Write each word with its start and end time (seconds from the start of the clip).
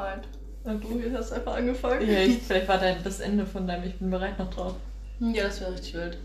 Halt. 0.00 0.26
Und 0.64 0.82
du 0.84 1.12
hast 1.14 1.32
einfach 1.32 1.56
angefangen. 1.56 2.08
Ja, 2.08 2.20
ich, 2.20 2.38
vielleicht 2.42 2.66
war 2.66 2.78
dein, 2.78 3.02
das 3.04 3.20
Ende 3.20 3.44
von 3.44 3.66
deinem 3.66 3.84
Ich 3.84 3.98
bin 3.98 4.10
bereit 4.10 4.38
noch 4.38 4.48
drauf. 4.48 4.74
Ja, 5.20 5.44
das 5.44 5.60
wäre 5.60 5.72
richtig 5.72 5.92
wild. 5.94 6.18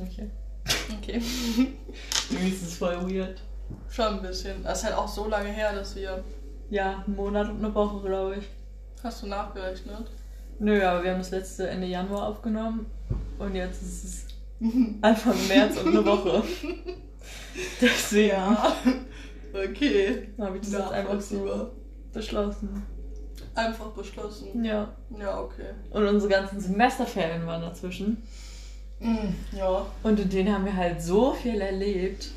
Okay. 0.00 0.30
Okay. 0.98 1.22
Irgendwie 2.30 2.48
ist 2.48 2.62
es 2.62 2.76
voll 2.76 2.96
weird. 3.08 3.40
Schon 3.88 4.14
ein 4.14 4.22
bisschen. 4.22 4.64
Das 4.64 4.78
ist 4.78 4.84
halt 4.84 4.96
auch 4.96 5.06
so 5.06 5.28
lange 5.28 5.50
her, 5.50 5.72
dass 5.74 5.94
wir. 5.94 6.24
Ja, 6.70 7.04
einen 7.06 7.14
Monat 7.14 7.48
und 7.48 7.64
eine 7.64 7.72
Woche, 7.72 8.04
glaube 8.04 8.36
ich. 8.38 8.44
Hast 9.04 9.22
du 9.22 9.28
nachgerechnet? 9.28 10.10
Nö, 10.58 10.82
aber 10.82 11.04
wir 11.04 11.12
haben 11.12 11.18
das 11.18 11.30
letzte 11.30 11.68
Ende 11.68 11.86
Januar 11.86 12.26
aufgenommen 12.26 12.86
und 13.38 13.54
jetzt 13.54 13.80
ist 13.80 14.04
es 14.04 14.26
Anfang 15.02 15.36
März 15.46 15.76
und 15.76 15.88
eine 15.88 16.04
Woche. 16.04 16.42
Deswegen 17.80 18.28
Ja. 18.30 18.72
Okay. 19.52 20.28
habe 20.36 20.56
ich 20.56 20.62
das 20.62 20.72
jetzt 20.72 20.90
einfach 20.90 21.20
so 21.20 21.70
beschlossen. 22.18 22.82
Einfach 23.54 23.86
beschlossen. 23.88 24.64
Ja. 24.64 24.88
Ja, 25.18 25.40
okay. 25.40 25.70
Und 25.90 26.06
unsere 26.06 26.30
ganzen 26.30 26.60
Semesterferien 26.60 27.46
waren 27.46 27.62
dazwischen. 27.62 28.22
Mm, 29.00 29.34
Ja. 29.56 29.86
Und 30.02 30.20
in 30.20 30.28
denen 30.28 30.52
haben 30.54 30.64
wir 30.64 30.76
halt 30.76 31.02
so 31.02 31.32
viel 31.32 31.60
erlebt, 31.60 32.28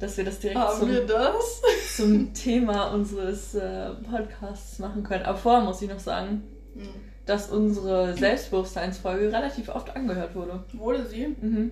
dass 0.00 0.16
wir 0.16 0.24
das 0.24 0.38
direkt 0.40 0.58
Haben 0.58 0.78
zum, 0.80 0.88
wir 0.90 1.06
das? 1.06 1.62
zum 1.96 2.32
Thema 2.34 2.92
unseres 2.92 3.54
äh, 3.54 3.90
Podcasts 4.10 4.78
machen 4.78 5.02
können. 5.04 5.24
Aber 5.24 5.38
vorher 5.38 5.62
muss 5.62 5.82
ich 5.82 5.88
noch 5.88 5.98
sagen, 6.00 6.42
Hm. 6.74 6.88
dass 7.26 7.50
unsere 7.50 8.14
Selbstbewusstseinsfolge 8.16 9.26
relativ 9.32 9.68
oft 9.68 9.94
angehört 9.94 10.34
wurde. 10.34 10.64
Wurde 10.72 11.06
sie? 11.06 11.28
Mhm. 11.40 11.70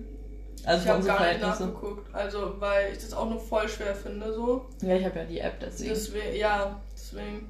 Also 0.65 0.83
ich 0.85 0.89
habe 0.89 1.03
gar 1.03 1.27
nicht 1.27 1.41
nachgeguckt. 1.41 2.13
Also, 2.15 2.53
weil 2.59 2.93
ich 2.93 2.99
das 2.99 3.11
auch 3.13 3.29
nur 3.29 3.39
voll 3.39 3.67
schwer 3.67 3.93
finde, 3.95 4.33
so. 4.33 4.65
Ja, 4.81 4.95
ich 4.95 5.03
habe 5.03 5.19
ja 5.19 5.25
die 5.25 5.39
App 5.39 5.59
deswegen. 5.59 5.89
Deswegen, 5.89 6.35
ja, 6.37 6.79
deswegen. 7.13 7.47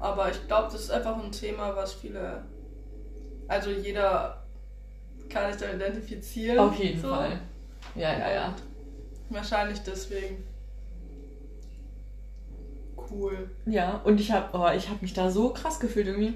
Aber 0.00 0.30
ich 0.30 0.46
glaube, 0.46 0.68
das 0.72 0.82
ist 0.82 0.90
einfach 0.90 1.22
ein 1.22 1.32
Thema, 1.32 1.74
was 1.74 1.92
viele. 1.94 2.44
Also 3.48 3.70
jeder 3.70 4.42
kann 5.28 5.52
sich 5.52 5.60
da 5.60 5.72
identifizieren. 5.72 6.58
Auf 6.58 6.78
jeden 6.78 7.00
so. 7.00 7.08
Fall. 7.08 7.40
Ja, 7.94 8.16
ja, 8.18 8.32
ja. 8.32 8.54
Wahrscheinlich 9.30 9.80
deswegen. 9.80 10.44
Cool. 13.10 13.50
Ja, 13.66 14.00
und 14.04 14.20
ich 14.20 14.30
habe 14.32 14.56
oh, 14.56 14.70
ich 14.74 14.88
hab 14.88 15.02
mich 15.02 15.12
da 15.12 15.30
so 15.30 15.50
krass 15.52 15.80
gefühlt 15.80 16.06
irgendwie. 16.06 16.34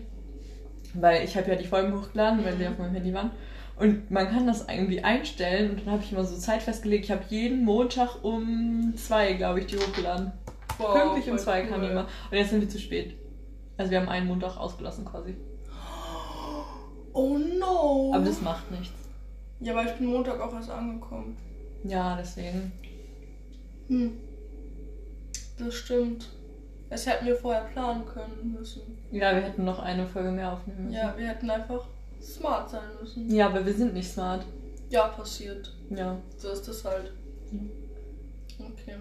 Weil 0.94 1.24
ich 1.24 1.36
habe 1.36 1.50
ja 1.50 1.56
die 1.56 1.66
Folgen 1.66 1.94
hochgeladen, 1.94 2.44
weil 2.44 2.56
sie 2.56 2.64
Mhm. 2.64 2.72
auf 2.72 2.78
meinem 2.78 2.94
Handy 2.94 3.14
waren. 3.14 3.30
Und 3.76 4.10
man 4.10 4.28
kann 4.28 4.46
das 4.46 4.66
irgendwie 4.68 5.04
einstellen 5.04 5.70
und 5.70 5.80
dann 5.80 5.92
habe 5.92 6.02
ich 6.02 6.10
immer 6.12 6.24
so 6.24 6.36
Zeit 6.38 6.62
festgelegt. 6.62 7.04
Ich 7.04 7.10
habe 7.10 7.24
jeden 7.28 7.64
Montag 7.64 8.24
um 8.24 8.94
zwei, 8.96 9.34
glaube 9.34 9.60
ich, 9.60 9.66
die 9.66 9.76
hochgeladen. 9.76 10.32
Wow, 10.78 10.92
Pünktlich 10.94 11.30
um 11.30 11.38
zwei 11.38 11.62
cool. 11.62 11.68
kam 11.68 11.82
immer. 11.84 12.06
Und 12.30 12.36
jetzt 12.36 12.50
sind 12.50 12.60
wir 12.60 12.68
zu 12.68 12.78
spät. 12.78 13.16
Also 13.76 13.90
wir 13.90 14.00
haben 14.00 14.08
einen 14.08 14.26
Montag 14.26 14.56
ausgelassen 14.56 15.04
quasi. 15.04 15.36
Oh 17.12 17.38
no! 17.38 18.12
Aber 18.14 18.24
das 18.24 18.40
macht 18.42 18.70
nichts. 18.70 18.92
ja, 19.60 19.74
weil 19.74 19.86
ich 19.86 19.92
bin 19.94 20.06
Montag 20.08 20.38
auch 20.40 20.52
erst 20.54 20.70
angekommen. 20.70 21.36
Ja, 21.84 22.16
deswegen. 22.16 22.72
Hm. 23.88 24.12
Das 25.58 25.74
stimmt. 25.74 26.28
Das 26.90 27.06
hätten 27.06 27.26
wir 27.26 27.36
vorher 27.36 27.62
planen 27.64 28.04
können 28.06 28.56
müssen. 28.58 28.82
Ja, 29.10 29.34
wir 29.34 29.42
hätten 29.42 29.64
noch 29.64 29.78
eine 29.78 30.06
Folge 30.06 30.30
mehr 30.30 30.52
aufnehmen 30.52 30.84
müssen. 30.84 30.94
Ja, 30.94 31.14
wir 31.16 31.26
hätten 31.28 31.50
einfach 31.50 31.86
smart 32.20 32.70
sein 32.70 32.82
müssen. 33.00 33.34
Ja, 33.34 33.46
aber 33.46 33.64
wir 33.64 33.74
sind 33.74 33.94
nicht 33.94 34.10
smart. 34.10 34.44
Ja, 34.90 35.08
passiert. 35.08 35.72
Ja. 35.90 36.18
So 36.36 36.50
ist 36.50 36.68
das 36.68 36.84
halt. 36.84 37.12
Okay. 38.58 38.96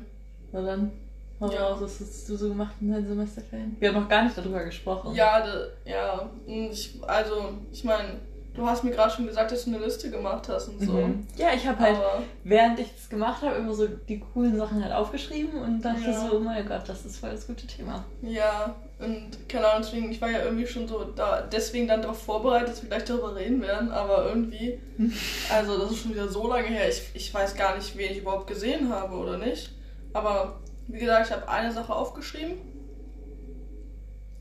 Na 0.51 0.61
dann, 0.61 0.91
hau 1.39 1.51
Ja. 1.51 1.67
raus, 1.67 1.79
was 1.81 1.99
hast 1.99 2.29
du 2.29 2.35
so 2.37 2.49
gemacht 2.49 2.73
in 2.81 2.91
deinen 2.91 3.07
Semesterferien? 3.07 3.75
Wir 3.79 3.89
haben 3.93 4.01
noch 4.03 4.09
gar 4.09 4.23
nicht 4.23 4.37
darüber 4.37 4.63
gesprochen. 4.63 5.13
Ja, 5.15 5.41
de, 5.45 5.69
ja. 5.91 6.29
Und 6.47 6.71
Ich, 6.71 6.97
also, 7.05 7.49
ich 7.71 7.83
meine, 7.83 8.19
du 8.53 8.65
hast 8.65 8.83
mir 8.85 8.91
gerade 8.91 9.11
schon 9.13 9.27
gesagt, 9.27 9.51
dass 9.51 9.65
du 9.65 9.75
eine 9.75 9.83
Liste 9.83 10.09
gemacht 10.09 10.47
hast 10.47 10.69
und 10.69 10.79
so. 10.81 10.93
Mhm. 10.93 11.27
Ja, 11.35 11.49
ich 11.53 11.67
habe 11.67 11.77
halt, 11.79 11.97
Aber 11.97 12.23
während 12.45 12.79
ich 12.79 12.89
das 12.95 13.09
gemacht 13.09 13.41
habe, 13.41 13.55
immer 13.57 13.73
so 13.73 13.85
die 13.87 14.21
coolen 14.33 14.55
Sachen 14.57 14.81
halt 14.81 14.93
aufgeschrieben 14.93 15.59
und 15.61 15.81
dachte 15.81 16.09
Ja. 16.09 16.27
so, 16.29 16.37
oh 16.37 16.39
mein 16.39 16.65
Gott, 16.65 16.83
das 16.87 17.05
ist 17.05 17.17
voll 17.17 17.31
das 17.31 17.45
gute 17.47 17.67
Thema. 17.67 18.05
ja, 18.21 18.73
und 18.97 19.49
keine 19.49 19.67
Ahnung, 19.67 19.81
deswegen, 19.85 20.09
ich 20.09 20.21
war 20.21 20.31
ja 20.31 20.41
irgendwie 20.45 20.65
schon 20.65 20.87
so 20.87 21.03
da, 21.03 21.41
deswegen 21.41 21.85
dann 21.85 22.01
darauf 22.01 22.23
vorbereitet, 22.23 22.69
dass 22.69 22.81
wir 22.81 22.87
gleich 22.87 23.03
darüber 23.03 23.35
reden 23.35 23.61
werden, 23.61 23.91
aber 23.91 24.25
irgendwie, 24.29 24.79
also 25.53 25.77
das 25.77 25.91
ist 25.91 25.97
schon 26.03 26.13
wieder 26.13 26.29
so 26.29 26.47
lange 26.47 26.67
her, 26.67 26.87
ich, 26.87 27.01
ich 27.13 27.33
weiß 27.33 27.55
gar 27.57 27.75
nicht, 27.75 27.97
wen 27.97 28.13
ich 28.13 28.19
überhaupt 28.19 28.47
gesehen 28.47 28.87
habe 28.89 29.15
oder 29.17 29.37
nicht. 29.37 29.71
Aber 30.13 30.61
wie 30.87 30.99
gesagt, 30.99 31.27
ich 31.27 31.33
habe 31.33 31.47
eine 31.49 31.71
Sache 31.71 31.93
aufgeschrieben. 31.93 32.57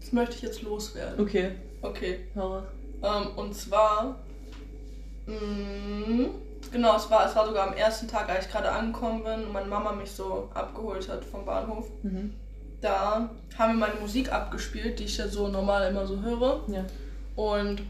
Das 0.01 0.13
möchte 0.13 0.37
ich 0.37 0.43
jetzt 0.43 0.63
loswerden. 0.63 1.21
Okay, 1.21 1.53
Okay. 1.83 2.21
raus. 2.37 2.65
Ähm, 3.03 3.29
und 3.37 3.55
zwar, 3.55 4.19
mh, 5.27 6.29
genau, 6.73 6.97
es 6.97 7.11
war, 7.11 7.27
es 7.27 7.35
war 7.37 7.47
sogar 7.47 7.69
am 7.69 7.75
ersten 7.75 8.09
Tag, 8.09 8.29
als 8.29 8.47
ich 8.47 8.53
gerade 8.53 8.71
angekommen 8.71 9.25
bin 9.25 9.45
und 9.47 9.53
meine 9.53 9.67
Mama 9.69 9.93
mich 9.93 10.11
so 10.11 10.49
abgeholt 10.55 11.09
hat 11.09 11.25
vom 11.25 11.45
Bahnhof. 11.45 11.87
Mhm. 12.03 12.35
Da 12.81 13.31
haben 13.59 13.73
wir 13.79 13.87
meine 13.87 14.01
Musik 14.01 14.31
abgespielt, 14.33 14.99
die 14.99 15.05
ich 15.05 15.17
ja 15.17 15.27
so 15.29 15.49
normal 15.49 15.91
immer 15.91 16.07
so 16.07 16.21
höre. 16.21 16.61
Ja. 16.69 16.85
Und 17.37 17.83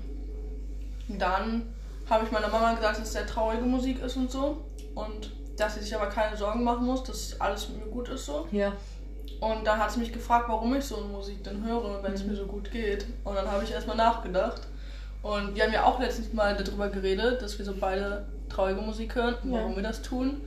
dann 1.09 1.63
habe 2.09 2.25
ich 2.25 2.31
meiner 2.31 2.49
Mama 2.49 2.75
gesagt, 2.75 2.99
dass 2.99 3.07
es 3.07 3.13
sehr 3.13 3.27
traurige 3.27 3.65
Musik 3.65 4.01
ist 4.03 4.17
und 4.17 4.31
so. 4.31 4.59
Und 4.95 5.33
dass 5.57 5.75
sie 5.75 5.81
sich 5.81 5.95
aber 5.95 6.07
keine 6.07 6.37
Sorgen 6.37 6.65
machen 6.65 6.87
muss, 6.87 7.03
dass 7.05 7.41
alles 7.41 7.69
mit 7.69 7.85
mir 7.85 7.91
gut 7.93 8.09
ist 8.09 8.27
so. 8.27 8.47
Ja. 8.51 8.73
Und 9.41 9.65
dann 9.67 9.79
hat 9.79 9.91
sie 9.93 10.01
mich 10.01 10.13
gefragt, 10.13 10.49
warum 10.49 10.75
ich 10.75 10.85
so 10.85 10.97
eine 10.97 11.07
Musik 11.07 11.43
denn 11.45 11.65
höre, 11.65 12.03
wenn 12.03 12.13
es 12.13 12.23
Mhm. 12.25 12.31
mir 12.31 12.37
so 12.37 12.47
gut 12.47 12.71
geht. 12.71 13.07
Und 13.25 13.35
dann 13.35 13.51
habe 13.51 13.63
ich 13.65 13.71
erstmal 13.73 13.97
nachgedacht. 13.97 14.63
Und 15.23 15.55
wir 15.55 15.65
haben 15.65 15.73
ja 15.73 15.85
auch 15.85 15.99
letztens 16.01 16.33
mal 16.33 16.57
darüber 16.57 16.89
geredet, 16.89 17.41
dass 17.43 17.59
wir 17.59 17.65
so 17.65 17.75
beide 17.79 18.27
traurige 18.49 18.81
Musik 18.81 19.15
hören 19.15 19.35
und 19.43 19.53
Ja. 19.53 19.59
warum 19.61 19.77
wir 19.77 19.83
das 19.83 20.03
tun. 20.03 20.41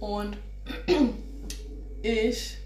Und 0.00 0.36
ich 2.02 2.58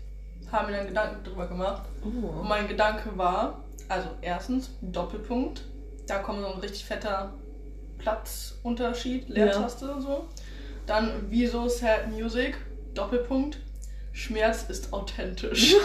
habe 0.50 0.70
mir 0.70 0.78
dann 0.78 0.86
Gedanken 0.88 1.16
darüber 1.24 1.46
gemacht. 1.46 1.82
Und 2.02 2.24
Oh. 2.24 2.42
mein 2.42 2.68
Gedanke 2.68 3.16
war, 3.16 3.64
also 3.88 4.08
erstens, 4.20 4.70
Doppelpunkt. 4.80 5.62
Da 6.06 6.18
kommt 6.18 6.40
so 6.40 6.46
ein 6.46 6.60
richtig 6.60 6.84
fetter 6.84 7.32
Platzunterschied, 7.98 9.28
Leertaste 9.28 9.92
und 9.92 10.02
so. 10.02 10.26
Dann, 10.88 11.26
wieso 11.28 11.68
Sad 11.68 12.10
Music? 12.10 12.56
Doppelpunkt. 12.94 13.58
Schmerz 14.12 14.64
ist 14.68 14.92
authentisch. 14.92 15.74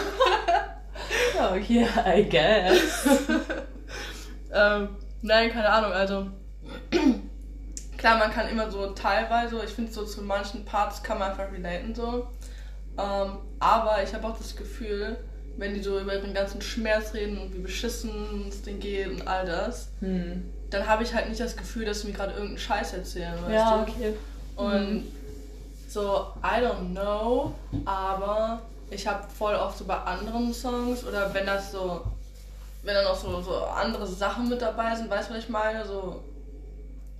Oh, 1.36 1.56
yeah, 1.68 1.88
I 2.06 2.22
guess. 2.22 3.06
ähm, 4.52 4.88
nein, 5.22 5.50
keine 5.50 5.68
Ahnung, 5.68 5.92
also. 5.92 6.28
Klar, 7.98 8.18
man 8.18 8.30
kann 8.30 8.48
immer 8.48 8.70
so 8.70 8.86
teilweise, 8.92 9.60
ich 9.64 9.70
finde 9.70 9.90
so 9.92 10.04
zu 10.04 10.22
manchen 10.22 10.64
Parts 10.64 11.02
kann 11.02 11.18
man 11.18 11.30
einfach 11.32 11.50
relaten 11.52 11.92
so. 11.94 12.28
Ähm, 12.96 13.38
aber 13.58 14.02
ich 14.04 14.14
habe 14.14 14.26
auch 14.28 14.38
das 14.38 14.54
Gefühl, 14.54 15.16
wenn 15.56 15.74
die 15.74 15.82
so 15.82 15.98
über 15.98 16.14
ihren 16.14 16.32
ganzen 16.34 16.62
Schmerz 16.62 17.12
reden 17.14 17.38
und 17.38 17.52
wie 17.54 17.58
beschissen 17.58 18.46
es 18.48 18.62
denen 18.62 18.78
geht 18.78 19.08
und 19.08 19.26
all 19.26 19.44
das, 19.44 19.88
Hm. 20.00 20.44
dann 20.70 20.86
habe 20.86 21.02
ich 21.02 21.12
halt 21.14 21.28
nicht 21.28 21.40
das 21.40 21.56
Gefühl, 21.56 21.84
dass 21.86 22.02
sie 22.02 22.08
mir 22.08 22.12
gerade 22.14 22.32
irgendeinen 22.32 22.58
Scheiß 22.58 22.92
erzählen, 22.92 23.34
weißt 23.42 23.52
Ja, 23.52 23.76
du? 23.84 23.90
okay. 23.92 24.14
Und 24.56 25.04
so, 25.88 26.26
I 26.42 26.60
don't 26.64 26.90
know, 26.92 27.54
aber 27.84 28.60
ich 28.90 29.06
habe 29.06 29.24
voll 29.28 29.54
oft 29.54 29.78
so 29.78 29.84
bei 29.84 29.96
anderen 29.96 30.52
Songs 30.52 31.04
oder 31.04 31.32
wenn 31.34 31.46
das 31.46 31.72
so, 31.72 32.02
wenn 32.82 32.94
dann 32.94 33.06
auch 33.06 33.16
so, 33.16 33.40
so 33.40 33.56
andere 33.64 34.06
Sachen 34.06 34.48
mit 34.48 34.60
dabei 34.62 34.94
sind, 34.94 35.10
weißt 35.10 35.30
du, 35.30 35.34
was 35.34 35.44
ich 35.44 35.48
meine? 35.48 35.84
So 35.86 36.20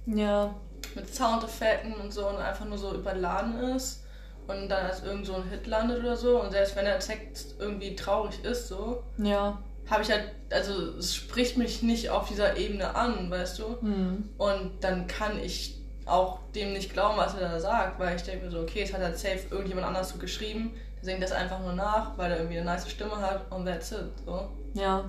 Ja. 0.07 0.55
mit 0.95 1.13
Soundeffekten 1.15 1.95
und 1.95 2.13
so 2.13 2.29
und 2.29 2.37
einfach 2.37 2.65
nur 2.67 2.79
so 2.79 2.95
überladen 2.95 3.59
ist 3.75 4.03
und 4.47 4.69
dann 4.69 4.87
als 4.87 5.03
irgend 5.03 5.27
so 5.27 5.35
ein 5.35 5.49
Hit 5.49 5.67
landet 5.67 6.01
oder 6.01 6.17
so 6.17 6.41
und 6.41 6.51
selbst 6.53 6.77
wenn 6.77 6.85
der 6.85 6.99
Text 7.01 7.55
irgendwie 7.59 7.97
traurig 7.97 8.45
ist, 8.45 8.69
so, 8.69 9.03
Ja. 9.19 9.59
habe 9.91 10.03
ich 10.03 10.11
halt, 10.11 10.31
also 10.51 10.73
es 10.99 11.15
spricht 11.15 11.57
mich 11.57 11.83
nicht 11.83 12.11
auf 12.11 12.29
dieser 12.29 12.57
Ebene 12.57 12.95
an, 12.95 13.31
weißt 13.31 13.59
du? 13.59 13.81
Hm. 13.81 14.29
Und 14.37 14.73
dann 14.85 15.07
kann 15.07 15.39
ich 15.39 15.81
auch 16.07 16.39
dem 16.55 16.73
nicht 16.73 16.93
glauben, 16.93 17.17
was 17.17 17.35
er 17.35 17.49
da 17.49 17.59
sagt, 17.61 17.99
weil 17.99 18.17
ich 18.17 18.23
denke 18.23 18.45
mir 18.45 18.51
so, 18.51 18.61
okay, 18.61 18.83
es 18.83 18.93
hat 18.93 19.01
halt 19.01 19.19
safe 19.19 19.41
irgendjemand 19.51 19.87
anders 19.87 20.11
so 20.11 20.19
geschrieben, 20.19 20.75
der 20.97 21.05
singt 21.05 21.23
das 21.23 21.33
einfach 21.33 21.61
nur 21.61 21.73
nach, 21.73 22.17
weil 22.19 22.31
er 22.31 22.39
irgendwie 22.39 22.59
eine 22.59 22.67
nice 22.67 22.91
Stimme 22.91 23.17
hat 23.17 23.51
und 23.51 23.65
that's 23.67 23.93
it. 23.93 24.01
So. 24.27 24.49
Ja. 24.75 25.05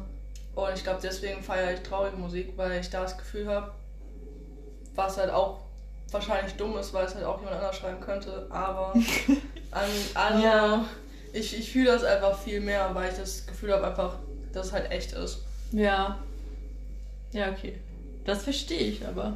Und 0.56 0.74
ich 0.74 0.84
glaube, 0.84 1.00
deswegen 1.04 1.44
feiere 1.44 1.74
ich 1.74 1.82
traurige 1.82 2.16
Musik, 2.16 2.54
weil 2.56 2.80
ich 2.80 2.90
da 2.90 3.02
das 3.02 3.18
Gefühl 3.18 3.48
habe, 3.48 3.72
was 4.96 5.18
halt 5.18 5.32
auch 5.32 5.60
wahrscheinlich 6.12 6.54
dumm 6.56 6.78
ist, 6.78 6.94
weil 6.94 7.06
es 7.06 7.14
halt 7.16 7.26
auch 7.26 7.40
jemand 7.40 7.58
anders 7.58 7.76
schreiben 7.76 8.00
könnte, 8.00 8.48
aber 8.50 8.94
an, 9.72 9.90
an, 10.14 10.42
Ja. 10.42 10.86
ich, 11.34 11.58
ich 11.60 11.72
fühle 11.74 11.92
das 11.92 12.04
einfach 12.06 12.38
viel 12.40 12.62
mehr, 12.62 12.90
weil 12.94 13.12
ich 13.12 13.18
das 13.18 13.46
Gefühl 13.46 13.74
habe 13.74 13.88
einfach, 13.88 14.16
dass 14.54 14.68
es 14.68 14.72
halt 14.74 14.90
echt 14.92 15.12
ist. 15.12 15.40
Ja. 15.74 16.18
Ja, 17.34 17.50
okay. 17.52 17.78
Das 18.24 18.44
verstehe 18.44 18.80
ich 18.80 19.06
aber. 19.06 19.34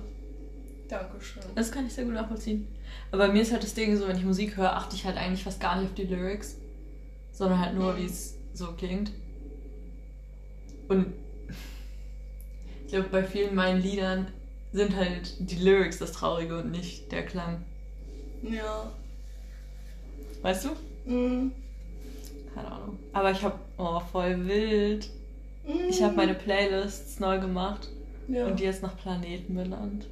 Dankeschön. 0.89 1.43
Das 1.55 1.71
kann 1.71 1.85
ich 1.85 1.93
sehr 1.93 2.03
gut 2.05 2.13
nachvollziehen. 2.15 2.67
Aber 3.11 3.27
bei 3.27 3.33
mir 3.33 3.41
ist 3.43 3.51
halt 3.51 3.63
das 3.63 3.73
Ding 3.73 3.95
so, 3.95 4.07
wenn 4.07 4.17
ich 4.17 4.25
Musik 4.25 4.57
höre, 4.57 4.75
achte 4.75 4.95
ich 4.95 5.05
halt 5.05 5.17
eigentlich 5.17 5.43
fast 5.43 5.59
gar 5.61 5.79
nicht 5.79 5.89
auf 5.89 5.95
die 5.95 6.03
Lyrics, 6.03 6.57
sondern 7.31 7.59
halt 7.61 7.75
nur, 7.75 7.93
Mhm. 7.93 7.97
wie 7.97 8.05
es 8.05 8.35
so 8.53 8.71
klingt. 8.73 9.11
Und 10.87 11.13
ich 12.85 12.91
glaube, 12.91 13.09
bei 13.09 13.23
vielen 13.23 13.55
meinen 13.55 13.81
Liedern 13.81 14.27
sind 14.73 14.95
halt 14.95 15.33
die 15.39 15.55
Lyrics 15.57 15.99
das 15.99 16.11
Traurige 16.11 16.57
und 16.59 16.71
nicht 16.71 17.11
der 17.11 17.25
Klang. 17.25 17.63
Ja. 18.43 18.91
Weißt 20.41 20.65
du? 20.65 20.69
Mhm. 21.11 21.51
Keine 22.55 22.71
Ahnung. 22.71 22.99
Aber 23.13 23.31
ich 23.31 23.41
habe, 23.43 23.59
oh, 23.77 23.99
voll 24.11 24.47
wild. 24.47 25.09
Ich 25.87 26.01
habe 26.01 26.15
meine 26.15 26.33
Playlists 26.33 27.19
neu 27.19 27.39
gemacht 27.39 27.89
Ja. 28.27 28.47
und 28.47 28.59
die 28.59 28.63
jetzt 28.63 28.81
nach 28.81 28.97
Planeten 28.97 29.53
benannt. 29.53 30.07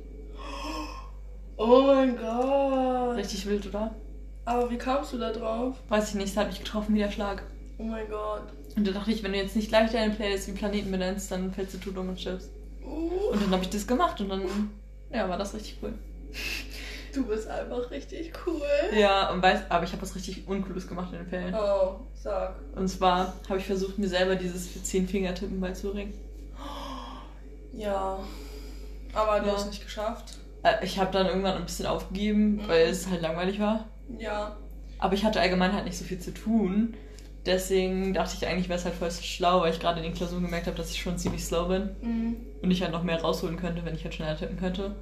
Oh 1.57 1.81
mein 1.87 2.17
Gott. 2.17 3.15
Richtig 3.17 3.45
wild, 3.47 3.67
oder? 3.67 3.93
Aber 4.45 4.69
wie 4.71 4.77
kamst 4.77 5.11
du 5.13 5.17
da 5.17 5.31
drauf? 5.33 5.75
Weiß 5.89 6.09
ich 6.09 6.15
nicht, 6.15 6.29
es 6.29 6.37
hat 6.37 6.47
mich 6.47 6.59
getroffen 6.59 6.95
wie 6.95 6.99
der 6.99 7.11
Schlag. 7.11 7.43
Oh 7.77 7.83
mein 7.83 8.07
Gott. 8.09 8.43
Und 8.75 8.87
da 8.87 8.91
dachte 8.91 9.11
ich, 9.11 9.23
wenn 9.23 9.33
du 9.33 9.37
jetzt 9.39 9.55
nicht 9.55 9.69
gleich 9.69 9.91
deine 9.91 10.13
Playlist 10.13 10.47
wie 10.47 10.51
Planeten 10.53 10.91
benennst, 10.91 11.31
dann 11.31 11.51
fällst 11.51 11.73
du 11.73 11.77
tot 11.79 11.97
um 11.97 12.09
und 12.09 12.19
stirbst. 12.19 12.49
Uh, 12.85 13.31
Und 13.33 13.41
dann 13.43 13.51
habe 13.51 13.63
ich 13.63 13.69
das 13.69 13.85
gemacht 13.85 14.21
und 14.21 14.29
dann, 14.29 14.43
ja, 15.11 15.27
war 15.27 15.37
das 15.37 15.53
richtig 15.53 15.77
cool. 15.81 15.93
du 17.13 17.25
bist 17.25 17.47
einfach 17.47 17.89
richtig 17.91 18.31
cool. 18.45 18.61
Ja, 18.97 19.31
und 19.31 19.41
weiß, 19.41 19.61
aber 19.69 19.83
ich 19.83 19.91
habe 19.91 20.01
was 20.03 20.15
richtig 20.15 20.47
Uncooles 20.47 20.87
gemacht 20.87 21.11
in 21.11 21.19
den 21.19 21.27
Ferien. 21.27 21.53
Oh, 21.55 21.99
sag. 22.13 22.55
Und 22.75 22.87
zwar 22.87 23.33
habe 23.49 23.59
ich 23.59 23.65
versucht, 23.65 23.97
mir 23.97 24.07
selber 24.07 24.35
dieses 24.35 24.83
Zehn-Finger-Tippen 24.83 25.59
beizubringen. 25.59 26.13
Ja. 27.73 28.19
Aber 29.13 29.39
du 29.39 29.47
Ja. 29.47 29.53
hast 29.53 29.63
es 29.63 29.69
nicht 29.71 29.83
geschafft. 29.83 30.37
Äh, 30.63 30.83
Ich 30.83 30.99
habe 30.99 31.11
dann 31.11 31.27
irgendwann 31.27 31.55
ein 31.55 31.65
bisschen 31.65 31.85
aufgegeben, 31.85 32.55
Mhm. 32.57 32.67
weil 32.67 32.87
es 32.87 33.09
halt 33.09 33.21
langweilig 33.21 33.59
war. 33.59 33.85
Ja. 34.19 34.55
Aber 34.99 35.13
ich 35.13 35.23
hatte 35.23 35.39
allgemein 35.39 35.73
halt 35.73 35.85
nicht 35.85 35.97
so 35.97 36.03
viel 36.05 36.19
zu 36.19 36.33
tun. 36.33 36.95
Deswegen 37.45 38.13
dachte 38.13 38.35
ich 38.37 38.45
eigentlich, 38.47 38.67
wäre 38.67 38.77
es 38.79 38.83
halt 38.85 38.95
voll 38.95 39.09
schlau, 39.11 39.61
weil 39.61 39.71
ich 39.71 39.79
gerade 39.79 39.99
in 39.99 40.03
den 40.03 40.13
Klausuren 40.13 40.43
gemerkt 40.43 40.67
habe, 40.67 40.75
dass 40.75 40.91
ich 40.91 41.01
schon 41.01 41.17
ziemlich 41.17 41.45
slow 41.45 41.67
bin 41.69 41.89
Mhm. 42.01 42.35
und 42.61 42.71
ich 42.71 42.81
halt 42.81 42.91
noch 42.91 43.03
mehr 43.03 43.21
rausholen 43.21 43.55
könnte, 43.57 43.85
wenn 43.85 43.95
ich 43.95 44.03
halt 44.03 44.13
schneller 44.15 44.35
tippen 44.37 44.57
könnte. 44.59 44.95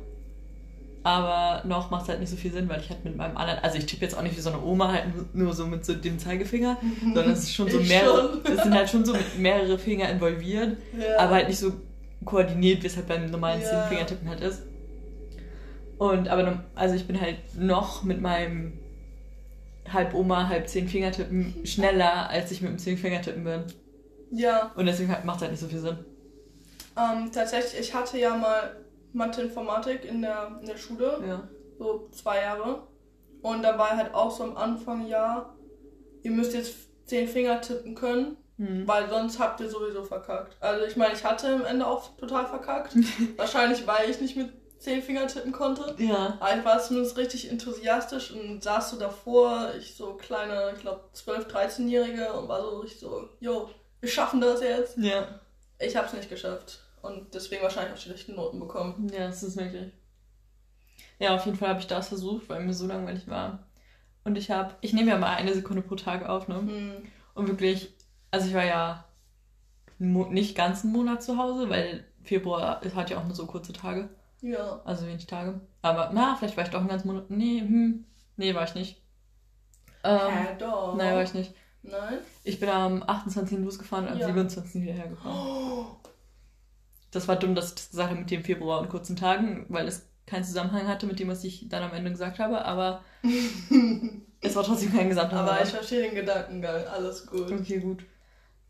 Aber 1.03 1.61
noch 1.67 1.91
macht 1.91 2.03
es 2.03 2.09
halt 2.09 2.19
nicht 2.19 2.29
so 2.31 2.35
viel 2.35 2.51
Sinn, 2.51 2.67
weil 2.67 2.79
ich 2.81 2.89
halt 2.89 3.05
mit 3.05 3.15
meinem 3.15 3.37
anderen, 3.37 3.59
also 3.63 3.77
ich 3.77 3.85
tippe 3.85 4.03
jetzt 4.03 4.17
auch 4.17 4.23
nicht 4.23 4.35
wie 4.35 4.41
so 4.41 4.49
eine 4.49 4.59
Oma 4.63 4.91
halt 4.91 5.35
nur, 5.35 5.53
so 5.53 5.67
mit 5.67 5.85
so 5.85 5.93
dem 5.93 6.17
Zeigefinger, 6.17 6.77
sondern 7.03 7.29
es 7.31 7.43
ist 7.43 7.53
schon 7.53 7.69
so 7.69 7.79
Ich 7.79 7.87
mehrere, 7.89 8.41
schon. 8.43 8.53
es 8.55 8.63
sind 8.63 8.73
halt 8.73 8.89
schon 8.89 9.05
so 9.05 9.15
mehrere 9.37 9.77
Finger 9.77 10.09
involviert, 10.09 10.77
Ja. 10.99 11.19
aber 11.19 11.35
halt 11.35 11.47
nicht 11.47 11.59
so 11.59 11.73
koordiniert, 12.25 12.81
wie 12.81 12.87
es 12.87 12.95
halt 12.95 13.07
beim 13.07 13.27
normalen 13.29 13.61
Ja. 13.61 13.69
Zehnfingertippen 13.69 14.27
halt 14.29 14.41
ist. 14.41 14.63
Und 15.97 16.27
aber 16.27 16.63
also 16.75 16.95
ich 16.95 17.07
bin 17.07 17.19
halt 17.19 17.37
noch 17.57 18.03
mit 18.03 18.21
meinem 18.21 18.79
halb 19.91 20.13
Oma, 20.13 20.49
halb 20.49 20.67
Zehnfingertippen 20.67 21.65
schneller, 21.65 22.29
als 22.29 22.51
ich 22.51 22.61
mit 22.61 22.71
dem 22.71 22.79
Zehnfingertippen 22.79 23.43
bin. 23.43 23.63
Ja. 24.31 24.71
Und 24.75 24.87
deswegen 24.87 25.11
halt, 25.11 25.25
macht 25.25 25.37
es 25.37 25.41
halt 25.43 25.51
nicht 25.51 25.61
so 25.61 25.67
viel 25.67 25.79
Sinn. 25.79 25.97
Ähm, 26.97 27.31
tatsächlich, 27.31 27.79
ich 27.79 27.93
hatte 27.93 28.17
ja 28.17 28.35
mal 28.35 28.75
Mathe-Informatik 29.13 30.05
in 30.05 30.21
der, 30.21 30.57
in 30.59 30.67
der 30.67 30.77
Schule. 30.77 31.19
Ja. 31.27 31.47
so 31.77 32.09
zwei 32.11 32.41
Jahre. 32.41 32.83
Und 33.41 33.61
da 33.63 33.77
war 33.77 33.95
halt 33.95 34.13
auch 34.13 34.31
so 34.31 34.43
am 34.43 34.57
Anfang, 34.57 35.07
ja, 35.07 35.53
ihr 36.23 36.31
müsst 36.31 36.53
jetzt 36.53 36.73
zehn 37.07 37.27
Finger 37.27 37.61
tippen 37.61 37.95
können, 37.95 38.37
Hm. 38.57 38.87
weil 38.87 39.09
sonst 39.09 39.37
habt 39.37 39.59
ihr 39.59 39.69
sowieso 39.69 40.03
verkackt. 40.03 40.55
Also 40.61 40.85
ich 40.85 40.95
meine, 40.95 41.13
ich 41.13 41.23
hatte 41.25 41.47
im 41.47 41.65
Ende 41.65 41.85
auch 41.85 42.15
total 42.17 42.45
verkackt. 42.45 42.95
Wahrscheinlich, 43.37 43.85
weil 43.85 44.09
ich 44.09 44.21
nicht 44.21 44.37
mit 44.37 44.49
zehn 44.77 45.01
Finger 45.01 45.27
tippen 45.27 45.51
konnte. 45.51 45.95
Ja. 45.97 46.37
Aber 46.39 46.57
ich 46.57 46.65
war 46.65 46.79
zumindest 46.79 47.17
richtig 47.17 47.49
enthusiastisch 47.49 48.31
und 48.31 48.63
saß 48.63 48.91
so 48.91 48.99
davor, 48.99 49.71
ich 49.79 49.95
so 49.95 50.13
kleine, 50.13 50.73
ich 50.75 50.81
glaube 50.81 51.01
12-, 51.15 51.47
13-Jährige 51.47 52.33
und 52.33 52.47
war 52.47 52.61
so 52.61 52.79
richtig 52.79 52.99
so, 52.99 53.29
jo, 53.39 53.69
wir 53.99 54.09
schaffen 54.09 54.41
das 54.41 54.61
jetzt. 54.61 54.97
Ja. 54.97 55.39
Ich 55.79 55.95
hab's 55.95 56.13
nicht 56.13 56.29
geschafft. 56.29 56.81
Und 57.01 57.33
deswegen 57.33 57.61
wahrscheinlich 57.63 57.93
auch 57.93 58.01
schlechte 58.01 58.33
Noten 58.33 58.59
bekommen. 58.59 59.11
Ja, 59.13 59.27
das 59.27 59.43
ist 59.43 59.55
möglich. 59.55 59.91
Ja, 61.19 61.35
auf 61.35 61.45
jeden 61.45 61.57
Fall 61.57 61.69
habe 61.69 61.79
ich 61.79 61.87
das 61.87 62.07
versucht, 62.07 62.49
weil 62.49 62.61
mir 62.61 62.73
so 62.73 62.87
langweilig 62.87 63.27
war. 63.27 63.67
Und 64.23 64.37
ich 64.37 64.49
habe, 64.51 64.75
ich 64.81 64.93
nehme 64.93 65.11
ja 65.11 65.17
mal 65.17 65.35
eine 65.35 65.53
Sekunde 65.53 65.81
pro 65.81 65.95
Tag 65.95 66.27
auf, 66.27 66.47
ne? 66.47 66.55
Hm. 66.55 67.11
Und 67.35 67.47
wirklich, 67.47 67.93
also 68.31 68.47
ich 68.47 68.53
war 68.53 68.65
ja 68.65 69.05
nicht 69.99 70.55
ganz 70.55 70.83
einen 70.83 70.93
Monat 70.93 71.23
zu 71.23 71.37
Hause, 71.37 71.69
weil 71.69 72.05
Februar 72.23 72.81
hat 72.95 73.09
ja 73.09 73.19
auch 73.19 73.25
nur 73.25 73.35
so 73.35 73.45
kurze 73.45 73.71
Tage, 73.71 74.09
Ja. 74.41 74.81
also 74.85 75.07
wenig 75.07 75.25
Tage. 75.27 75.59
Aber 75.81 76.11
na, 76.13 76.35
vielleicht 76.35 76.57
war 76.57 76.63
ich 76.63 76.69
doch 76.69 76.79
einen 76.79 76.89
ganzen 76.89 77.07
Monat. 77.07 77.29
Nee, 77.29 77.59
hm, 77.61 78.05
nee, 78.37 78.53
war 78.53 78.63
ich 78.63 78.75
nicht. 78.75 79.01
Ähm, 80.03 80.19
Hä, 80.31 80.55
doch. 80.59 80.95
nein, 80.95 81.15
war 81.15 81.23
ich 81.23 81.33
nicht. 81.33 81.53
Nein? 81.81 82.19
Ich 82.43 82.59
bin 82.59 82.69
am 82.69 83.03
28. 83.03 83.59
losgefahren 83.59 84.05
und 84.07 84.13
am 84.13 84.19
Ja. 84.19 84.27
27. 84.27 84.81
wieder 84.81 84.93
hergefahren. 84.93 85.37
Oh. 85.37 85.85
Das 87.11 87.29
war 87.29 87.37
dumm, 87.37 87.55
dass 87.55 87.69
ich 87.69 87.75
das 87.75 87.89
gesagt 87.91 88.09
habe 88.09 88.19
mit 88.19 88.29
dem 88.29 88.43
Februar 88.43 88.81
und 88.81 88.89
kurzen 88.89 89.15
Tagen, 89.15 89.65
weil 89.69 89.87
es 89.87 90.05
keinen 90.25 90.43
Zusammenhang 90.43 90.85
hatte 90.85 91.05
mit 91.05 91.17
dem, 91.17 91.29
was 91.29 91.45
ich 91.45 91.69
dann 91.69 91.81
am 91.81 91.93
Ende 91.93 92.11
gesagt 92.11 92.39
habe, 92.39 92.65
aber 92.65 93.05
es 94.41 94.53
war 94.53 94.63
trotzdem 94.63 94.91
kein 94.91 95.07
gesamter 95.07 95.37
Aber 95.39 95.63
ich 95.63 95.69
verstehe 95.69 96.01
den 96.01 96.15
Gedankengang, 96.15 96.85
alles 96.87 97.25
gut. 97.25 97.49
Okay, 97.49 97.79
gut. 97.79 98.03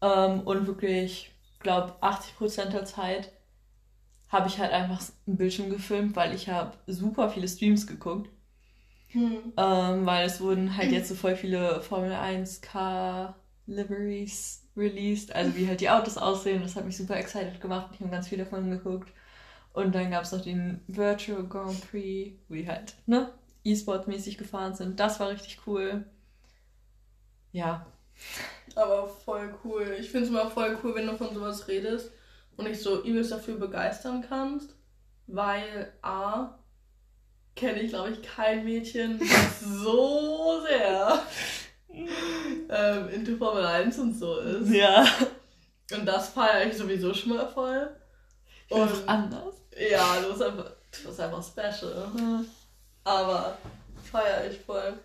Ähm, 0.02 0.42
und 0.42 0.68
wirklich, 0.68 1.32
glaube 1.60 1.94
80% 2.02 2.66
der 2.70 2.86
Zeit 2.86 3.32
habe 4.36 4.50
ich 4.50 4.60
halt 4.60 4.74
einfach 4.74 5.02
einen 5.26 5.38
Bildschirm 5.38 5.70
gefilmt, 5.70 6.16
weil 6.18 6.36
ich 6.36 6.50
habe 6.50 6.78
super 6.88 7.30
viele 7.30 7.48
Streams 7.48 7.88
geguckt. 7.88 8.30
Hm. 9.08 9.54
Ähm, 9.56 10.06
weil 10.06 10.26
es 10.26 10.42
wurden 10.42 10.76
halt 10.76 10.92
jetzt 10.92 11.08
so 11.08 11.16
voll 11.16 11.38
viele 11.38 11.82
Formel 11.82 12.12
1 12.12 12.60
Car 12.60 13.36
Liveries 13.66 14.68
released, 14.76 15.34
also 15.34 15.56
wie 15.56 15.68
halt 15.70 15.80
die 15.80 15.90
Autos 15.90 16.18
aussehen. 16.18 16.62
Das 16.62 16.76
hat 16.76 16.86
mich 16.86 16.98
super 16.98 17.16
excited 17.16 17.62
gemacht. 17.62 17.92
Ich 17.94 18.02
habe 18.02 18.12
ganz 18.12 18.28
viel 18.28 18.38
davon 18.38 18.70
geguckt. 18.70 19.10
Und 19.72 19.96
dann 19.96 20.12
gab 20.12 20.24
es 20.24 20.34
noch 20.34 20.42
den 20.42 20.82
Virtual 20.88 21.44
Grand 21.48 21.90
Prix, 21.90 22.38
wo 22.50 22.56
die 22.56 22.68
halt, 22.68 22.96
ne, 23.06 23.32
E-Sport-mäßig 23.64 24.38
gefahren 24.38 24.76
sind. 24.76 25.00
Das 25.00 25.20
war 25.22 25.30
richtig 25.30 25.60
cool. 25.66 26.06
Ja. 27.54 27.86
Aber 28.76 29.08
voll 29.08 29.54
cool. 29.64 29.96
Ich 29.98 30.10
finde 30.10 30.26
es 30.26 30.30
immer 30.30 30.50
voll 30.50 30.78
cool, 30.84 30.94
wenn 30.94 31.08
du 31.08 31.16
von 31.16 31.34
sowas 31.34 31.70
redest 31.70 32.12
und 32.58 32.66
dich 32.66 32.82
so 32.82 33.04
übelst 33.04 33.32
dafür 33.32 33.56
begeistern 33.56 34.26
kannst. 34.28 34.76
Weil 35.28 35.94
A, 36.02 36.60
kenne 37.56 37.82
ich, 37.82 37.90
glaube 37.90 38.12
ich, 38.12 38.22
kein 38.22 38.64
Mädchen, 38.64 39.20
das 39.20 39.60
so 39.84 40.62
sehr 40.68 41.22
ähm, 42.70 43.10
into 43.10 43.38
Formel 43.38 43.66
1 43.66 43.98
und 44.00 44.18
so 44.18 44.40
ist. 44.40 44.70
Ja. 44.70 45.06
Und 45.94 46.06
das 46.06 46.30
feiere 46.30 46.68
ich 46.68 46.78
sowieso 46.78 47.14
schon 47.14 47.34
mal 47.34 47.48
voll. 47.48 47.96
Und 48.70 49.08
anders. 49.08 49.56
ja, 49.78 50.20
du 50.22 50.30
bist 50.30 50.42
einfach, 50.42 50.72
du 50.92 51.08
bist 51.08 51.20
einfach 51.20 51.44
special. 51.44 52.46
Aber 53.04 53.58
feiere 54.12 54.50
ich 54.50 54.60
voll. 54.60 55.00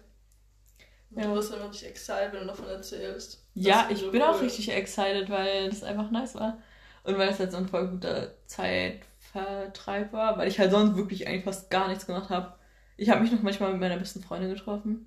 Ja. 1.10 1.24
Du 1.24 1.34
wirst 1.34 1.52
dann 1.52 1.62
richtig 1.62 1.88
excited, 1.88 2.32
wenn 2.32 2.40
du 2.40 2.46
davon 2.46 2.68
erzählst. 2.68 3.44
Ja, 3.54 3.88
ich 3.90 4.08
bin 4.10 4.22
auch 4.22 4.36
cool. 4.36 4.44
richtig 4.44 4.70
excited, 4.70 5.28
weil 5.28 5.68
das 5.68 5.82
einfach 5.82 6.10
nice 6.10 6.34
war. 6.36 6.58
Und 7.04 7.18
weil 7.18 7.28
es 7.30 7.38
halt 7.38 7.52
so 7.52 7.58
ein 7.58 7.68
voll 7.68 7.88
guter 7.88 8.34
Zeitvertreib 8.46 10.12
war, 10.12 10.36
weil 10.38 10.48
ich 10.48 10.58
halt 10.58 10.70
sonst 10.70 10.96
wirklich 10.96 11.26
eigentlich 11.26 11.44
fast 11.44 11.70
gar 11.70 11.88
nichts 11.88 12.06
gemacht 12.06 12.30
habe. 12.30 12.54
Ich 12.96 13.08
habe 13.08 13.22
mich 13.22 13.32
noch 13.32 13.42
manchmal 13.42 13.72
mit 13.72 13.80
meiner 13.80 13.96
besten 13.96 14.22
Freundin 14.22 14.50
getroffen. 14.54 15.06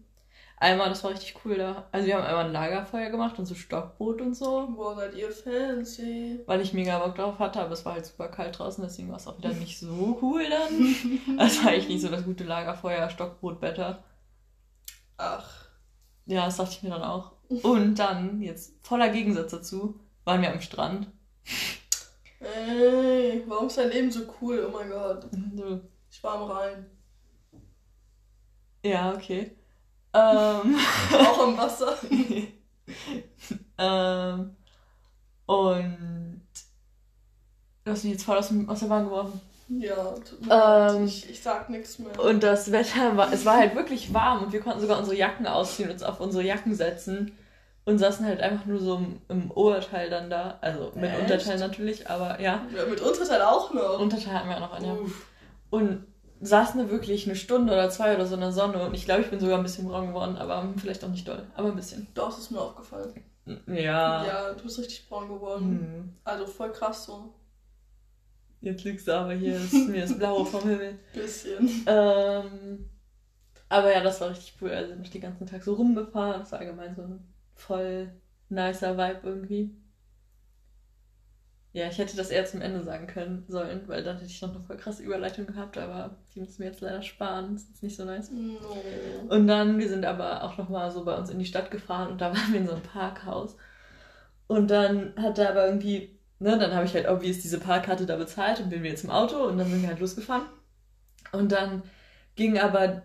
Einmal, 0.57 0.87
das 0.89 1.03
war 1.03 1.11
richtig 1.11 1.35
cool 1.43 1.55
da. 1.55 1.87
Also 1.91 2.07
wir 2.07 2.15
haben 2.15 2.23
einmal 2.25 2.45
ein 2.45 2.53
Lagerfeuer 2.53 3.09
gemacht 3.09 3.37
und 3.37 3.45
so 3.45 3.53
Stockbrot 3.53 4.21
und 4.21 4.33
so, 4.33 4.69
Wo 4.75 4.95
seid 4.95 5.13
ihr 5.13 5.29
fancy? 5.29 6.39
weil 6.45 6.61
ich 6.61 6.73
mega 6.73 6.99
Bock 6.99 7.15
drauf 7.15 7.37
hatte, 7.39 7.59
aber 7.59 7.73
es 7.73 7.83
war 7.85 7.93
halt 7.93 8.05
super 8.05 8.29
kalt 8.29 8.57
draußen, 8.57 8.81
deswegen 8.83 9.09
war 9.09 9.17
es 9.17 9.27
auch 9.27 9.37
wieder 9.37 9.49
nicht 9.53 9.77
so 9.77 10.17
cool 10.21 10.43
dann. 10.49 10.95
Es 11.39 11.61
war 11.63 11.71
eigentlich 11.71 11.89
nicht 11.89 12.01
so 12.01 12.07
das 12.07 12.23
gute 12.23 12.45
Lagerfeuer, 12.45 13.09
Stockbrotbetter. 13.09 14.03
Ach. 15.17 15.65
Ja, 16.25 16.45
das 16.45 16.57
dachte 16.57 16.71
ich 16.71 16.83
mir 16.83 16.91
dann 16.91 17.03
auch. 17.03 17.33
Und 17.49 17.95
dann, 17.95 18.41
jetzt 18.41 18.73
voller 18.83 19.09
Gegensatz 19.09 19.51
dazu, 19.51 19.99
waren 20.23 20.41
wir 20.41 20.51
am 20.53 20.61
Strand. 20.61 21.07
Ey, 22.43 23.43
warum 23.47 23.67
ist 23.67 23.77
dein 23.77 23.89
Leben 23.89 24.11
so 24.11 24.21
cool? 24.41 24.67
Oh 24.67 24.71
mein 24.77 24.89
Gott. 24.89 25.27
Ich 26.11 26.23
war 26.23 26.35
am 26.35 26.51
Rhein. 26.51 26.85
Ja, 28.85 29.13
okay. 29.13 29.55
Ähm, 30.13 30.75
Auch 31.13 31.39
am 31.47 31.57
Wasser. 31.57 31.97
ähm, 33.77 34.55
und 35.45 36.41
du 37.83 37.91
hast 37.91 38.03
mich 38.03 38.13
jetzt 38.13 38.25
voll 38.25 38.37
aus, 38.37 38.49
dem, 38.49 38.69
aus 38.69 38.81
der 38.81 38.87
Bahn 38.87 39.05
geworfen. 39.05 39.41
Ja, 39.69 40.11
tut 40.11 40.41
mir 40.41 40.47
leid. 40.47 40.95
Ähm, 40.95 41.05
ich, 41.05 41.29
ich 41.29 41.41
sag 41.41 41.69
nichts 41.69 41.97
mehr. 41.97 42.19
Und 42.19 42.43
das 42.43 42.71
Wetter 42.71 43.15
war, 43.15 43.31
es 43.31 43.45
war 43.45 43.57
halt 43.57 43.75
wirklich 43.75 44.13
warm 44.13 44.43
und 44.43 44.53
wir 44.53 44.59
konnten 44.59 44.81
sogar 44.81 44.99
unsere 44.99 45.15
Jacken 45.15 45.47
ausziehen 45.47 45.87
und 45.87 45.93
uns 45.93 46.03
auf 46.03 46.19
unsere 46.19 46.43
Jacken 46.43 46.75
setzen 46.75 47.31
und 47.85 47.97
saßen 47.97 48.25
halt 48.25 48.41
einfach 48.41 48.65
nur 48.65 48.79
so 48.79 48.95
im, 48.95 49.21
im 49.27 49.51
Oberteil 49.51 50.09
dann 50.09 50.29
da. 50.29 50.57
Also 50.61 50.91
mit 50.95 51.11
Echt? 51.11 51.21
Unterteil 51.21 51.59
natürlich, 51.59 52.09
aber 52.09 52.39
ja. 52.39 52.65
ja, 52.75 52.85
mit 52.89 53.01
Unterteil 53.01 53.41
auch 53.41 53.73
noch. 53.73 53.99
Unterteil 53.99 54.33
hatten 54.33 54.49
wir 54.49 54.55
auch 54.57 54.61
noch 54.61 54.73
an, 54.73 54.85
ja. 54.85 54.97
Und 55.69 56.05
saßen 56.41 56.79
da 56.79 56.89
wirklich 56.89 57.25
eine 57.25 57.35
Stunde 57.35 57.73
oder 57.73 57.89
zwei 57.89 58.15
oder 58.15 58.25
so 58.25 58.35
in 58.35 58.41
der 58.41 58.51
Sonne 58.51 58.85
und 58.85 58.93
ich 58.93 59.05
glaube, 59.05 59.21
ich 59.21 59.29
bin 59.29 59.39
sogar 59.39 59.57
ein 59.57 59.63
bisschen 59.63 59.87
braun 59.87 60.07
geworden, 60.07 60.35
aber 60.35 60.73
vielleicht 60.77 61.03
auch 61.03 61.09
nicht 61.09 61.27
doll, 61.27 61.43
aber 61.55 61.69
ein 61.69 61.75
bisschen. 61.75 62.07
Doch, 62.13 62.29
es 62.29 62.39
ist 62.39 62.51
mir 62.51 62.59
aufgefallen. 62.59 63.13
Ja. 63.67 64.25
Ja, 64.25 64.53
du 64.53 64.63
bist 64.63 64.79
richtig 64.79 65.07
braun 65.07 65.27
geworden. 65.27 65.79
Hm. 65.79 66.13
Also 66.23 66.45
voll 66.45 66.71
krass 66.71 67.05
so. 67.05 67.33
Jetzt 68.61 68.85
liegst 68.85 69.07
du 69.07 69.11
aber 69.11 69.33
hier, 69.33 69.57
ist 69.57 69.73
mir 69.73 70.01
das 70.01 70.17
Blaue 70.17 70.45
vom 70.45 70.61
Himmel. 70.61 70.97
Bisschen. 71.13 71.83
Ähm, 71.85 72.89
aber 73.67 73.91
ja, 73.91 74.01
das 74.01 74.21
war 74.21 74.29
richtig 74.29 74.55
cool. 74.61 74.71
Also 74.71 74.93
bin 74.93 75.03
ich 75.03 75.09
den 75.09 75.21
ganzen 75.21 75.47
Tag 75.47 75.63
so 75.63 75.73
rumgefahren. 75.73 76.39
Das 76.39 76.51
war 76.53 76.59
allgemein 76.59 76.95
so 76.95 77.01
ein 77.01 77.32
voll 77.55 78.11
nicer 78.49 78.97
Vibe 78.97 79.19
irgendwie. 79.23 79.71
Ja, 81.73 81.87
ich 81.87 81.97
hätte 81.97 82.15
das 82.15 82.29
eher 82.29 82.45
zum 82.45 82.61
Ende 82.61 82.83
sagen 82.83 83.07
können 83.07 83.45
sollen, 83.47 83.87
weil 83.87 84.03
dann 84.03 84.17
hätte 84.17 84.29
ich 84.29 84.41
noch 84.43 84.53
eine 84.53 84.63
voll 84.63 84.77
krasse 84.77 85.01
Überleitung 85.01 85.47
gehabt, 85.47 85.75
aber 85.79 86.17
die 86.33 86.39
müssen 86.39 86.59
wir 86.59 86.67
jetzt 86.67 86.81
leider 86.81 87.01
sparen. 87.01 87.55
Das 87.55 87.63
ist 87.63 87.81
nicht 87.81 87.95
so 87.95 88.05
nice. 88.05 88.29
No. 88.29 88.59
Und 89.27 89.47
dann, 89.47 89.79
wir 89.79 89.89
sind 89.89 90.05
aber 90.05 90.43
auch 90.43 90.57
nochmal 90.57 90.91
so 90.91 91.03
bei 91.03 91.15
uns 91.15 91.31
in 91.31 91.39
die 91.39 91.45
Stadt 91.45 91.71
gefahren 91.71 92.11
und 92.11 92.21
da 92.21 92.27
waren 92.35 92.53
wir 92.53 92.59
in 92.59 92.67
so 92.67 92.73
einem 92.73 92.83
Parkhaus. 92.83 93.57
Und 94.45 94.69
dann 94.69 95.13
hat 95.17 95.39
er 95.39 95.49
aber 95.49 95.65
irgendwie, 95.65 96.19
ne, 96.37 96.59
dann 96.59 96.75
habe 96.75 96.85
ich 96.85 96.93
halt 96.93 97.07
obvious 97.09 97.39
diese 97.39 97.59
Parkkarte 97.59 98.05
da 98.05 98.17
bezahlt 98.17 98.59
und 98.59 98.69
bin 98.69 98.83
wir 98.83 98.91
jetzt 98.91 99.03
im 99.03 99.09
Auto 99.09 99.37
und 99.37 99.57
dann 99.57 99.67
sind 99.67 99.81
wir 99.81 99.89
halt 99.89 99.99
losgefahren. 99.99 100.45
Und 101.31 101.51
dann 101.51 101.81
ging 102.35 102.59
aber, 102.59 103.01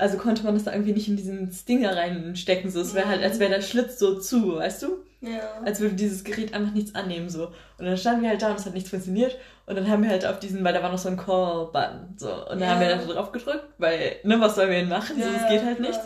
also 0.00 0.16
konnte 0.18 0.42
man 0.44 0.54
das 0.54 0.64
da 0.64 0.72
irgendwie 0.72 0.92
nicht 0.92 1.08
in 1.08 1.16
diesen 1.16 1.52
Stinger 1.52 1.96
reinstecken, 1.96 2.70
so. 2.70 2.80
Es 2.80 2.94
wäre 2.94 3.06
halt, 3.08 3.22
als 3.22 3.38
wäre 3.38 3.50
der 3.54 3.62
Schlitz 3.62 3.98
so 3.98 4.18
zu, 4.18 4.56
weißt 4.56 4.82
du? 4.82 4.88
Ja. 5.20 5.60
Als 5.64 5.80
würde 5.80 5.94
dieses 5.96 6.24
Gerät 6.24 6.54
einfach 6.54 6.72
nichts 6.72 6.94
annehmen, 6.94 7.28
so. 7.28 7.48
Und 7.78 7.84
dann 7.84 7.96
standen 7.98 8.22
wir 8.22 8.30
halt 8.30 8.40
da 8.42 8.50
und 8.50 8.58
es 8.58 8.64
hat 8.66 8.74
nichts 8.74 8.90
funktioniert. 8.90 9.36
Und 9.66 9.76
dann 9.76 9.88
haben 9.88 10.02
wir 10.02 10.10
halt 10.10 10.24
auf 10.26 10.38
diesen, 10.40 10.64
weil 10.64 10.72
da 10.72 10.82
war 10.82 10.90
noch 10.90 10.98
so 10.98 11.08
ein 11.10 11.16
Call-Button, 11.18 12.14
so. 12.16 12.32
Und 12.32 12.48
dann 12.52 12.60
Ja. 12.60 12.68
haben 12.70 12.80
wir 12.80 12.88
da 12.88 12.96
drauf 13.04 13.30
gedrückt, 13.30 13.64
weil, 13.78 14.16
ne, 14.24 14.40
was 14.40 14.54
sollen 14.54 14.70
wir 14.70 14.78
denn 14.78 14.88
machen? 14.88 15.16
so, 15.16 15.22
Ja, 15.28 15.36
es 15.44 15.48
geht 15.50 15.62
halt 15.64 15.76
klar. 15.78 15.88
nichts. 15.90 16.04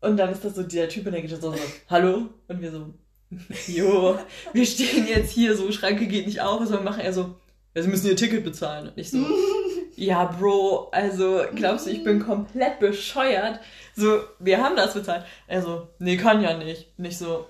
Und 0.00 0.16
dann 0.16 0.30
ist 0.32 0.44
das 0.44 0.54
so 0.54 0.62
dieser 0.62 0.88
Typ 0.88 1.04
und 1.06 1.12
der 1.12 1.20
geht 1.22 1.30
so, 1.30 1.36
so 1.52 1.54
hallo? 1.90 2.28
Und 2.48 2.60
wir 2.62 2.70
so, 2.70 2.94
jo, 3.66 4.16
wir 4.52 4.66
stehen 4.66 5.06
jetzt 5.08 5.32
hier, 5.32 5.54
so, 5.56 5.70
Schranke 5.72 6.06
geht 6.06 6.26
nicht 6.26 6.40
auf, 6.40 6.60
was 6.60 6.68
sollen 6.68 6.84
wir 6.84 6.90
machen? 6.90 7.02
Er 7.02 7.12
so, 7.12 7.34
ja, 7.74 7.82
sie 7.82 7.88
müssen 7.88 8.06
ihr 8.08 8.16
Ticket 8.16 8.44
bezahlen. 8.44 8.88
Und 8.88 8.96
ich 8.96 9.10
so, 9.10 9.18
ja, 10.00 10.24
Bro, 10.24 10.88
also, 10.92 11.42
glaubst 11.54 11.86
du, 11.86 11.90
ich 11.90 12.02
bin 12.02 12.24
komplett 12.24 12.78
bescheuert? 12.78 13.60
So, 13.94 14.20
wir 14.38 14.62
haben 14.62 14.74
das 14.74 14.94
bezahlt. 14.94 15.26
Er 15.46 15.60
so, 15.60 15.88
nee, 15.98 16.16
kann 16.16 16.42
ja 16.42 16.56
nicht. 16.56 16.88
Und 16.96 17.04
ich 17.04 17.18
so, 17.18 17.46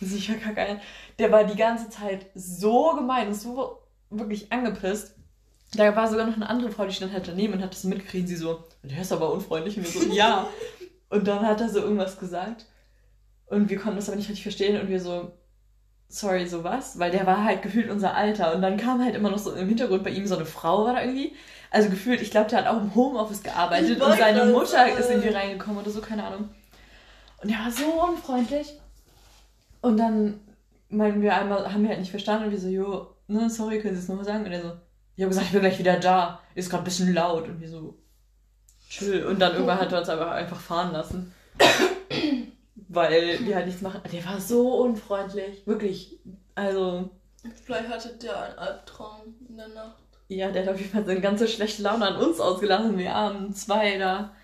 sicher 0.00 0.34
kacke 0.34 0.60
ein. 0.60 0.80
Der 1.20 1.30
war 1.30 1.44
die 1.44 1.56
ganze 1.56 1.88
Zeit 1.88 2.26
so 2.34 2.96
gemein 2.96 3.28
und 3.28 3.34
so 3.34 3.80
wirklich 4.10 4.50
angepisst. 4.50 5.14
Da 5.74 5.94
war 5.94 6.08
sogar 6.08 6.26
noch 6.26 6.34
eine 6.34 6.50
andere 6.50 6.72
Frau, 6.72 6.84
die 6.84 6.92
stand 6.92 7.12
halt 7.12 7.28
daneben 7.28 7.52
und 7.52 7.62
hat 7.62 7.70
das 7.70 7.82
so 7.82 7.88
mitgekriegt. 7.88 8.26
Sie 8.26 8.34
so, 8.34 8.64
der 8.82 9.00
ist 9.00 9.12
aber 9.12 9.32
unfreundlich. 9.32 9.76
Und 9.76 9.84
wir 9.84 10.02
so, 10.02 10.12
ja. 10.12 10.48
Und 11.10 11.26
dann 11.26 11.46
hat 11.46 11.60
er 11.60 11.68
so 11.68 11.80
irgendwas 11.80 12.18
gesagt. 12.18 12.66
Und 13.46 13.68
wir 13.68 13.78
konnten 13.78 13.96
das 13.96 14.08
aber 14.08 14.16
nicht 14.16 14.28
richtig 14.28 14.44
verstehen. 14.44 14.80
Und 14.80 14.88
wir 14.88 15.00
so, 15.00 15.32
sorry, 16.10 16.46
so 16.46 16.64
was? 16.64 16.98
Weil 16.98 17.10
der 17.10 17.24
war 17.24 17.44
halt 17.44 17.62
gefühlt 17.62 17.88
unser 17.88 18.14
Alter. 18.14 18.54
Und 18.54 18.60
dann 18.60 18.76
kam 18.76 19.02
halt 19.02 19.14
immer 19.14 19.30
noch 19.30 19.38
so 19.38 19.52
im 19.52 19.68
Hintergrund 19.68 20.04
bei 20.04 20.10
ihm 20.10 20.26
so 20.26 20.36
eine 20.36 20.44
Frau 20.44 20.84
war 20.84 20.94
da 20.94 21.00
irgendwie. 21.00 21.34
Also 21.70 21.88
gefühlt, 21.88 22.20
ich 22.20 22.32
glaube, 22.32 22.50
der 22.50 22.58
hat 22.58 22.66
auch 22.66 22.78
im 22.78 22.94
Homeoffice 22.94 23.42
gearbeitet. 23.42 24.02
Und 24.02 24.18
seine 24.18 24.44
Mutter 24.46 24.98
ist 24.98 25.08
irgendwie 25.08 25.28
reingekommen 25.28 25.80
oder 25.80 25.90
so, 25.90 26.00
keine 26.00 26.24
Ahnung. 26.24 26.50
Und 27.40 27.50
der 27.50 27.58
war 27.58 27.70
so 27.70 27.84
unfreundlich. 28.10 28.74
Und 29.80 29.96
dann 29.96 30.40
meinten 30.88 31.22
wir 31.22 31.34
einmal, 31.34 31.72
haben 31.72 31.82
wir 31.82 31.90
halt 31.90 32.00
nicht 32.00 32.10
verstanden. 32.10 32.46
Und 32.46 32.50
wir 32.50 32.58
so, 32.58 32.68
jo, 32.68 33.14
ne, 33.28 33.48
sorry, 33.48 33.80
können 33.80 33.94
Sie 33.94 34.02
es 34.02 34.08
nochmal 34.08 34.24
sagen? 34.24 34.44
Und 34.44 34.52
er 34.52 34.62
so, 34.62 34.72
ich 35.14 35.22
habe 35.22 35.28
gesagt, 35.28 35.46
ich 35.46 35.52
bin 35.52 35.60
gleich 35.60 35.78
wieder 35.78 35.98
da. 35.98 36.40
Ist 36.56 36.70
gerade 36.70 36.82
ein 36.82 36.84
bisschen 36.84 37.14
laut. 37.14 37.48
Und 37.48 37.60
wir 37.60 37.68
so, 37.68 37.96
chill. 38.88 39.24
Und 39.26 39.38
dann 39.38 39.52
irgendwann 39.52 39.80
hat 39.80 39.92
er 39.92 40.00
uns 40.00 40.08
aber 40.08 40.32
einfach 40.32 40.60
fahren 40.60 40.92
lassen. 40.92 41.32
Weil 42.92 43.38
wir 43.46 43.54
halt 43.54 43.66
nichts 43.66 43.82
machen. 43.82 44.00
Der 44.12 44.24
war 44.24 44.40
so 44.40 44.82
unfreundlich. 44.82 45.64
Wirklich. 45.64 46.18
Also, 46.56 47.10
Vielleicht 47.64 47.88
hattet 47.88 48.22
ihr 48.24 48.36
einen 48.36 48.58
Albtraum 48.58 49.34
in 49.48 49.56
der 49.56 49.68
Nacht. 49.68 50.02
ja, 50.28 50.50
der 50.50 50.62
hat 50.66 50.74
auf 50.74 50.78
jeden 50.80 50.90
Fall 50.92 51.06
seine 51.06 51.20
ganze 51.20 51.46
schlechte 51.46 51.82
Laune 51.82 52.04
an 52.06 52.16
uns 52.16 52.40
ausgelassen. 52.40 52.98
Wir 52.98 53.14
armen 53.14 53.54
zwei 53.54 53.96
da. 53.96 54.34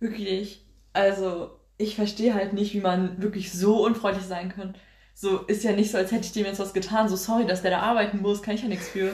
Wirklich. 0.00 0.64
Also, 0.92 1.58
ich 1.78 1.94
verstehe 1.94 2.34
halt 2.34 2.52
nicht, 2.54 2.74
wie 2.74 2.80
man 2.80 3.22
wirklich 3.22 3.52
so 3.52 3.84
unfreundlich 3.84 4.26
sein 4.26 4.48
kann. 4.50 4.74
So, 5.14 5.38
ist 5.42 5.62
ja 5.62 5.72
nicht 5.72 5.92
so, 5.92 5.98
als 5.98 6.10
hätte 6.10 6.24
ich 6.26 6.32
dem 6.32 6.44
jetzt 6.44 6.58
was 6.58 6.72
getan. 6.74 7.08
So, 7.08 7.14
sorry, 7.16 7.46
dass 7.46 7.62
der 7.62 7.70
da 7.70 7.80
arbeiten 7.80 8.20
muss, 8.20 8.42
kann 8.42 8.54
ich 8.56 8.62
ja 8.62 8.68
nichts 8.68 8.88
für. 8.88 9.12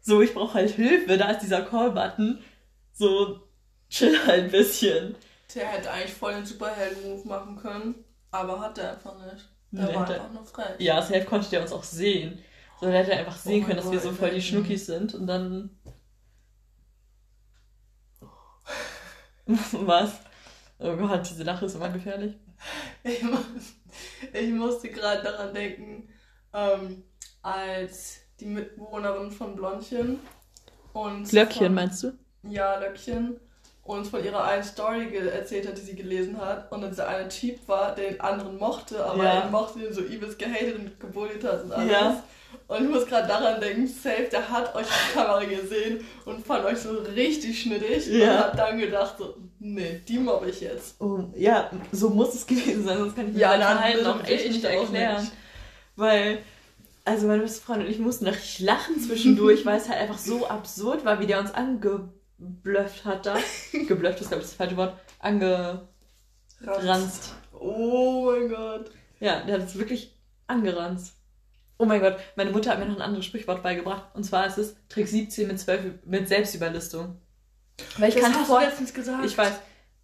So, 0.00 0.22
ich 0.22 0.32
brauche 0.32 0.54
halt 0.54 0.70
Hilfe, 0.70 1.18
da 1.18 1.30
ist 1.30 1.40
dieser 1.42 1.60
Call-Button. 1.62 2.38
So, 2.94 3.40
chill 3.90 4.16
halt 4.26 4.44
ein 4.44 4.50
bisschen. 4.50 5.14
Der 5.54 5.66
hätte 5.66 5.90
eigentlich 5.90 6.12
voll 6.14 6.34
den 6.34 6.46
Superhelden-Move 6.46 7.26
machen 7.28 7.56
können, 7.56 8.04
aber 8.30 8.60
hat 8.60 8.78
er 8.78 8.92
einfach 8.92 9.16
nicht. 9.32 9.48
Der 9.72 9.86
Nee, 9.86 9.94
war 9.94 10.02
hat 10.02 10.10
er- 10.10 10.16
einfach 10.16 10.32
nur 10.32 10.44
frech. 10.44 10.76
Ja, 10.78 11.00
safe 11.02 11.24
konnte 11.24 11.48
der 11.50 11.62
uns 11.62 11.72
auch 11.72 11.82
sehen. 11.84 12.38
So, 12.80 12.86
der 12.86 12.98
hätte 13.04 13.16
einfach 13.16 13.36
sehen 13.36 13.62
Oh 13.62 13.66
können, 13.66 13.76
dass 13.78 13.86
wir 13.90 13.98
Gott, 13.98 14.02
so 14.02 14.12
voll 14.12 14.30
die. 14.30 14.40
Schnuckis 14.42 14.86
sind 14.86 15.14
und 15.14 15.26
dann. 15.26 15.70
Was? 19.72 20.12
Oh 20.78 20.96
Gott, 20.96 21.28
diese 21.28 21.42
Lache 21.42 21.66
ist 21.66 21.74
immer 21.74 21.88
gefährlich. 21.90 22.36
Ich, 23.02 23.22
muss, 23.22 23.40
ich 24.32 24.50
musste 24.52 24.90
gerade 24.90 25.22
daran 25.22 25.52
denken, 25.54 26.08
ähm, 26.52 27.02
als 27.42 28.18
die 28.38 28.46
Mitbewohnerin 28.46 29.30
von 29.30 29.56
Blondchen 29.56 30.20
und 30.92 31.26
von, 31.26 31.74
meinst 31.74 32.02
du? 32.02 32.12
ja, 32.42 32.78
Löckchen 32.78 33.40
uns 33.84 34.08
von 34.10 34.22
ihrer 34.24 34.44
einen 34.44 34.62
Story 34.62 35.08
erzählt 35.16 35.66
hat, 35.66 35.76
die 35.76 35.82
sie 35.82 35.96
gelesen 35.96 36.40
hat. 36.40 36.70
Und 36.70 36.82
dann 36.82 36.90
dieser 36.90 37.08
eine 37.08 37.28
Typ 37.28 37.66
war, 37.66 37.94
der 37.94 38.10
den 38.12 38.20
anderen 38.20 38.58
mochte, 38.58 39.04
aber 39.04 39.24
Ja. 39.24 39.30
er 39.40 39.50
mochte 39.50 39.80
ihn 39.80 39.92
so 39.92 40.02
übelst 40.02 40.38
gehatet 40.38 40.76
und 40.78 41.00
gebullied 41.00 41.42
hat 41.44 41.64
und 41.64 41.72
alles. 41.72 41.90
Ja. 41.90 42.22
Und 42.66 42.84
ich 42.84 42.90
muss 42.90 43.06
gerade 43.06 43.28
daran 43.28 43.60
denken, 43.60 43.86
safe, 43.86 44.28
der 44.30 44.48
hat 44.48 44.74
euch 44.74 44.82
auf 44.82 45.08
die 45.12 45.18
Kamera 45.18 45.44
gesehen 45.44 46.04
und 46.24 46.44
fand 46.44 46.64
euch 46.64 46.78
so 46.78 46.90
richtig 47.14 47.62
schnittig 47.62 48.08
und 48.08 48.18
Ja. 48.18 48.38
hat 48.44 48.58
dann 48.58 48.78
gedacht 48.78 49.14
so, 49.18 49.36
nee, 49.60 50.00
die 50.06 50.18
mobbe 50.18 50.50
ich 50.50 50.60
jetzt. 50.60 51.00
Oh, 51.00 51.20
ja, 51.36 51.70
so 51.92 52.10
muss 52.10 52.34
es 52.34 52.46
gewesen 52.46 52.84
sein, 52.84 52.98
sonst 52.98 53.14
kann 53.16 53.28
ich 53.28 53.34
mir 53.34 53.40
Ja, 53.40 53.48
mein 53.50 53.60
dann 53.60 53.76
Verhalten 53.78 53.98
will 54.00 54.06
auch 54.06 54.24
echt 54.24 54.44
ich 54.46 54.52
nicht 54.52 54.64
erklären. 54.64 55.20
nicht. 55.22 55.32
Weil, 55.96 56.38
also 57.04 57.26
meine 57.28 57.42
beste 57.42 57.62
Freundin 57.62 57.86
und 57.86 57.92
ich 57.92 57.98
mussten 58.00 58.26
richtig 58.26 58.60
lachen 58.60 59.00
zwischendurch, 59.00 59.64
weil 59.64 59.78
es 59.78 59.88
halt 59.88 60.00
einfach 60.00 60.18
so 60.18 60.46
absurd 60.48 61.04
war, 61.04 61.18
wie 61.20 61.26
der 61.26 61.40
uns 61.40 61.52
angeblöfft 62.40 63.04
hat 63.04 63.26
da. 63.26 63.36
Geblöfft 63.72 64.20
ist, 64.20 64.28
glaube 64.28 64.42
ich, 64.42 64.48
das 64.48 64.56
falsche 64.56 64.76
Wort. 64.76 64.98
Angeranzt. 65.18 65.86
Ranzt. 66.62 67.34
Oh 67.58 68.30
mein 68.30 68.48
Gott. 68.48 68.90
Ja, 69.20 69.42
der 69.42 69.60
hat 69.60 69.66
es 69.66 69.78
wirklich 69.78 70.16
angeranzt. 70.46 71.14
Oh 71.78 71.86
mein 71.86 72.00
Gott, 72.00 72.18
meine 72.36 72.50
Mutter 72.50 72.70
hat 72.70 72.78
mir 72.78 72.86
noch 72.86 72.96
ein 72.96 73.02
anderes 73.02 73.24
Sprichwort 73.24 73.62
beigebracht. 73.62 74.04
Und 74.14 74.24
zwar 74.24 74.46
ist 74.46 74.58
es 74.58 74.76
Trick 74.88 75.08
17 75.08 75.46
mit, 75.46 75.58
12, 75.58 76.04
mit 76.04 76.28
Selbstüberlistung. 76.28 77.16
Weil 77.96 78.10
ich 78.10 78.14
das 78.14 78.24
kannte 78.24 78.40
hast 78.40 78.46
vor, 78.46 78.60
du 78.60 78.66
letztens 78.66 78.92
gesagt. 78.92 79.24
ich 79.24 79.36
weiß. 79.36 79.52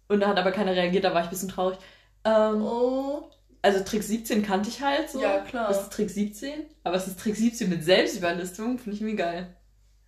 Und 0.07 0.21
da 0.21 0.29
hat 0.29 0.39
aber 0.39 0.51
keiner 0.51 0.71
reagiert, 0.71 1.03
da 1.03 1.13
war 1.13 1.21
ich 1.21 1.27
ein 1.27 1.31
bisschen 1.31 1.49
traurig. 1.49 1.77
Ähm, 2.23 2.61
Oh. 2.61 3.29
Also 3.61 3.83
Trick 3.83 4.03
17 4.03 4.43
kannte 4.43 4.69
ich 4.69 4.81
halt 4.81 5.09
so. 5.09 5.21
Ja, 5.21 5.39
klar. 5.39 5.67
Das 5.67 5.83
ist 5.83 5.93
Trick 5.93 6.09
17. 6.09 6.65
Aber 6.83 6.95
es 6.95 7.07
ist 7.07 7.19
Trick 7.19 7.35
17 7.35 7.69
mit 7.69 7.83
Selbstüberlistung, 7.83 8.77
finde 8.77 8.95
ich 8.95 9.01
irgendwie 9.01 9.17
geil. 9.17 9.56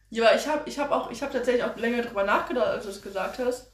Ja, 0.10 0.26
aber 0.28 0.36
ich 0.36 0.48
habe 0.48 0.62
ich 0.66 0.80
hab 0.80 0.92
auch, 0.92 1.12
ich 1.12 1.22
habe 1.22 1.32
tatsächlich 1.34 1.64
auch 1.64 1.76
länger 1.78 2.02
drüber 2.02 2.24
nachgedacht, 2.24 2.68
als 2.68 2.84
du 2.86 2.90
es 2.90 3.02
gesagt 3.02 3.40
hast. 3.40 3.72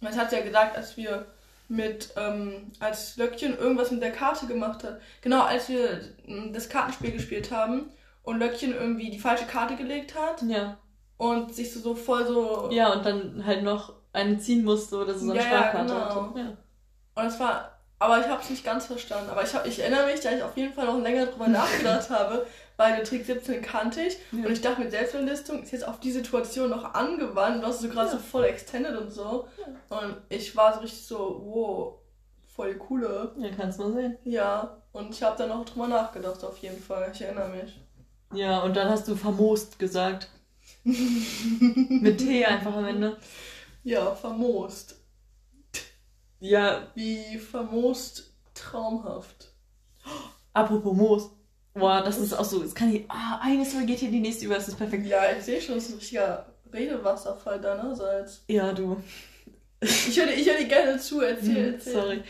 Das 0.00 0.16
hat 0.16 0.32
ja 0.32 0.40
gesagt, 0.42 0.76
als 0.76 0.96
wir 0.96 1.26
mit, 1.68 2.10
ähm, 2.16 2.70
als 2.80 3.16
Löckchen 3.16 3.58
irgendwas 3.58 3.90
mit 3.90 4.02
der 4.02 4.12
Karte 4.12 4.46
gemacht 4.46 4.84
hat. 4.84 5.00
Genau, 5.22 5.42
als 5.42 5.68
wir 5.68 6.00
ähm, 6.26 6.52
das 6.52 6.68
Kartenspiel 6.68 7.12
gespielt 7.12 7.50
haben 7.50 7.90
und 8.22 8.38
Löckchen 8.38 8.74
irgendwie 8.74 9.10
die 9.10 9.18
falsche 9.18 9.46
Karte 9.46 9.76
gelegt 9.76 10.14
hat 10.14 10.42
Ja. 10.42 10.78
und 11.16 11.54
sich 11.54 11.72
so, 11.72 11.80
so 11.80 11.94
voll 11.94 12.26
so. 12.26 12.68
Ja, 12.72 12.92
und 12.92 13.04
dann 13.04 13.44
halt 13.44 13.62
noch 13.62 13.94
eine 14.12 14.38
ziehen 14.38 14.64
musste 14.64 14.96
oder 14.96 15.14
so, 15.14 15.26
so 15.26 15.32
eine 15.32 15.40
Ja, 15.40 15.46
ja, 15.46 15.58
Sparkarte 15.58 15.92
genau. 15.94 16.28
hatte. 16.30 16.38
Ja. 16.38 17.22
Und 17.22 17.26
es 17.26 17.40
war, 17.40 17.78
aber 17.98 18.20
ich 18.20 18.26
habe 18.28 18.40
es 18.40 18.50
nicht 18.50 18.64
ganz 18.64 18.86
verstanden. 18.86 19.28
Aber 19.30 19.42
ich, 19.42 19.52
hab, 19.54 19.66
ich 19.66 19.78
erinnere 19.80 20.06
mich, 20.06 20.20
dass 20.20 20.32
ich 20.34 20.42
auf 20.42 20.56
jeden 20.56 20.72
Fall 20.72 20.86
noch 20.86 21.00
länger 21.00 21.26
drüber 21.26 21.48
nachgedacht 21.48 22.08
habe, 22.10 22.46
weil 22.78 22.96
den 22.96 23.04
Trick 23.04 23.26
17 23.26 23.60
kannte 23.60 24.00
ich. 24.00 24.16
Ja. 24.32 24.46
Und 24.46 24.52
ich 24.52 24.62
dachte, 24.62 24.80
mit 24.80 24.90
Selbstverlistung 24.90 25.62
ist 25.62 25.72
jetzt 25.72 25.86
auf 25.86 26.00
die 26.00 26.12
Situation 26.12 26.70
noch 26.70 26.94
angewandt. 26.94 27.62
Du 27.62 27.66
hast 27.66 27.80
so 27.82 27.88
gerade 27.88 28.06
Ja. 28.06 28.12
so 28.12 28.18
voll 28.18 28.44
extended 28.44 28.96
und 28.96 29.10
so. 29.10 29.46
Und 29.90 30.16
ich 30.30 30.56
war 30.56 30.72
so 30.74 30.80
richtig 30.80 31.04
so, 31.06 31.42
wow, 31.44 31.94
voll 32.46 32.72
die 32.72 32.78
coole. 32.78 33.32
ja, 33.36 33.50
kannst 33.54 33.78
mal 33.78 33.92
sehen. 33.92 34.16
Ja, 34.24 34.80
und 34.92 35.10
ich 35.14 35.22
habe 35.22 35.36
dann 35.36 35.50
noch 35.50 35.64
drüber 35.66 35.88
nachgedacht, 35.88 36.42
auf 36.44 36.56
jeden 36.58 36.80
Fall. 36.82 37.10
Ich 37.12 37.20
erinnere 37.20 37.50
mich. 37.50 37.78
Ja, 38.32 38.60
und 38.62 38.74
dann 38.76 38.88
hast 38.88 39.06
du 39.08 39.14
famost 39.16 39.78
gesagt. 39.78 40.28
Mit 40.84 42.18
T 42.18 42.44
einfach 42.44 42.74
am 42.76 42.84
Ende. 42.84 43.16
Ja, 43.84 44.14
vermoost. 44.14 44.96
Ja, 46.40 46.86
Wie 46.94 47.38
vermoost 47.38 48.32
traumhaft. 48.54 49.52
apropos 50.52 50.94
Moos. 50.96 51.30
Boah, 51.78 52.02
das 52.02 52.18
ist 52.18 52.32
auch 52.32 52.44
so, 52.44 52.62
es 52.62 52.74
kann 52.74 52.90
hier, 52.90 53.04
ah, 53.08 53.40
eine 53.42 53.64
Story 53.64 53.86
geht 53.86 53.98
hier 53.98 54.10
die 54.10 54.20
nächste 54.20 54.44
über, 54.46 54.54
das 54.54 54.68
ist 54.68 54.76
perfekt. 54.78 55.06
Ja, 55.06 55.22
ich 55.36 55.44
sehe 55.44 55.60
schon, 55.60 55.76
es 55.76 55.84
ist 55.86 55.92
ein 55.94 55.98
richtiger 55.98 56.46
Redewasserfall 56.72 57.60
deinerseits. 57.60 58.42
Ja, 58.48 58.72
du. 58.72 59.02
Ich 59.80 60.18
höre 60.18 60.28
ich 60.30 60.48
hör 60.48 60.56
dir 60.56 60.66
gerne 60.66 60.98
zu, 60.98 61.20
erzähl, 61.20 61.54
Hm, 61.66 61.74
erzähl. 61.74 61.92
Sorry. 61.92 62.22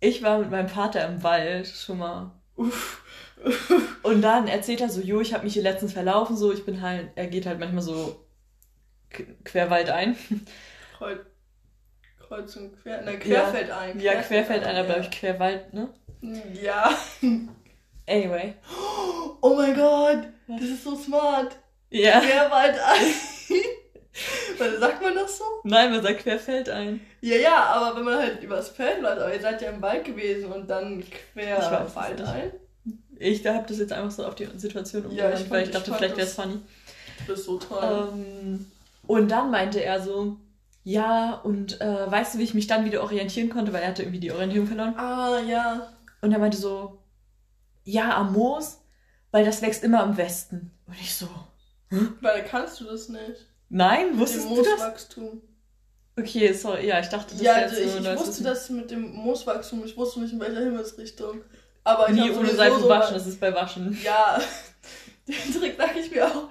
ich 0.00 0.22
war 0.22 0.38
mit 0.38 0.50
meinem 0.50 0.68
Vater 0.68 1.06
im 1.08 1.22
Wald 1.22 1.66
schon 1.66 1.98
mal. 1.98 2.30
Und 4.02 4.22
dann 4.22 4.46
erzählt 4.46 4.80
er 4.80 4.88
so, 4.88 5.00
jo, 5.00 5.20
ich 5.20 5.34
habe 5.34 5.44
mich 5.44 5.54
hier 5.54 5.62
letztens 5.64 5.92
verlaufen, 5.94 6.36
so, 6.36 6.52
ich 6.52 6.64
bin 6.64 6.80
halt, 6.80 7.08
er 7.16 7.26
geht 7.26 7.46
halt 7.46 7.58
manchmal 7.58 7.82
so 7.82 8.24
querwald 9.44 9.90
ein. 9.90 10.16
Kreuz, 10.96 11.18
Kreuz 12.20 12.56
und 12.56 12.80
Quer, 12.82 13.02
ne, 13.02 13.18
querfeld 13.18 13.68
ja. 13.68 13.78
ein. 13.78 14.00
Ja, 14.00 14.14
querfeld 14.22 14.64
ein, 14.64 14.76
aber 14.76 15.00
ich 15.00 15.10
querwald, 15.10 15.74
ne? 15.74 15.88
Ja. 16.62 16.90
Anyway. 18.06 18.54
Oh 19.44 19.56
mein 19.56 19.74
Gott, 19.74 20.28
das 20.46 20.62
ist 20.62 20.84
so 20.84 20.94
smart. 20.94 21.56
Ja. 21.90 22.20
Querwald 22.20 22.78
ein. 22.78 23.12
Sagt 24.80 25.02
man 25.02 25.14
das 25.14 25.38
so? 25.38 25.44
Nein, 25.64 25.90
man 25.90 26.02
sagt 26.02 26.20
querfeld 26.20 26.68
ein. 26.68 27.00
Ja, 27.22 27.36
ja, 27.36 27.64
aber 27.64 27.96
wenn 27.96 28.04
man 28.04 28.18
halt 28.18 28.42
übers 28.42 28.68
Feld 28.68 29.00
läuft, 29.00 29.20
aber 29.20 29.34
ihr 29.34 29.40
seid 29.40 29.62
ja 29.62 29.70
im 29.70 29.82
Wald 29.82 30.04
gewesen 30.04 30.52
und 30.52 30.68
dann 30.68 31.02
quer 31.32 31.58
ich 31.58 31.96
Wald 31.96 32.20
ein. 32.20 32.52
Ich 33.18 33.42
da 33.42 33.54
hab 33.54 33.66
das 33.66 33.78
jetzt 33.78 33.92
einfach 33.92 34.10
so 34.10 34.24
auf 34.24 34.34
die 34.34 34.46
Situation 34.56 35.06
umgewandelt, 35.06 35.40
ja, 35.40 35.50
weil 35.50 35.64
ich 35.64 35.70
dachte, 35.70 35.90
ich 35.90 35.96
vielleicht 35.96 36.16
wäre 36.16 36.26
es 36.26 36.34
funny. 36.34 36.60
Du 37.18 37.32
bist 37.32 37.44
so 37.44 37.58
toll. 37.58 38.10
Ähm, 38.12 38.66
und 39.06 39.30
dann 39.30 39.50
meinte 39.50 39.82
er 39.82 40.00
so, 40.00 40.36
ja, 40.84 41.40
und 41.42 41.80
äh, 41.80 42.10
weißt 42.10 42.34
du, 42.34 42.38
wie 42.38 42.44
ich 42.44 42.54
mich 42.54 42.66
dann 42.66 42.84
wieder 42.84 43.02
orientieren 43.02 43.48
konnte, 43.48 43.72
weil 43.72 43.82
er 43.82 43.88
hatte 43.88 44.02
irgendwie 44.02 44.20
die 44.20 44.32
Orientierung 44.32 44.66
verloren. 44.66 44.94
Ah, 44.96 45.40
ja. 45.40 45.88
Und 46.20 46.32
er 46.32 46.38
meinte 46.38 46.58
so, 46.58 46.98
ja, 47.84 48.16
am 48.16 48.32
Moos, 48.32 48.80
weil 49.30 49.44
das 49.44 49.62
wächst 49.62 49.82
immer 49.84 50.02
im 50.04 50.16
Westen. 50.16 50.70
Und 50.86 51.00
ich 51.00 51.14
so, 51.14 51.28
hm? 51.88 52.16
Weil 52.20 52.44
kannst 52.44 52.80
du 52.80 52.84
das 52.84 53.08
nicht. 53.08 53.46
Nein, 53.68 54.18
wusstest 54.18 54.48
du 54.48 54.56
das? 54.56 54.66
Mooswachstum. 54.66 55.42
Okay, 56.18 56.52
sorry, 56.52 56.88
ja, 56.88 57.00
ich 57.00 57.08
dachte, 57.08 57.32
das 57.34 57.42
ja, 57.42 57.54
also 57.54 57.76
ich, 57.76 57.96
ich 57.96 58.18
wusste 58.18 58.44
das 58.44 58.68
mit 58.68 58.90
dem 58.90 59.12
Mooswachstum, 59.14 59.84
ich 59.84 59.96
wusste 59.96 60.20
nicht 60.20 60.32
in 60.32 60.40
welcher 60.40 60.60
Himmelsrichtung. 60.60 61.40
Aber 61.84 62.10
Nie 62.10 62.30
ohne 62.30 62.50
Seife 62.50 62.80
so 62.80 62.88
waschen, 62.88 63.14
das 63.14 63.26
ist 63.26 63.40
bei 63.40 63.52
Waschen. 63.54 63.98
Ja, 64.04 64.40
den 65.28 65.60
Trick 65.60 65.74
sag 65.76 65.96
ich 65.96 66.10
mir 66.10 66.26
auch. 66.26 66.48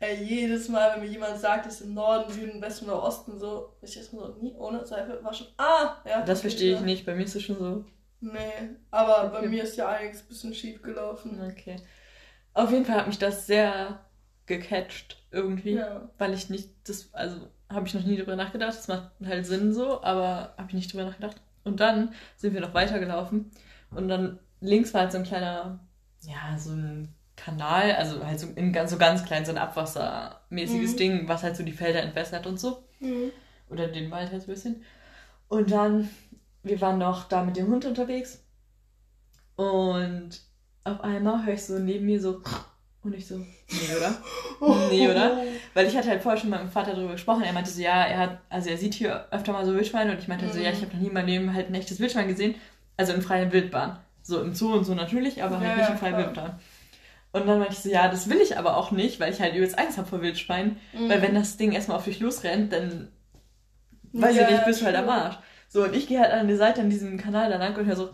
Ey, 0.00 0.24
jedes 0.24 0.68
Mal, 0.68 0.94
wenn 0.94 1.04
mir 1.04 1.10
jemand 1.10 1.38
sagt, 1.38 1.66
es 1.66 1.74
ist 1.74 1.80
im 1.82 1.94
Norden, 1.94 2.32
Süden, 2.32 2.60
Westen 2.60 2.86
oder 2.86 3.02
Osten 3.04 3.38
so, 3.38 3.76
ich 3.82 3.96
erstmal 3.96 4.32
so, 4.32 4.42
nie 4.42 4.52
ohne 4.54 4.84
Seife 4.84 5.20
waschen. 5.22 5.46
Ah, 5.58 5.96
ja. 6.04 6.22
Das 6.22 6.40
verstehe 6.40 6.72
ich 6.72 6.80
ja. 6.80 6.84
nicht, 6.84 7.06
bei 7.06 7.14
mir 7.14 7.24
ist 7.24 7.36
es 7.36 7.42
schon 7.42 7.58
so. 7.58 7.84
Nee, 8.22 8.76
aber 8.92 9.26
okay. 9.26 9.42
bei 9.42 9.48
mir 9.48 9.64
ist 9.64 9.76
ja 9.76 9.88
einiges 9.88 10.22
ein 10.22 10.28
bisschen 10.28 10.54
schief 10.54 10.80
gelaufen. 10.80 11.40
Okay. 11.50 11.76
Auf 12.54 12.70
jeden 12.70 12.84
Fall 12.84 12.96
hat 12.96 13.08
mich 13.08 13.18
das 13.18 13.46
sehr 13.46 14.00
gecatcht 14.46 15.22
irgendwie, 15.32 15.74
ja. 15.74 16.08
weil 16.18 16.32
ich 16.32 16.48
nicht, 16.48 16.70
das, 16.84 17.12
also 17.12 17.48
habe 17.68 17.86
ich 17.86 17.94
noch 17.94 18.04
nie 18.04 18.16
drüber 18.16 18.36
nachgedacht, 18.36 18.76
das 18.76 18.88
macht 18.88 19.10
halt 19.24 19.44
Sinn 19.44 19.72
so, 19.72 20.02
aber 20.02 20.54
habe 20.56 20.68
ich 20.68 20.74
nicht 20.74 20.92
drüber 20.92 21.04
nachgedacht. 21.04 21.36
Und 21.64 21.80
dann 21.80 22.14
sind 22.36 22.54
wir 22.54 22.60
noch 22.60 22.74
weitergelaufen 22.74 23.50
und 23.90 24.08
dann 24.08 24.38
links 24.60 24.94
war 24.94 25.02
halt 25.02 25.12
so 25.12 25.18
ein 25.18 25.24
kleiner, 25.24 25.80
ja, 26.22 26.58
so 26.58 26.70
ein 26.70 27.14
Kanal, 27.34 27.92
also 27.92 28.24
halt 28.24 28.38
so, 28.38 28.46
in 28.54 28.72
ganz, 28.72 28.92
so 28.92 28.98
ganz 28.98 29.24
klein, 29.24 29.44
so 29.44 29.50
ein 29.50 29.58
abwassermäßiges 29.58 30.92
mhm. 30.92 30.96
Ding, 30.96 31.28
was 31.28 31.42
halt 31.42 31.56
so 31.56 31.64
die 31.64 31.72
Felder 31.72 32.02
entwässert 32.02 32.46
und 32.46 32.60
so. 32.60 32.84
Mhm. 33.00 33.32
Oder 33.68 33.88
den 33.88 34.10
Wald 34.10 34.30
halt 34.30 34.42
so 34.42 34.50
ein 34.50 34.54
bisschen. 34.54 34.84
Und 35.48 35.70
dann, 35.70 36.08
wir 36.62 36.80
waren 36.80 36.98
noch 36.98 37.28
da 37.28 37.44
mit 37.44 37.56
dem 37.56 37.68
Hund 37.68 37.84
unterwegs 37.84 38.44
und 39.56 40.40
auf 40.84 41.00
einmal 41.02 41.44
höre 41.44 41.54
ich 41.54 41.64
so 41.64 41.78
neben 41.78 42.06
mir 42.06 42.20
so 42.20 42.42
und 43.04 43.14
ich 43.14 43.26
so, 43.26 43.36
nee, 43.36 43.96
oder? 43.96 44.88
Nee, 44.90 45.08
oder? 45.08 45.38
Weil 45.74 45.88
ich 45.88 45.96
hatte 45.96 46.08
halt 46.08 46.22
vorher 46.22 46.40
schon 46.40 46.50
mit 46.50 46.60
meinem 46.60 46.70
Vater 46.70 46.94
darüber 46.94 47.12
gesprochen. 47.12 47.42
Er 47.42 47.52
meinte 47.52 47.70
so, 47.70 47.82
ja, 47.82 48.04
er 48.04 48.18
hat, 48.18 48.38
also 48.48 48.70
er 48.70 48.76
sieht 48.76 48.94
hier 48.94 49.26
öfter 49.32 49.52
mal 49.52 49.66
so 49.66 49.74
Wildschweine 49.74 50.12
und 50.12 50.18
ich 50.18 50.28
meinte 50.28 50.46
mhm. 50.46 50.52
so, 50.52 50.60
ja, 50.60 50.70
ich 50.70 50.78
mhm. 50.78 50.82
habe 50.82 50.94
noch 50.94 51.00
nie 51.00 51.08
in 51.08 51.14
meinem 51.14 51.26
Leben 51.26 51.54
halt 51.54 51.68
ein 51.68 51.74
echtes 51.74 51.98
Wildschwein 51.98 52.28
gesehen. 52.28 52.54
Also 52.96 53.12
in 53.12 53.22
freier 53.22 53.50
Wildbahn. 53.50 53.98
So 54.22 54.40
im 54.40 54.54
Zoo 54.54 54.72
und 54.74 54.84
so 54.84 54.94
natürlich, 54.94 55.42
aber 55.42 55.58
halt 55.58 55.70
ja, 55.70 55.76
nicht 55.78 55.90
in 55.90 55.98
freier 55.98 56.16
Wildbahn. 56.18 56.60
Und 57.32 57.48
dann 57.48 57.58
meinte 57.58 57.72
ich 57.72 57.80
so, 57.80 57.88
ja, 57.88 58.08
das 58.08 58.30
will 58.30 58.40
ich 58.40 58.56
aber 58.56 58.76
auch 58.76 58.92
nicht, 58.92 59.18
weil 59.18 59.32
ich 59.32 59.40
halt 59.40 59.56
übelst 59.56 59.78
Angst 59.78 59.98
habe 59.98 60.06
vor 60.06 60.22
Wildschweinen. 60.22 60.76
Mhm. 60.92 61.08
Weil 61.08 61.22
wenn 61.22 61.34
das 61.34 61.56
Ding 61.56 61.72
erstmal 61.72 61.96
auf 61.96 62.04
dich 62.04 62.20
losrennt, 62.20 62.72
dann, 62.72 63.08
weiß 64.12 64.36
ja, 64.36 64.44
ich 64.44 64.50
nicht, 64.52 64.64
bist 64.64 64.80
du 64.80 64.84
halt 64.84 64.96
am 64.96 65.08
Arsch. 65.08 65.38
So, 65.72 65.84
und 65.84 65.94
ich 65.94 66.06
gehe 66.06 66.20
halt 66.20 66.32
an 66.32 66.48
die 66.48 66.54
Seite 66.54 66.82
an 66.82 66.90
diesem 66.90 67.16
Kanal 67.16 67.48
da 67.48 67.56
lang 67.56 67.74
und 67.74 67.86
höre 67.86 67.96
so, 67.96 68.10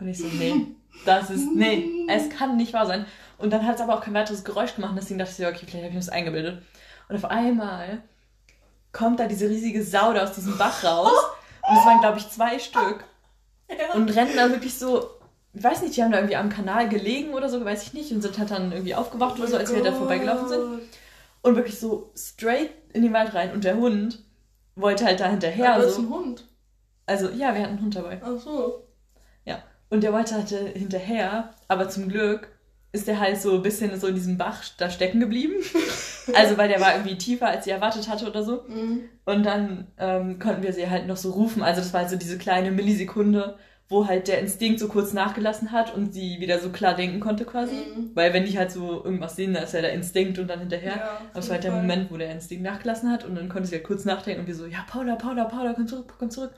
und 0.00 0.08
ich 0.08 0.18
so, 0.18 0.26
nee, 0.26 0.66
das 1.04 1.30
ist, 1.30 1.46
nee, 1.54 1.88
es 2.08 2.28
kann 2.28 2.56
nicht 2.56 2.72
wahr 2.72 2.86
sein. 2.86 3.06
Und 3.38 3.52
dann 3.52 3.64
hat 3.64 3.76
es 3.76 3.80
aber 3.80 3.94
auch 3.94 4.00
kein 4.00 4.14
weiteres 4.14 4.42
Geräusch 4.42 4.74
gemacht. 4.74 4.94
Deswegen 4.96 5.20
dachte 5.20 5.30
ich, 5.30 5.46
okay, 5.46 5.58
vielleicht 5.60 5.76
habe 5.76 5.86
ich 5.86 5.92
mir 5.92 6.00
das 6.00 6.08
eingebildet. 6.08 6.62
Und 7.08 7.14
auf 7.14 7.26
einmal 7.26 8.02
kommt 8.92 9.20
da 9.20 9.26
diese 9.26 9.48
riesige 9.48 9.84
Sau 9.84 10.12
da 10.12 10.24
aus 10.24 10.32
diesem 10.32 10.58
Bach 10.58 10.82
raus. 10.82 11.12
Und 11.68 11.76
es 11.78 11.86
waren, 11.86 12.00
glaube 12.00 12.18
ich, 12.18 12.28
zwei 12.30 12.58
Stück. 12.58 13.04
Ja. 13.68 13.94
Und 13.94 14.08
rennen 14.16 14.34
da 14.34 14.50
wirklich 14.50 14.76
so, 14.76 15.10
ich 15.52 15.62
weiß 15.62 15.82
nicht, 15.82 15.96
die 15.96 16.02
haben 16.02 16.10
da 16.10 16.18
irgendwie 16.18 16.36
am 16.36 16.48
Kanal 16.48 16.88
gelegen 16.88 17.32
oder 17.34 17.48
so, 17.48 17.64
weiß 17.64 17.84
ich 17.84 17.92
nicht. 17.92 18.10
Und 18.10 18.22
sind 18.22 18.38
halt 18.38 18.50
dann 18.50 18.72
irgendwie 18.72 18.96
aufgewacht 18.96 19.34
oh 19.36 19.42
oder 19.42 19.48
so, 19.48 19.56
als 19.56 19.70
God. 19.70 19.84
wir 19.84 19.90
da 19.90 19.96
vorbeigelaufen 19.96 20.48
sind. 20.48 20.80
Und 21.42 21.54
wirklich 21.54 21.78
so 21.78 22.10
straight 22.16 22.70
in 22.92 23.02
den 23.02 23.12
Wald 23.12 23.34
rein. 23.34 23.52
Und 23.52 23.62
der 23.62 23.76
Hund 23.76 24.18
wollte 24.74 25.04
halt 25.04 25.20
da 25.20 25.28
hinterher. 25.28 25.74
Aber 25.74 25.84
so. 25.84 25.90
ist 25.90 25.98
ein 25.98 26.08
Hund. 26.08 26.44
Also, 27.06 27.30
ja, 27.30 27.54
wir 27.54 27.62
hatten 27.62 27.72
einen 27.72 27.82
Hund 27.82 27.96
dabei. 27.96 28.20
Ach 28.22 28.38
so. 28.38 28.84
Ja. 29.44 29.62
Und 29.88 30.02
der 30.02 30.12
wollte 30.12 30.34
halt 30.34 30.48
hinterher, 30.48 31.54
aber 31.68 31.88
zum 31.88 32.08
Glück 32.08 32.48
ist 32.96 33.06
der 33.06 33.20
halt 33.20 33.40
so 33.40 33.56
ein 33.56 33.62
bisschen 33.62 33.98
so 34.00 34.06
in 34.06 34.14
diesem 34.14 34.38
Bach 34.38 34.62
da 34.78 34.90
stecken 34.90 35.20
geblieben. 35.20 35.54
also 36.34 36.56
weil 36.56 36.68
der 36.68 36.80
war 36.80 36.94
irgendwie 36.94 37.18
tiefer, 37.18 37.46
als 37.46 37.64
sie 37.64 37.70
erwartet 37.70 38.08
hatte 38.08 38.26
oder 38.26 38.42
so. 38.42 38.64
Mhm. 38.66 39.02
Und 39.24 39.44
dann 39.44 39.86
ähm, 39.98 40.38
konnten 40.38 40.62
wir 40.62 40.72
sie 40.72 40.88
halt 40.88 41.06
noch 41.06 41.16
so 41.16 41.30
rufen. 41.30 41.62
Also 41.62 41.80
das 41.80 41.92
war 41.92 42.00
halt 42.00 42.10
so 42.10 42.16
diese 42.16 42.38
kleine 42.38 42.70
Millisekunde, 42.70 43.58
wo 43.88 44.06
halt 44.06 44.28
der 44.28 44.40
Instinkt 44.40 44.80
so 44.80 44.88
kurz 44.88 45.12
nachgelassen 45.12 45.72
hat 45.72 45.94
und 45.94 46.12
sie 46.12 46.40
wieder 46.40 46.58
so 46.58 46.70
klar 46.70 46.94
denken 46.94 47.20
konnte 47.20 47.44
quasi. 47.44 47.74
Mhm. 47.74 48.10
Weil 48.14 48.32
wenn 48.32 48.46
die 48.46 48.58
halt 48.58 48.72
so 48.72 49.04
irgendwas 49.04 49.36
sehen, 49.36 49.54
dann 49.54 49.64
ist 49.64 49.74
ja 49.74 49.82
der 49.82 49.92
Instinkt 49.92 50.38
und 50.38 50.48
dann 50.48 50.60
hinterher. 50.60 50.96
Ja, 50.96 51.20
Aber 51.30 51.38
es 51.38 51.48
war 51.48 51.54
halt 51.54 51.64
der 51.64 51.72
Moment, 51.72 52.10
wo 52.10 52.16
der 52.16 52.32
Instinkt 52.32 52.64
nachgelassen 52.64 53.12
hat 53.12 53.24
und 53.24 53.36
dann 53.36 53.48
konnte 53.48 53.68
sie 53.68 53.76
halt 53.76 53.84
kurz 53.84 54.04
nachdenken 54.04 54.40
und 54.40 54.46
wir 54.46 54.54
so, 54.54 54.66
ja, 54.66 54.84
Paula, 54.88 55.16
Paula, 55.16 55.44
Paula, 55.44 55.74
komm 55.74 55.86
zurück, 55.86 56.14
komm 56.18 56.30
zurück. 56.30 56.52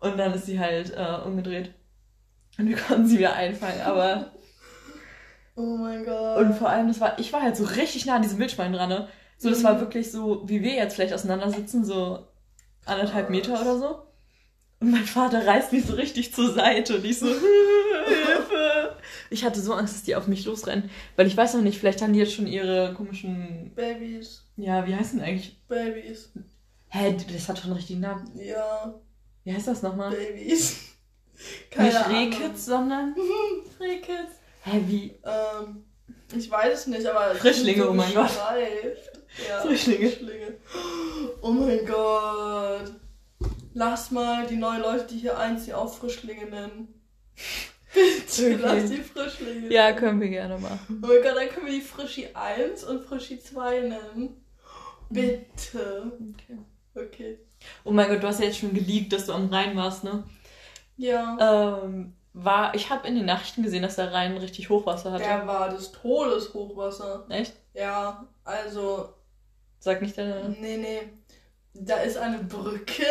Und 0.00 0.16
dann 0.16 0.34
ist 0.34 0.46
sie 0.46 0.60
halt 0.60 0.92
äh, 0.96 1.26
umgedreht. 1.26 1.74
Und 2.58 2.68
wir 2.68 2.76
konnten 2.76 3.06
sie 3.06 3.18
wieder 3.18 3.34
einfangen, 3.34 3.80
aber 3.82 4.32
Oh 5.58 5.76
mein 5.76 6.04
Gott. 6.04 6.38
Und 6.38 6.54
vor 6.54 6.68
allem, 6.68 6.86
das 6.86 7.00
war, 7.00 7.18
ich 7.18 7.32
war 7.32 7.42
halt 7.42 7.56
so 7.56 7.64
richtig 7.64 8.06
nah 8.06 8.14
an 8.14 8.22
diesem 8.22 8.38
Wildschwein 8.38 8.72
dran. 8.72 8.88
Ne? 8.88 9.08
So, 9.38 9.50
das 9.50 9.58
mhm. 9.58 9.64
war 9.64 9.80
wirklich 9.80 10.12
so, 10.12 10.48
wie 10.48 10.62
wir 10.62 10.74
jetzt 10.74 10.94
vielleicht 10.94 11.12
auseinandersitzen, 11.12 11.84
so 11.84 12.28
anderthalb 12.84 13.28
Meter 13.28 13.60
oder 13.60 13.76
so. 13.76 14.02
Und 14.78 14.92
mein 14.92 15.04
Vater 15.04 15.44
reißt 15.44 15.72
mich 15.72 15.84
so 15.84 15.94
richtig 15.94 16.32
zur 16.32 16.52
Seite 16.52 16.96
und 16.96 17.04
ich 17.04 17.18
so, 17.18 17.26
Hilfe! 18.06 18.96
Ich 19.30 19.44
hatte 19.44 19.60
so 19.60 19.74
Angst, 19.74 19.96
dass 19.96 20.02
die 20.04 20.14
auf 20.14 20.28
mich 20.28 20.44
losrennen. 20.44 20.90
Weil 21.16 21.26
ich 21.26 21.36
weiß 21.36 21.54
noch 21.54 21.62
nicht, 21.62 21.80
vielleicht 21.80 22.02
haben 22.02 22.12
die 22.12 22.20
jetzt 22.20 22.34
schon 22.34 22.46
ihre 22.46 22.94
komischen. 22.94 23.72
Babys. 23.74 24.44
Ja, 24.56 24.86
wie 24.86 24.94
heißen 24.94 25.20
eigentlich? 25.20 25.58
Babys. 25.66 26.32
Hä, 26.86 27.16
das 27.32 27.48
hat 27.48 27.58
schon 27.58 27.70
einen 27.70 27.78
richtigen 27.78 28.00
Namen. 28.00 28.30
Ja. 28.36 28.94
Wie 29.48 29.54
heißt 29.54 29.68
das 29.68 29.80
nochmal? 29.80 30.10
Babys. 30.10 30.76
Keine 31.70 31.88
nicht 31.88 32.08
Rehkids, 32.10 32.66
sondern. 32.66 33.14
Rehkids. 33.80 34.34
Hä, 34.62 34.82
wie? 34.86 35.18
Ähm, 35.24 35.84
ich 36.36 36.50
weiß 36.50 36.80
es 36.80 36.86
nicht, 36.86 37.06
aber. 37.06 37.34
Frischlinge, 37.34 37.84
so 37.84 37.88
oh 37.88 37.94
mein 37.94 38.12
Gott. 38.12 38.30
Ja, 39.48 39.60
Frischlinge. 39.62 40.10
Frischlinge. 40.10 40.54
Oh 41.40 41.52
mein 41.52 41.86
Gott. 41.86 42.92
Lass 43.72 44.10
mal 44.10 44.46
die 44.46 44.56
neuen 44.56 44.82
Leute, 44.82 45.06
die 45.06 45.16
hier 45.16 45.38
einziehen, 45.38 45.76
auch 45.76 45.94
Frischlinge 45.94 46.44
nennen. 46.44 47.00
Bitte, 47.94 48.54
okay. 48.54 48.58
lass 48.60 48.90
die 48.90 48.96
Frischlinge. 48.98 49.72
Ja, 49.72 49.94
können 49.94 50.20
wir 50.20 50.28
gerne 50.28 50.58
machen. 50.58 51.02
Oh 51.02 51.06
mein 51.06 51.22
Gott, 51.22 51.36
dann 51.36 51.48
können 51.48 51.66
wir 51.68 51.72
die 51.72 51.80
Frischi 51.80 52.28
1 52.34 52.84
und 52.84 53.02
Frischi 53.02 53.40
2 53.40 53.80
nennen. 53.80 54.44
Bitte. 55.08 56.12
Okay. 56.34 56.58
Okay. 56.94 57.38
Oh 57.84 57.90
mein 57.90 58.08
Gott, 58.08 58.22
du 58.22 58.26
hast 58.26 58.40
ja 58.40 58.46
jetzt 58.46 58.58
schon 58.58 58.74
geleakt, 58.74 59.12
dass 59.12 59.26
du 59.26 59.32
am 59.32 59.48
Rhein 59.48 59.76
warst, 59.76 60.04
ne? 60.04 60.24
Ja. 60.96 61.82
Ähm, 61.84 62.14
war, 62.34 62.74
ich 62.74 62.90
habe 62.90 63.08
in 63.08 63.16
den 63.16 63.26
Nachrichten 63.26 63.62
gesehen, 63.62 63.82
dass 63.82 63.96
der 63.96 64.12
Rhein 64.12 64.36
richtig 64.36 64.68
Hochwasser 64.68 65.12
hatte. 65.12 65.24
Der 65.24 65.46
war 65.46 65.70
des 65.70 65.92
Todes 65.92 66.54
Hochwasser. 66.54 67.26
Echt? 67.28 67.54
Ja, 67.74 68.26
also. 68.44 69.08
Sag 69.80 70.02
nicht 70.02 70.16
deine. 70.16 70.56
Nee, 70.60 70.76
nee. 70.76 71.00
Da 71.74 71.96
ist 71.98 72.16
eine 72.16 72.38
Brücke. 72.38 73.04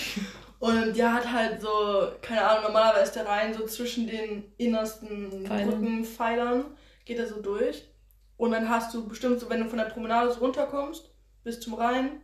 und 0.58 0.94
die 0.94 1.04
hat 1.04 1.30
halt 1.30 1.60
so, 1.60 2.08
keine 2.22 2.46
Ahnung, 2.46 2.64
normalerweise 2.64 3.04
ist 3.04 3.16
der 3.16 3.26
Rhein 3.26 3.54
so 3.54 3.66
zwischen 3.66 4.06
den 4.06 4.52
innersten. 4.56 5.44
Brückenpfeilern, 5.44 6.64
geht 7.04 7.18
er 7.18 7.26
so 7.26 7.40
durch. 7.40 7.84
Und 8.36 8.50
dann 8.50 8.68
hast 8.68 8.92
du 8.94 9.06
bestimmt 9.06 9.40
so, 9.40 9.48
wenn 9.48 9.62
du 9.62 9.68
von 9.68 9.78
der 9.78 9.86
Promenade 9.86 10.30
so 10.30 10.40
runterkommst, 10.40 11.10
bis 11.44 11.60
zum 11.60 11.74
Rhein, 11.74 12.20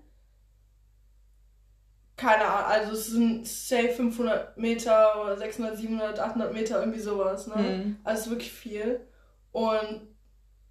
keine 2.23 2.45
Ahnung, 2.47 2.71
also 2.71 2.93
es 2.93 3.07
sind 3.09 3.47
safe 3.47 3.91
500 3.91 4.57
Meter 4.59 5.23
oder 5.23 5.37
600, 5.39 5.77
700, 5.77 6.19
800 6.21 6.53
Meter, 6.53 6.81
irgendwie 6.81 7.01
sowas, 7.01 7.47
ne? 7.49 7.57
Mhm. 7.57 7.99
Also 8.05 8.21
es 8.21 8.27
ist 8.27 8.33
wirklich 8.33 8.53
viel. 8.53 9.07
Und 9.53 10.09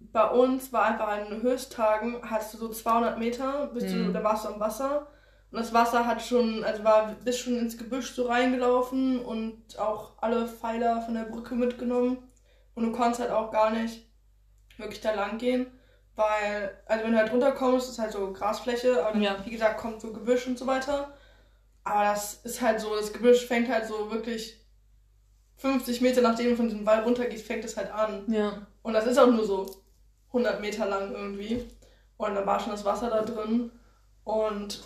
bei 0.00 0.28
uns 0.30 0.72
war 0.72 0.84
einfach 0.86 1.08
an 1.08 1.28
den 1.30 1.42
Höchsttagen, 1.42 2.22
hast 2.28 2.54
du 2.54 2.58
so 2.58 2.68
200 2.70 3.18
Meter, 3.18 3.68
bist 3.74 3.88
mhm. 3.88 4.06
du, 4.06 4.12
da 4.12 4.24
warst 4.24 4.44
du 4.44 4.48
am 4.50 4.60
Wasser 4.60 5.08
Und 5.50 5.58
das 5.60 5.72
Wasser 5.74 6.06
hat 6.06 6.22
schon, 6.22 6.64
also 6.64 6.84
war 6.84 7.14
bis 7.24 7.38
schon 7.38 7.58
ins 7.58 7.78
Gebüsch 7.78 8.12
so 8.14 8.26
reingelaufen 8.26 9.20
und 9.24 9.78
auch 9.78 10.14
alle 10.22 10.46
Pfeiler 10.48 11.02
von 11.02 11.14
der 11.14 11.24
Brücke 11.24 11.54
mitgenommen. 11.54 12.18
Und 12.74 12.84
du 12.84 12.92
konntest 12.92 13.20
halt 13.20 13.30
auch 13.32 13.50
gar 13.52 13.70
nicht 13.70 14.08
wirklich 14.78 15.00
da 15.00 15.14
lang 15.14 15.38
gehen, 15.38 15.66
weil, 16.16 16.76
also 16.86 17.04
wenn 17.04 17.12
du 17.12 17.18
halt 17.18 17.32
runterkommst, 17.32 17.88
ist 17.90 17.98
halt 17.98 18.12
so 18.12 18.32
Grasfläche, 18.32 19.04
aber 19.06 19.18
Ja. 19.18 19.36
wie 19.44 19.50
gesagt, 19.50 19.78
kommt 19.78 20.00
so 20.00 20.12
Gebüsch 20.12 20.46
und 20.46 20.58
so 20.58 20.66
weiter. 20.66 21.14
Aber 21.84 22.04
das 22.04 22.34
ist 22.44 22.60
halt 22.60 22.80
so, 22.80 22.94
das 22.94 23.12
Gebüsch 23.12 23.46
fängt 23.46 23.68
halt 23.68 23.86
so 23.86 24.10
wirklich 24.10 24.62
50 25.56 26.00
Meter 26.00 26.20
nachdem 26.20 26.50
du 26.50 26.56
von 26.56 26.68
diesem 26.68 26.86
Wall 26.86 27.02
runtergehst, 27.02 27.46
fängt 27.46 27.64
es 27.64 27.76
halt 27.76 27.92
an. 27.92 28.24
Ja. 28.26 28.66
Und 28.82 28.94
das 28.94 29.06
ist 29.06 29.18
auch 29.18 29.28
nur 29.28 29.44
so 29.44 29.82
100 30.28 30.60
Meter 30.60 30.86
lang 30.86 31.12
irgendwie. 31.12 31.64
Und 32.16 32.34
dann 32.34 32.46
war 32.46 32.58
schon 32.58 32.72
das 32.72 32.84
Wasser 32.84 33.10
da 33.10 33.22
drin. 33.22 33.70
Und 34.24 34.82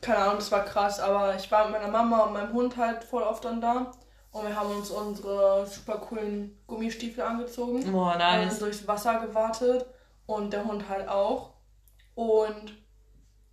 keine 0.00 0.18
Ahnung, 0.18 0.36
das 0.36 0.52
war 0.52 0.64
krass. 0.64 1.00
Aber 1.00 1.34
ich 1.36 1.50
war 1.50 1.68
mit 1.68 1.80
meiner 1.80 1.92
Mama 1.92 2.24
und 2.24 2.32
meinem 2.32 2.52
Hund 2.52 2.76
halt 2.76 3.04
voll 3.04 3.22
oft 3.22 3.44
dann 3.44 3.60
da. 3.60 3.92
Und 4.30 4.46
wir 4.46 4.56
haben 4.56 4.70
uns 4.70 4.90
unsere 4.90 5.66
super 5.66 5.98
coolen 5.98 6.58
Gummistiefel 6.66 7.24
angezogen. 7.24 7.82
Und 7.82 8.18
nice. 8.18 8.58
durchs 8.58 8.86
Wasser 8.86 9.20
gewartet. 9.20 9.86
Und 10.26 10.52
der 10.52 10.64
Hund 10.64 10.88
halt 10.88 11.08
auch. 11.08 11.54
Und 12.14 12.74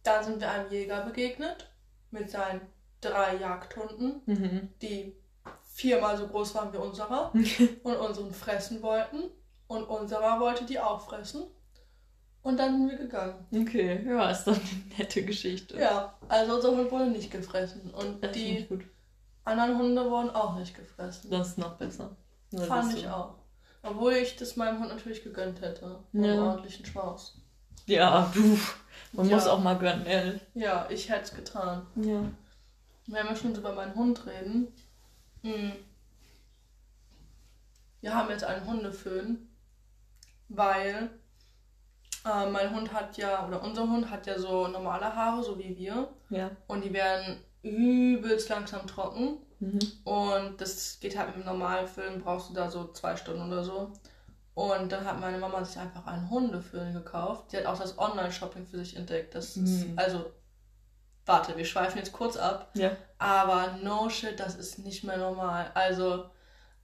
dann 0.04 0.24
sind 0.24 0.40
wir 0.40 0.50
einem 0.50 0.72
Jäger 0.72 1.02
begegnet. 1.02 1.70
Mit 2.12 2.30
seinen 2.30 2.62
drei 3.04 3.36
Jagdhunden 3.38 4.22
Mhm. 4.26 4.70
die 4.82 5.16
viermal 5.64 6.18
so 6.18 6.28
groß 6.28 6.56
waren 6.56 6.72
wie 6.74 6.78
unserer 6.78 7.32
und 7.84 7.96
unseren 7.98 8.32
fressen 8.34 8.82
wollten. 8.82 9.24
Und 9.68 9.84
unserer 9.86 10.40
wollte 10.40 10.66
die 10.66 10.80
auch 10.80 11.02
fressen. 11.02 11.44
Und 12.44 12.58
dann 12.60 12.78
sind 12.78 12.90
wir 12.90 12.98
gegangen. 12.98 13.46
Okay, 13.56 14.06
ja, 14.08 14.30
ist 14.30 14.46
doch 14.46 14.54
eine 14.56 14.98
nette 14.98 15.24
Geschichte. 15.24 15.78
Ja, 15.80 16.14
also 16.28 16.56
unser 16.56 16.72
Hund 16.72 16.92
wurde 16.92 17.08
nicht 17.08 17.32
gefressen. 17.32 17.90
Und 17.92 18.22
Das 18.24 18.34
die 18.34 18.68
anderen 19.46 19.78
Hunde 19.80 20.10
wurden 20.12 20.30
auch 20.32 20.56
nicht 20.60 20.76
gefressen. 20.76 21.32
Das 21.32 21.50
ist 21.50 21.58
noch 21.58 21.76
besser. 21.78 22.16
Nur 22.52 22.66
Fand 22.66 22.92
das 22.92 23.00
ich 23.00 23.06
so. 23.06 23.10
auch. 23.10 23.36
Obwohl 23.82 24.14
ich 24.14 24.36
das 24.36 24.56
meinem 24.58 24.80
Hund 24.80 24.90
natürlich 24.90 25.24
gegönnt 25.24 25.62
hätte. 25.62 26.00
Ja. 26.12 26.22
Einen 26.24 26.40
ordentlichen 26.40 26.86
Schmaus. 26.86 27.42
Ja, 27.86 28.30
du. 28.34 28.58
Man 29.14 29.28
Ja. 29.30 29.36
muss 29.36 29.48
auch 29.48 29.60
mal 29.60 29.78
gönnen, 29.78 30.06
ehrlich. 30.06 30.42
Ja, 30.54 30.86
ich 30.90 31.10
hätte 31.10 31.24
es 31.24 31.34
getan. 31.34 31.86
Ja. 31.96 32.22
Wenn 33.08 33.28
wir 33.28 33.36
schon 33.36 33.54
so 33.54 33.62
über 33.62 33.74
meinen 33.74 33.96
Hund 33.96 34.26
reden. 34.26 34.68
mm, 35.42 35.72
Wir 38.02 38.14
haben 38.16 38.30
jetzt 38.30 38.44
einen 38.44 38.66
Hundeföhn, 38.66 39.50
weil 40.50 41.10
äh, 42.26 42.50
mein 42.50 42.74
Hund 42.76 42.94
hat 42.94 43.18
ja, 43.18 43.46
oder 43.48 43.62
unser 43.64 43.84
Hund 43.84 44.10
hat 44.10 44.26
ja 44.28 44.38
so 44.40 44.68
normale 44.68 45.14
Haare, 45.16 45.44
so 45.44 45.58
wie 45.58 45.76
wir. 45.78 46.10
Ja. 46.30 46.52
Und 46.68 46.84
die 46.84 46.94
werden 46.94 47.38
übelst 47.62 48.50
langsam 48.50 48.86
trocken. 48.88 49.38
Mhm. 49.60 49.80
Und 50.04 50.60
das 50.60 51.00
geht 51.00 51.18
halt 51.18 51.30
mit 51.30 51.38
dem 51.38 51.46
normalen 51.46 51.88
Föhn, 51.88 52.22
brauchst 52.22 52.50
du 52.50 52.54
da 52.54 52.70
so 52.70 52.92
zwei 52.92 53.16
Stunden 53.16 53.48
oder 53.48 53.64
so. 53.64 53.94
Und 54.56 54.92
dann 54.92 55.06
hat 55.06 55.20
meine 55.20 55.38
Mama 55.40 55.64
sich 55.66 55.78
einfach 55.80 56.06
einen 56.06 56.30
Hundeföhn 56.30 56.94
gekauft. 56.94 57.52
Die 57.52 57.58
hat 57.58 57.66
auch 57.66 57.80
das 57.80 57.98
Online-Shopping 57.98 58.68
für 58.68 58.78
sich 58.78 58.96
entdeckt. 58.98 59.34
Das 59.34 59.56
ist, 59.58 59.88
Mhm. 59.88 59.94
also, 59.98 60.26
warte, 61.26 61.56
wir 61.58 61.66
schweifen 61.66 61.98
jetzt 61.98 62.12
kurz 62.14 62.38
ab. 62.38 62.70
Ja. 62.74 62.92
Aber 63.18 63.78
no 63.82 64.10
shit, 64.10 64.40
das 64.40 64.56
ist 64.56 64.80
nicht 64.80 65.04
mehr 65.04 65.18
normal. 65.18 65.72
Also, 65.74 66.26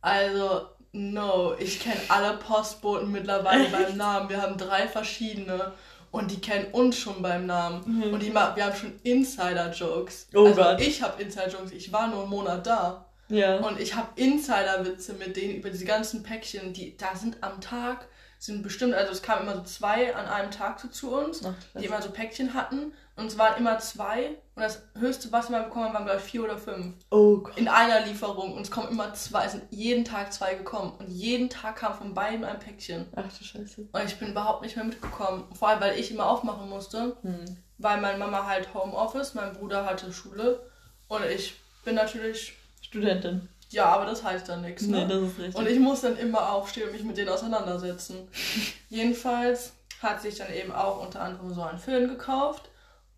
also, 0.02 0.68
no. 0.92 1.54
Ich 1.60 1.80
kenne 1.80 2.00
alle 2.10 2.38
Postboten 2.38 3.12
mittlerweile 3.12 3.66
beim 3.72 3.98
Namen. 3.98 4.30
Wir 4.30 4.42
haben 4.42 4.58
drei 4.58 4.88
verschiedene. 4.88 5.74
Und 6.12 6.32
die 6.32 6.42
kennen 6.42 6.72
uns 6.74 6.98
schon 6.98 7.22
beim 7.22 7.46
Namen. 7.46 7.84
Mhm. 7.86 8.14
Und 8.14 8.24
die, 8.24 8.32
ma- 8.32 8.56
wir 8.56 8.66
haben 8.66 8.76
schon 8.76 9.00
Insider-Jokes. 9.04 10.30
Oh 10.34 10.46
also, 10.48 10.62
Gott. 10.62 10.82
ich 10.82 11.02
habe 11.04 11.22
Insider-Jokes. 11.22 11.72
Ich 11.72 11.92
war 11.94 12.08
nur 12.08 12.22
einen 12.22 12.30
Monat 12.32 12.66
da. 12.66 13.06
Ja. 13.28 13.58
Und 13.58 13.80
ich 13.80 13.94
habe 13.96 14.08
Insider-Witze 14.16 15.14
mit 15.14 15.36
denen 15.38 15.56
über 15.58 15.70
diese 15.70 15.86
ganzen 15.86 16.24
Päckchen. 16.24 16.74
Die 16.74 16.98
da 16.98 17.16
sind 17.16 17.38
am 17.44 17.62
Tag, 17.62 18.08
sind 18.40 18.64
bestimmt, 18.64 18.96
also 18.96 19.12
es 19.12 19.22
kamen 19.22 19.44
immer 19.44 19.58
so 19.58 19.64
zwei 19.64 20.16
an 20.16 20.26
einem 20.26 20.50
Tag 20.50 20.80
so 20.80 20.88
zu 20.88 21.14
uns 21.14 21.46
Ach, 21.46 21.54
die 21.80 21.86
immer 21.86 22.02
so 22.02 22.10
Päckchen 22.10 22.56
hatten. 22.56 22.92
Und 23.20 23.28
es 23.28 23.38
waren 23.38 23.58
immer 23.58 23.78
zwei. 23.80 24.38
Und 24.56 24.64
das 24.64 24.82
höchste, 24.98 25.32
was 25.32 25.50
wir 25.50 25.58
mal 25.58 25.66
bekommen 25.66 25.86
haben, 25.86 25.94
waren, 25.94 26.06
glaube 26.06 26.20
ich, 26.20 26.26
vier 26.26 26.44
oder 26.44 26.58
fünf. 26.58 26.96
oh 27.10 27.38
Gott. 27.40 27.58
In 27.58 27.68
einer 27.68 28.06
Lieferung. 28.06 28.54
Und 28.54 28.62
es 28.62 28.72
kommen 28.72 28.90
immer 28.90 29.14
zwei. 29.14 29.46
Es 29.46 29.52
sind 29.52 29.64
jeden 29.72 30.06
Tag 30.06 30.32
zwei 30.32 30.56
gekommen. 30.56 30.94
Und 31.00 31.10
jeden 31.10 31.50
Tag 31.50 31.76
kam 31.78 31.94
von 31.94 32.14
beiden 32.14 32.46
ein 32.46 32.60
Päckchen. 32.60 33.08
Ach 33.16 33.26
du 33.38 33.44
Scheiße. 33.44 33.88
Und 33.92 34.06
ich 34.06 34.18
bin 34.18 34.30
überhaupt 34.32 34.62
nicht 34.62 34.76
mehr 34.78 34.86
mitgekommen. 34.86 35.44
Vor 35.54 35.68
allem, 35.68 35.82
weil 35.82 36.00
ich 36.00 36.12
immer 36.12 36.28
aufmachen 36.28 36.70
musste. 36.70 37.18
Hm. 37.22 37.58
Weil 37.78 38.00
meine 38.00 38.18
Mama 38.18 38.46
halt 38.46 38.74
Homeoffice, 38.74 39.34
mein 39.34 39.54
Bruder 39.54 39.86
hatte 39.86 40.12
Schule. 40.14 40.62
Und 41.08 41.26
ich 41.26 41.56
bin 41.84 41.96
natürlich. 41.96 42.54
Studentin. 42.82 43.50
Ja, 43.72 43.86
aber 43.86 44.06
das 44.06 44.24
heißt 44.24 44.50
dann 44.50 44.62
nichts. 44.62 44.84
Ne? 44.88 45.06
Nee, 45.06 45.14
das 45.14 45.22
ist 45.22 45.40
richtig. 45.40 45.56
Und 45.56 45.68
ich 45.68 45.80
muss 45.80 46.02
dann 46.02 46.18
immer 46.18 46.52
aufstehen 46.54 46.88
und 46.88 46.94
mich 46.94 47.04
mit 47.04 47.18
denen 47.18 47.30
auseinandersetzen. 47.30 48.28
Jedenfalls 48.90 49.74
hat 50.02 50.22
sich 50.22 50.36
dann 50.36 50.52
eben 50.54 50.72
auch 50.72 51.04
unter 51.04 51.22
anderem 51.22 51.54
so 51.54 51.62
einen 51.62 51.78
Föhn 51.78 52.08
gekauft. 52.08 52.69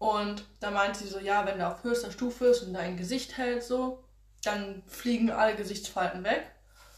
Und 0.01 0.45
da 0.59 0.71
meinte 0.71 0.97
sie 0.97 1.07
so, 1.07 1.19
ja, 1.19 1.45
wenn 1.45 1.59
der 1.59 1.71
auf 1.71 1.83
höchster 1.83 2.09
Stufe 2.09 2.45
ist 2.47 2.63
und 2.63 2.73
dein 2.73 2.97
Gesicht 2.97 3.37
hält 3.37 3.61
so, 3.63 4.03
dann 4.43 4.81
fliegen 4.87 5.29
alle 5.29 5.55
Gesichtsfalten 5.55 6.23
weg. 6.23 6.41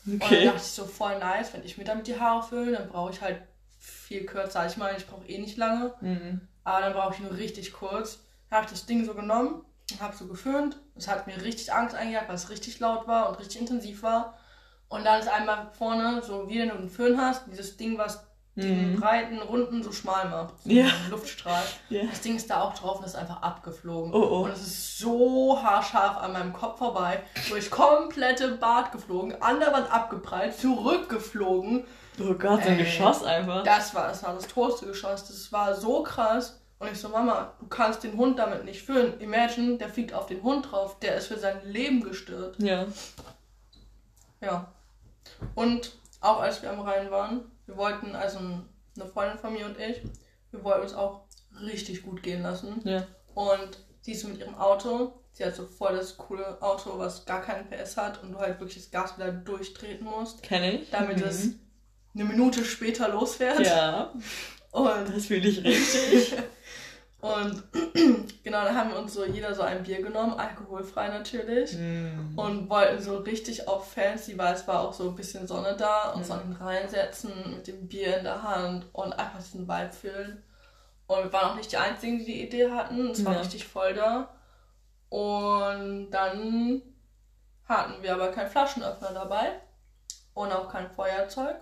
Und 0.05 0.21
dann 0.21 0.29
okay. 0.29 0.45
dachte 0.45 0.59
ich 0.59 0.71
so, 0.71 0.85
voll 0.85 1.19
nice, 1.19 1.51
wenn 1.53 1.65
ich 1.65 1.77
mir 1.77 1.83
damit 1.83 2.07
die 2.07 2.17
Haare 2.17 2.47
föhne, 2.47 2.71
dann 2.71 2.87
brauche 2.87 3.11
ich 3.11 3.19
halt 3.19 3.41
viel 3.77 4.25
kürzer. 4.25 4.65
Ich 4.67 4.77
meine, 4.77 4.97
ich 4.97 5.05
brauche 5.05 5.27
eh 5.27 5.37
nicht 5.37 5.57
lange, 5.57 5.93
Mhm. 5.99 6.47
aber 6.63 6.79
dann 6.79 6.93
brauche 6.93 7.13
ich 7.15 7.19
nur 7.19 7.35
richtig 7.35 7.73
kurz. 7.73 8.19
Dann 8.49 8.59
habe 8.59 8.67
ich 8.67 8.71
das 8.71 8.85
Ding 8.85 9.03
so 9.03 9.13
genommen 9.13 9.65
und 9.91 9.99
habe 9.99 10.15
so 10.15 10.25
geföhnt. 10.27 10.77
Es 10.95 11.09
hat 11.09 11.27
mir 11.27 11.41
richtig 11.43 11.73
Angst 11.73 11.95
eingejagt, 11.95 12.29
weil 12.29 12.35
es 12.35 12.49
richtig 12.49 12.79
laut 12.79 13.05
war 13.05 13.27
und 13.27 13.37
richtig 13.37 13.59
intensiv 13.59 14.01
war. 14.03 14.39
Und 14.87 15.03
dann 15.03 15.19
ist 15.19 15.27
einmal 15.27 15.71
vorne, 15.77 16.21
so 16.23 16.47
wie 16.47 16.59
wenn 16.59 16.69
du 16.69 16.75
einen 16.75 16.89
Föhn 16.89 17.19
hast, 17.19 17.47
dieses 17.47 17.75
Ding, 17.75 17.97
was 17.97 18.25
den 18.55 18.93
Mhm. 18.93 18.99
breiten, 18.99 19.39
runden 19.41 19.81
so 19.81 19.91
schmal 19.91 20.29
macht. 20.29 20.53
So 20.63 20.69
Ja. 20.69 20.85
Luftstrahl. 21.09 21.63
Ja. 21.89 22.03
Das 22.09 22.21
Ding 22.21 22.35
ist 22.35 22.49
da 22.49 22.61
auch 22.61 22.73
drauf 22.75 22.99
und 22.99 23.05
ist 23.05 23.15
einfach 23.15 23.41
abgeflogen. 23.41 24.13
Oh, 24.13 24.17
oh. 24.21 24.43
Und 24.43 24.51
es 24.51 24.61
ist 24.61 24.99
so 24.99 25.59
haarscharf 25.61 26.17
an 26.17 26.33
meinem 26.33 26.53
Kopf 26.53 26.77
vorbei, 26.77 27.23
durch 27.49 27.71
komplette 27.71 28.49
Bart 28.57 28.91
geflogen, 28.91 29.41
an 29.41 29.59
der 29.59 29.73
Wand 29.73 29.91
abgeprallt, 29.91 30.55
zurückgeflogen. 30.57 31.85
Oh 32.19 32.33
Gott, 32.35 32.63
so 32.63 32.69
ein. 32.69 32.77
Geschoss 32.77 33.23
einfach. 33.23 33.63
Das 33.63 33.95
war, 33.95 34.07
das 34.09 34.21
war 34.23 34.35
das 34.35 34.47
tollste 34.47 34.85
Geschoss. 34.85 35.25
Das 35.27 35.51
war 35.51 35.73
so 35.73 36.03
krass. 36.03 36.59
Und 36.77 36.91
ich 36.91 36.99
so, 36.99 37.09
Mama, 37.09 37.53
du 37.59 37.65
kannst 37.67 38.03
den 38.03 38.17
Hund 38.17 38.37
damit 38.37 38.65
nicht 38.65 38.83
föhnen. 38.83 39.19
Imagine, 39.19 39.77
der 39.77 39.89
fliegt 39.89 40.13
auf 40.13 40.27
den 40.27 40.43
Hund 40.43 40.71
drauf. 40.71 40.99
Der 40.99 41.15
ist 41.15 41.27
für 41.27 41.39
sein 41.39 41.59
Leben 41.63 42.03
gestört. 42.03 42.55
Ja. 42.59 42.85
Ja. 44.41 44.67
Und 45.55 45.93
auch 46.21 46.39
als 46.41 46.61
wir 46.61 46.69
am 46.69 46.81
Rhein 46.81 47.09
waren, 47.09 47.41
wir 47.65 47.77
wollten, 47.77 48.15
also 48.15 48.39
eine 48.39 49.05
Freundin 49.11 49.37
von 49.39 49.53
mir 49.53 49.65
und 49.65 49.79
ich, 49.79 50.01
wir 50.51 50.63
wollten 50.63 50.83
uns 50.83 50.93
auch 50.93 51.21
richtig 51.61 52.01
gut 52.03 52.21
gehen 52.23 52.41
lassen. 52.43 52.81
Ja. 52.83 53.05
Und 53.33 53.79
sie 54.01 54.11
ist 54.13 54.23
mit 54.27 54.37
ihrem 54.39 54.55
Auto, 54.55 55.13
sie 55.31 55.45
hat 55.45 55.55
so 55.55 55.65
voll 55.65 55.95
das 55.95 56.17
coole 56.17 56.61
Auto, 56.61 56.97
was 56.99 57.25
gar 57.25 57.41
keinen 57.41 57.69
PS 57.69 57.97
hat 57.97 58.21
und 58.21 58.33
du 58.33 58.39
halt 58.39 58.59
wirklich 58.59 58.83
das 58.83 58.91
Gas 58.91 59.17
wieder 59.17 59.31
durchtreten 59.31 60.05
musst, 60.05 60.43
Kenn 60.43 60.63
ich. 60.63 60.89
damit 60.91 61.17
Mhm. 61.17 61.23
es 61.23 61.49
eine 62.13 62.25
Minute 62.25 62.63
später 62.63 63.09
losfährt. 63.09 63.65
Ja, 63.65 64.13
Und 64.71 65.15
das 65.15 65.25
fühle 65.27 65.47
ich 65.47 65.63
richtig. 65.63 66.33
Und 67.23 67.63
genau, 68.43 68.63
da 68.65 68.75
haben 68.75 68.89
wir 68.89 68.97
uns 68.99 69.13
so 69.13 69.23
jeder 69.23 69.55
so 69.55 69.61
ein 69.61 69.83
Bier 69.83 70.01
genommen, 70.01 70.37
alkoholfrei 70.37 71.07
natürlich. 71.07 71.73
Mhm. 71.77 72.33
Und 72.37 72.69
wollten 72.69 73.01
so 73.01 73.17
richtig 73.19 73.65
auf 73.67 73.93
fancy, 73.93 74.37
weil 74.37 74.53
es 74.53 74.67
war 74.67 74.81
auch 74.81 74.91
so 74.93 75.09
ein 75.09 75.15
bisschen 75.15 75.47
Sonne 75.47 75.75
da, 75.77 76.11
uns 76.11 76.27
Mhm. 76.27 76.33
an 76.33 76.39
den 76.43 76.53
Rhein 76.57 76.89
setzen 76.89 77.31
mit 77.55 77.67
dem 77.67 77.87
Bier 77.87 78.17
in 78.17 78.25
der 78.25 78.43
Hand 78.43 78.85
und 78.91 79.13
einfach 79.13 79.39
diesen 79.39 79.67
Vibe 79.69 79.91
fühlen. 79.93 80.43
Und 81.07 81.23
wir 81.23 81.33
waren 81.33 81.51
auch 81.51 81.55
nicht 81.55 81.71
die 81.71 81.77
Einzigen, 81.77 82.19
die 82.19 82.25
die 82.25 82.43
Idee 82.43 82.69
hatten. 82.71 83.11
Es 83.11 83.23
war 83.23 83.33
Ja. 83.33 83.39
richtig 83.39 83.65
voll 83.67 83.93
da. 83.93 84.29
Und 85.09 86.11
dann 86.11 86.81
hatten 87.69 88.01
wir 88.03 88.13
aber 88.13 88.31
keinen 88.31 88.49
Flaschenöffner 88.49 89.11
dabei 89.13 89.61
und 90.33 90.51
auch 90.51 90.67
kein 90.69 90.89
Feuerzeug. 90.89 91.55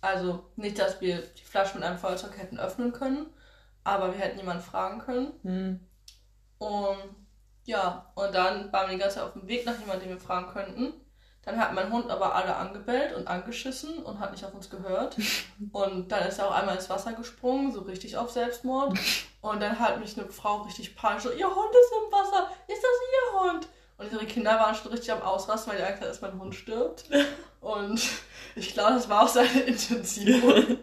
Also 0.00 0.44
nicht, 0.56 0.78
dass 0.78 1.00
wir 1.00 1.18
die 1.18 1.42
Flasche 1.44 1.76
mit 1.78 1.84
einem 1.84 1.98
Feuerzeug 1.98 2.36
hätten 2.36 2.58
öffnen 2.60 2.92
können, 2.92 3.26
aber 3.84 4.12
wir 4.12 4.18
hätten 4.18 4.38
jemanden 4.38 4.62
fragen 4.62 5.00
können. 5.00 5.32
Mhm. 5.42 5.80
Und 6.58 7.16
ja, 7.64 8.10
und 8.14 8.34
dann 8.34 8.72
waren 8.72 8.88
wir 8.88 8.96
die 8.96 9.00
ganze 9.00 9.16
Zeit 9.16 9.24
auf 9.24 9.32
dem 9.32 9.46
Weg 9.46 9.64
nach 9.64 9.78
jemandem, 9.78 10.08
den 10.08 10.18
wir 10.18 10.24
fragen 10.24 10.52
könnten. 10.52 10.94
Dann 11.44 11.58
hat 11.58 11.74
mein 11.74 11.92
Hund 11.92 12.10
aber 12.10 12.34
alle 12.34 12.56
angebellt 12.56 13.14
und 13.14 13.28
angeschissen 13.28 13.98
und 14.02 14.18
hat 14.18 14.32
nicht 14.32 14.44
auf 14.44 14.54
uns 14.54 14.70
gehört. 14.70 15.16
Und 15.72 16.10
dann 16.10 16.26
ist 16.26 16.38
er 16.38 16.48
auch 16.48 16.54
einmal 16.54 16.76
ins 16.76 16.88
Wasser 16.88 17.12
gesprungen, 17.12 17.70
so 17.70 17.82
richtig 17.82 18.16
auf 18.16 18.30
Selbstmord. 18.30 18.98
Und 19.42 19.60
dann 19.60 19.78
hat 19.78 20.00
mich 20.00 20.18
eine 20.18 20.28
Frau 20.30 20.62
richtig 20.62 20.96
panisch 20.96 21.24
so, 21.24 21.30
ihr 21.30 21.46
Hund 21.46 21.70
ist 21.70 21.92
im 21.92 22.12
Wasser, 22.12 22.50
ist 22.66 22.82
das 22.82 22.90
ihr 23.12 23.40
Hund? 23.40 23.68
Und 23.98 24.12
ihre 24.12 24.26
Kinder 24.26 24.58
waren 24.58 24.74
schon 24.74 24.90
richtig 24.90 25.12
am 25.12 25.22
Ausrasten, 25.22 25.70
weil 25.70 25.78
die 25.78 25.84
Angst 25.84 26.00
hatten, 26.00 26.10
dass 26.10 26.22
mein 26.22 26.38
Hund 26.38 26.54
stirbt. 26.54 27.04
Und 27.60 28.00
ich 28.56 28.72
glaube, 28.72 28.94
das 28.94 29.08
war 29.08 29.24
auch 29.24 29.28
seine 29.28 29.60
Intention. 29.60 30.78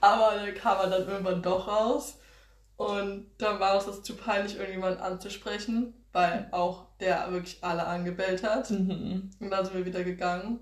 Aber 0.00 0.34
dann 0.34 0.54
kam 0.54 0.78
er 0.78 0.90
dann 0.90 1.08
irgendwann 1.08 1.42
doch 1.42 1.68
raus. 1.68 2.18
Und 2.76 3.30
dann 3.38 3.58
war 3.58 3.76
uns 3.76 3.86
das 3.86 4.02
zu 4.02 4.16
peinlich, 4.16 4.56
irgendjemand 4.56 5.00
anzusprechen, 5.00 5.94
weil 6.12 6.48
auch 6.52 6.86
der 7.00 7.30
wirklich 7.32 7.64
alle 7.64 7.86
angebellt 7.86 8.42
hat. 8.42 8.70
Mhm. 8.70 9.30
Und 9.40 9.50
dann 9.50 9.64
sind 9.64 9.74
wir 9.74 9.86
wieder 9.86 10.04
gegangen 10.04 10.60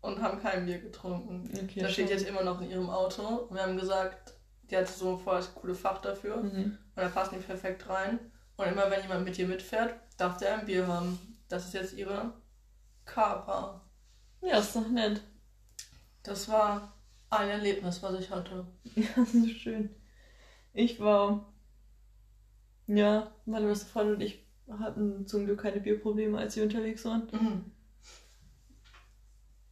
und 0.00 0.22
haben 0.22 0.40
kein 0.40 0.66
Bier 0.66 0.78
getrunken. 0.78 1.50
Okay, 1.54 1.80
das 1.80 1.92
steht 1.92 2.08
schon. 2.08 2.18
jetzt 2.18 2.28
immer 2.28 2.42
noch 2.42 2.60
in 2.60 2.70
ihrem 2.70 2.90
Auto. 2.90 3.22
Und 3.22 3.56
wir 3.56 3.62
haben 3.62 3.78
gesagt, 3.78 4.34
die 4.70 4.76
hat 4.76 4.88
so 4.88 5.16
voll 5.16 5.36
das 5.36 5.54
coole 5.54 5.74
Fach 5.74 6.00
dafür. 6.00 6.36
Mhm. 6.38 6.78
Und 6.94 7.02
da 7.02 7.08
passen 7.08 7.36
die 7.38 7.44
perfekt 7.44 7.88
rein. 7.88 8.18
Und 8.56 8.66
immer 8.66 8.90
wenn 8.90 9.02
jemand 9.02 9.24
mit 9.24 9.38
ihr 9.38 9.46
mitfährt, 9.46 9.94
darf 10.18 10.36
der 10.38 10.58
ein 10.58 10.66
Bier 10.66 10.86
haben. 10.86 11.18
Das 11.48 11.66
ist 11.66 11.74
jetzt 11.74 11.94
ihre 11.94 12.32
Carpa. 13.06 13.80
Ja, 14.42 14.58
ist 14.58 14.76
doch 14.76 14.88
nett. 14.88 15.22
Das 16.22 16.48
war 16.48 16.92
ein 17.30 17.48
Erlebnis, 17.48 18.02
was 18.02 18.20
ich 18.20 18.30
hatte. 18.30 18.66
Ja, 18.94 19.08
das 19.16 19.34
ist 19.34 19.60
schön. 19.60 19.90
Ich 20.74 21.00
war. 21.00 21.52
Ja, 22.86 23.30
meine 23.44 23.66
beste 23.66 23.86
Freundin 23.86 24.14
und 24.14 24.22
ich 24.22 24.46
hatten 24.78 25.26
zum 25.26 25.44
Glück 25.44 25.60
keine 25.60 25.80
Bierprobleme, 25.80 26.38
als 26.38 26.56
wir 26.56 26.62
unterwegs 26.62 27.04
waren. 27.04 27.28
Mhm. 27.32 27.64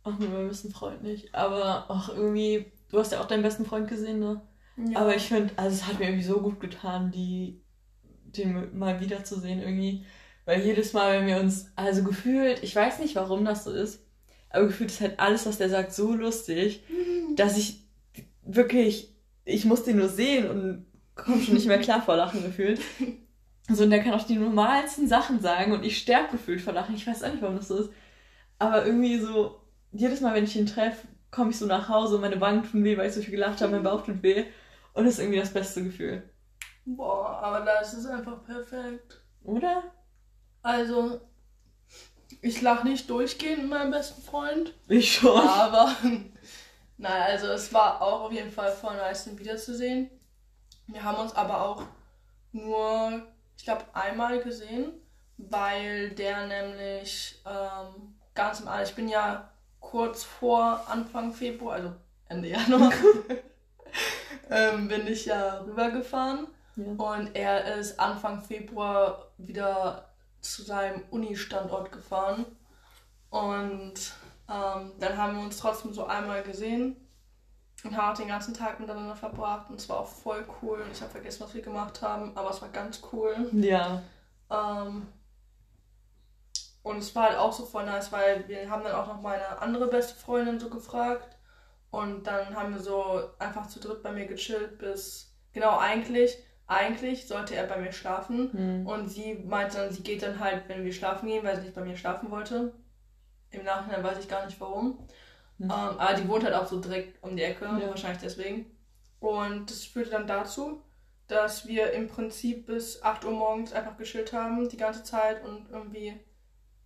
Ach, 0.05 0.19
mit 0.19 0.31
meinem 0.31 0.49
besten 0.49 0.71
Freund 0.71 1.03
nicht. 1.03 1.35
Aber 1.35 1.91
auch 1.91 2.09
irgendwie, 2.11 2.71
du 2.91 2.99
hast 2.99 3.13
ja 3.13 3.21
auch 3.21 3.27
deinen 3.27 3.43
besten 3.43 3.65
Freund 3.65 3.89
gesehen, 3.89 4.21
ne? 4.21 4.41
Ja. 4.77 5.01
Aber 5.01 5.17
ich 5.17 5.25
finde, 5.25 5.53
also 5.57 5.75
es 5.75 5.87
hat 5.87 5.99
mir 5.99 6.07
irgendwie 6.07 6.25
so 6.25 6.41
gut 6.41 6.61
getan, 6.61 7.11
die, 7.11 7.63
den 8.25 8.79
mal 8.79 9.01
wiederzusehen 9.01 9.61
irgendwie. 9.61 10.05
Weil 10.45 10.63
jedes 10.63 10.93
Mal, 10.93 11.19
wenn 11.19 11.27
wir 11.27 11.39
uns, 11.39 11.73
also 11.75 12.05
gefühlt, 12.05 12.63
ich 12.63 12.77
weiß 12.77 13.01
nicht, 13.01 13.17
warum 13.17 13.45
das 13.45 13.65
so 13.65 13.73
ist, 13.73 14.06
aber 14.57 14.67
gefühlt 14.67 14.91
ist 14.91 15.01
halt 15.01 15.19
alles, 15.21 15.47
was 15.47 15.59
der 15.59 15.69
sagt, 15.69 15.93
so 15.93 16.15
lustig, 16.15 16.83
dass 17.37 17.57
ich 17.57 17.85
wirklich, 18.43 19.15
ich 19.45 19.65
muss 19.65 19.85
den 19.85 19.99
nur 19.99 20.09
sehen 20.09 20.51
und 20.51 20.87
komme 21.15 21.43
schon 21.43 21.55
nicht 21.55 21.67
mehr 21.67 21.81
klar 21.81 22.03
vor 22.03 22.17
Lachen 22.17 22.43
gefühlt. 22.43 22.81
So, 23.69 23.83
und 23.83 23.91
der 23.91 24.03
kann 24.03 24.15
auch 24.15 24.25
die 24.25 24.37
normalsten 24.37 25.09
Sachen 25.09 25.41
sagen 25.41 25.73
und 25.73 25.85
ich 25.85 25.99
sterbe 25.99 26.31
gefühlt 26.31 26.61
vor 26.61 26.73
Lachen. 26.73 26.95
Ich 26.95 27.07
weiß 27.07 27.25
auch 27.25 27.31
nicht, 27.33 27.43
warum 27.43 27.57
das 27.57 27.69
so 27.69 27.79
ist. 27.79 27.91
Aber 28.59 28.87
irgendwie 28.87 29.19
so, 29.19 29.61
jedes 29.93 30.21
Mal, 30.21 30.35
wenn 30.35 30.45
ich 30.45 30.57
ihn 30.57 30.67
treffe, 30.67 31.09
komme 31.31 31.51
ich 31.51 31.59
so 31.59 31.67
nach 31.67 31.89
Hause 31.89 32.15
und 32.15 32.21
meine 32.21 32.41
Wangen 32.41 32.63
tun 32.63 32.85
weh, 32.85 32.97
weil 32.97 33.09
ich 33.09 33.15
so 33.15 33.21
viel 33.21 33.33
gelacht 33.33 33.61
habe, 33.61 33.73
mein 33.73 33.83
Bauch 33.83 34.03
tut 34.03 34.23
weh. 34.23 34.45
Und 34.95 35.05
das 35.05 35.15
ist 35.15 35.21
irgendwie 35.21 35.41
das 35.41 35.53
beste 35.53 35.83
Gefühl. 35.83 36.23
Boah, 36.85 37.41
aber 37.43 37.65
das 37.65 37.93
ist 37.93 38.07
einfach 38.07 38.45
perfekt. 38.45 39.21
Oder? 39.43 39.83
Also, 40.63 41.21
ich 42.43 42.61
lache 42.63 42.87
nicht 42.87 43.09
durchgehend 43.11 43.63
mit 43.63 43.71
meinem 43.71 43.91
besten 43.91 44.23
Freund. 44.23 44.75
Ich 44.89 45.15
schon. 45.15 45.47
Aber, 45.49 45.95
nein, 46.99 47.23
also 47.23 47.49
es 47.49 47.73
war 47.73 48.01
auch 48.03 48.23
auf 48.23 48.33
jeden 48.33 48.51
Fall 48.51 48.73
voll 48.73 48.97
nice, 48.97 49.27
ihn 49.27 49.39
wiederzusehen. 49.39 50.11
Wir 50.87 51.03
haben 51.03 51.19
uns 51.19 51.35
aber 51.35 51.63
auch 51.63 51.83
nur, 52.53 53.23
ich 53.57 53.65
glaube, 53.65 53.85
einmal 53.93 54.41
gesehen, 54.41 54.93
weil 55.37 56.11
der 56.11 56.47
nämlich 56.47 57.43
ähm, 57.45 58.15
ganz 58.35 58.61
im 58.61 58.69
All, 58.69 58.85
ich 58.85 58.95
bin 58.95 59.09
ja 59.09 59.51
kurz 59.81 60.25
vor 60.25 60.87
Anfang 60.89 61.33
Februar, 61.33 61.75
also 61.75 61.93
Ende 62.29 62.49
Januar, 62.49 62.93
ähm, 64.51 64.89
bin 64.89 65.07
ich 65.07 65.27
ja 65.27 65.61
rübergefahren. 65.61 66.49
Ja. 66.77 66.85
Und 66.85 67.35
er 67.35 67.77
ist 67.77 67.99
Anfang 67.99 68.43
Februar 68.43 69.31
wieder 69.39 70.11
zu 70.53 70.63
seinem 70.63 71.03
Uni-Standort 71.11 71.93
gefahren. 71.93 72.47
Und 73.31 73.95
ähm, 74.49 74.93
dann 74.99 75.17
haben 75.17 75.37
wir 75.37 75.43
uns 75.43 75.59
trotzdem 75.59 75.93
so 75.93 76.07
einmal 76.07 76.43
gesehen 76.43 76.97
und 77.85 77.97
haben 77.97 78.13
auch 78.13 78.17
den 78.17 78.29
ganzen 78.29 78.55
Tag 78.55 78.81
miteinander 78.81 79.17
verbracht. 79.17 79.71
Und 79.71 79.77
es 79.77 79.89
war 79.89 80.01
auch 80.01 80.09
voll 80.09 80.45
cool. 80.63 80.85
Ich 80.93 81.01
habe 81.01 81.11
vergessen, 81.11 81.45
was 81.45 81.55
wir 81.55 81.63
gemacht 81.63 82.03
haben, 82.03 82.37
aber 82.37 82.51
es 82.51 82.63
war 82.63 82.69
ganz 82.69 83.01
cool. 83.13 83.51
Ja. 83.53 84.03
Ähm, 84.51 85.09
und 86.83 86.99
es 86.99 87.15
war 87.17 87.25
halt 87.25 87.39
auch 87.39 87.53
so 87.53 87.67
voll 87.67 87.85
nice, 87.85 88.13
weil 88.13 88.47
wir 88.47 88.71
haben 88.71 88.85
dann 88.85 88.95
auch 88.95 89.09
noch 89.09 89.21
meine 89.21 89.61
andere 89.61 89.89
beste 89.89 90.15
Freundin 90.15 90.61
so 90.61 90.71
gefragt. 90.71 91.37
Und 91.91 92.27
dann 92.27 92.55
haben 92.55 92.75
wir 92.75 92.81
so 92.81 93.31
einfach 93.39 93.67
zu 93.69 93.81
dritt 93.81 94.03
bei 94.03 94.13
mir 94.13 94.27
gechillt 94.27 94.79
bis, 94.79 95.35
genau 95.53 95.79
eigentlich, 95.79 96.37
eigentlich 96.67 97.27
sollte 97.27 97.55
er 97.55 97.67
bei 97.67 97.79
mir 97.79 97.93
schlafen. 97.93 98.53
Hm. 98.53 98.87
Und 98.87 99.09
sie 99.09 99.35
meinte 99.35 99.79
dann, 99.79 99.93
sie 99.93 100.03
geht 100.03 100.23
dann 100.23 100.41
halt, 100.41 100.69
wenn 100.69 100.85
wir 100.85 100.93
schlafen 100.93 101.29
gehen, 101.29 101.45
weil 101.45 101.57
sie 101.57 101.63
nicht 101.63 101.75
bei 101.75 101.85
mir 101.85 101.97
schlafen 101.97 102.31
wollte. 102.31 102.75
Im 103.51 103.65
Nachhinein 103.65 104.03
weiß 104.03 104.19
ich 104.19 104.29
gar 104.29 104.45
nicht 104.45 104.61
warum. 104.61 104.99
Mhm. 105.59 105.71
Ähm, 105.71 105.71
aber 105.71 106.15
die 106.15 106.29
wohnt 106.29 106.45
halt 106.45 106.55
auch 106.55 106.67
so 106.67 106.81
direkt 106.81 107.23
um 107.23 107.37
die 107.37 107.43
Ecke, 107.43 107.65
Ja. 107.65 107.89
wahrscheinlich 107.89 108.21
deswegen. 108.21 108.67
Und 109.21 109.71
das 109.71 109.85
führte 109.85 110.11
dann 110.11 110.27
dazu, 110.27 110.83
dass 111.29 111.67
wir 111.67 111.93
im 111.93 112.09
Prinzip 112.09 112.67
bis 112.67 113.03
8 113.03 113.25
Uhr 113.25 113.31
morgens 113.33 113.73
einfach 113.73 113.97
gechillt 113.97 114.33
haben, 114.33 114.69
die 114.69 114.77
ganze 114.77 115.03
Zeit 115.05 115.43
und 115.45 115.71
irgendwie, 115.71 116.15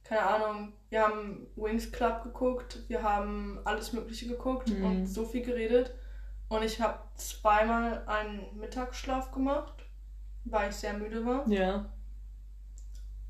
keine 0.05 0.23
Ahnung, 0.23 0.73
wir 0.89 1.03
haben 1.03 1.49
Wings 1.57 1.91
Club 1.91 2.23
geguckt, 2.23 2.79
wir 2.89 3.03
haben 3.03 3.61
alles 3.65 3.93
Mögliche 3.93 4.29
geguckt 4.29 4.69
Mhm. 4.69 4.85
und 4.85 5.07
so 5.07 5.25
viel 5.25 5.43
geredet. 5.43 5.93
Und 6.51 6.65
ich 6.65 6.81
habe 6.81 6.99
zweimal 7.15 8.03
einen 8.07 8.45
Mittagsschlaf 8.59 9.31
gemacht, 9.31 9.73
weil 10.45 10.69
ich 10.71 10.75
sehr 10.77 10.95
müde 10.95 11.25
war. 11.25 11.47
Ja. 11.49 11.87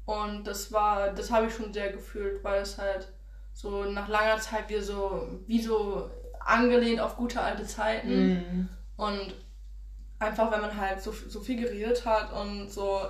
Und 0.07 0.45
das 0.45 0.73
war, 0.73 1.11
das 1.13 1.31
habe 1.31 1.47
ich 1.47 1.55
schon 1.55 1.73
sehr 1.73 1.93
gefühlt, 1.93 2.43
weil 2.43 2.63
es 2.63 2.79
halt 2.79 3.13
so 3.53 3.85
nach 3.85 4.09
langer 4.09 4.39
Zeit 4.39 4.69
wie 4.71 4.81
so, 4.81 5.29
wie 5.47 5.61
so 5.61 6.11
angelehnt 6.41 6.99
auf 7.01 7.17
gute 7.17 7.41
alte 7.43 7.67
Zeiten. 7.67 8.09
Hm. 8.09 8.69
Und 8.97 9.35
einfach, 10.19 10.51
wenn 10.51 10.63
man 10.63 10.75
halt 10.81 11.03
so, 11.03 11.13
so 11.13 11.41
viel 11.41 11.61
geredet 11.61 12.07
hat 12.07 12.33
und 12.33 12.71
so 12.71 13.03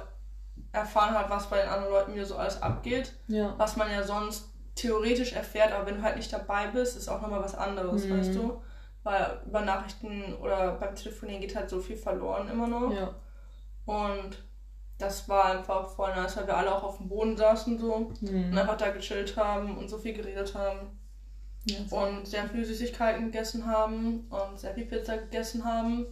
erfahren 0.72 1.14
hat, 1.16 1.30
was 1.30 1.48
bei 1.48 1.60
den 1.60 1.68
anderen 1.70 1.92
Leuten 1.92 2.14
wieder 2.14 2.26
so 2.26 2.36
alles 2.36 2.60
abgeht, 2.60 3.12
Ja. 3.28 3.54
was 3.58 3.76
man 3.76 3.90
ja 3.90 4.02
sonst 4.02 4.50
theoretisch 4.74 5.32
erfährt, 5.34 5.72
aber 5.72 5.86
wenn 5.86 5.96
du 5.98 6.02
halt 6.02 6.16
nicht 6.16 6.32
dabei 6.32 6.66
bist, 6.66 6.96
ist 6.96 7.08
auch 7.08 7.22
nochmal 7.22 7.42
was 7.42 7.54
anderes, 7.54 8.04
Mhm. 8.06 8.18
weißt 8.18 8.34
du? 8.34 8.60
Weil 9.02 9.40
über 9.46 9.62
Nachrichten 9.62 10.34
oder 10.34 10.72
beim 10.74 10.94
Telefonieren 10.94 11.40
geht 11.40 11.56
halt 11.56 11.70
so 11.70 11.80
viel 11.80 11.96
verloren 11.96 12.48
immer 12.48 12.66
noch. 12.66 12.92
Ja. 12.92 13.14
Und 13.86 14.42
das 14.98 15.26
war 15.28 15.46
einfach 15.46 15.88
voll 15.90 16.14
nice, 16.14 16.36
weil 16.36 16.46
wir 16.46 16.56
alle 16.56 16.74
auch 16.74 16.82
auf 16.82 16.98
dem 16.98 17.08
Boden 17.08 17.36
saßen 17.36 17.78
so 17.78 17.94
und 17.94 18.20
Hm. 18.20 18.56
einfach 18.56 18.76
da 18.76 18.90
gechillt 18.90 19.36
haben 19.36 19.78
und 19.78 19.88
so 19.88 19.96
viel 19.98 20.12
geredet 20.12 20.54
haben 20.54 20.98
ja. 21.64 21.78
und 21.90 22.26
sehr 22.26 22.46
viele 22.48 22.64
Süßigkeiten 22.66 23.26
gegessen 23.26 23.66
haben 23.66 24.26
und 24.28 24.58
sehr 24.60 24.74
viel 24.74 24.84
Pizza 24.84 25.16
gegessen 25.16 25.64
haben, 25.64 26.06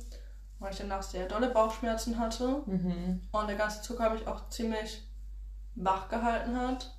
weil 0.58 0.72
ich 0.72 0.78
danach 0.78 1.02
sehr 1.02 1.26
dolle 1.28 1.50
Bauchschmerzen 1.50 2.18
hatte 2.18 2.62
Mhm. 2.64 3.20
und 3.30 3.46
der 3.48 3.56
ganze 3.56 3.82
Zucker 3.82 4.08
mich 4.10 4.26
auch 4.26 4.48
ziemlich 4.48 5.06
wach 5.74 6.08
gehalten 6.08 6.58
hat, 6.58 6.96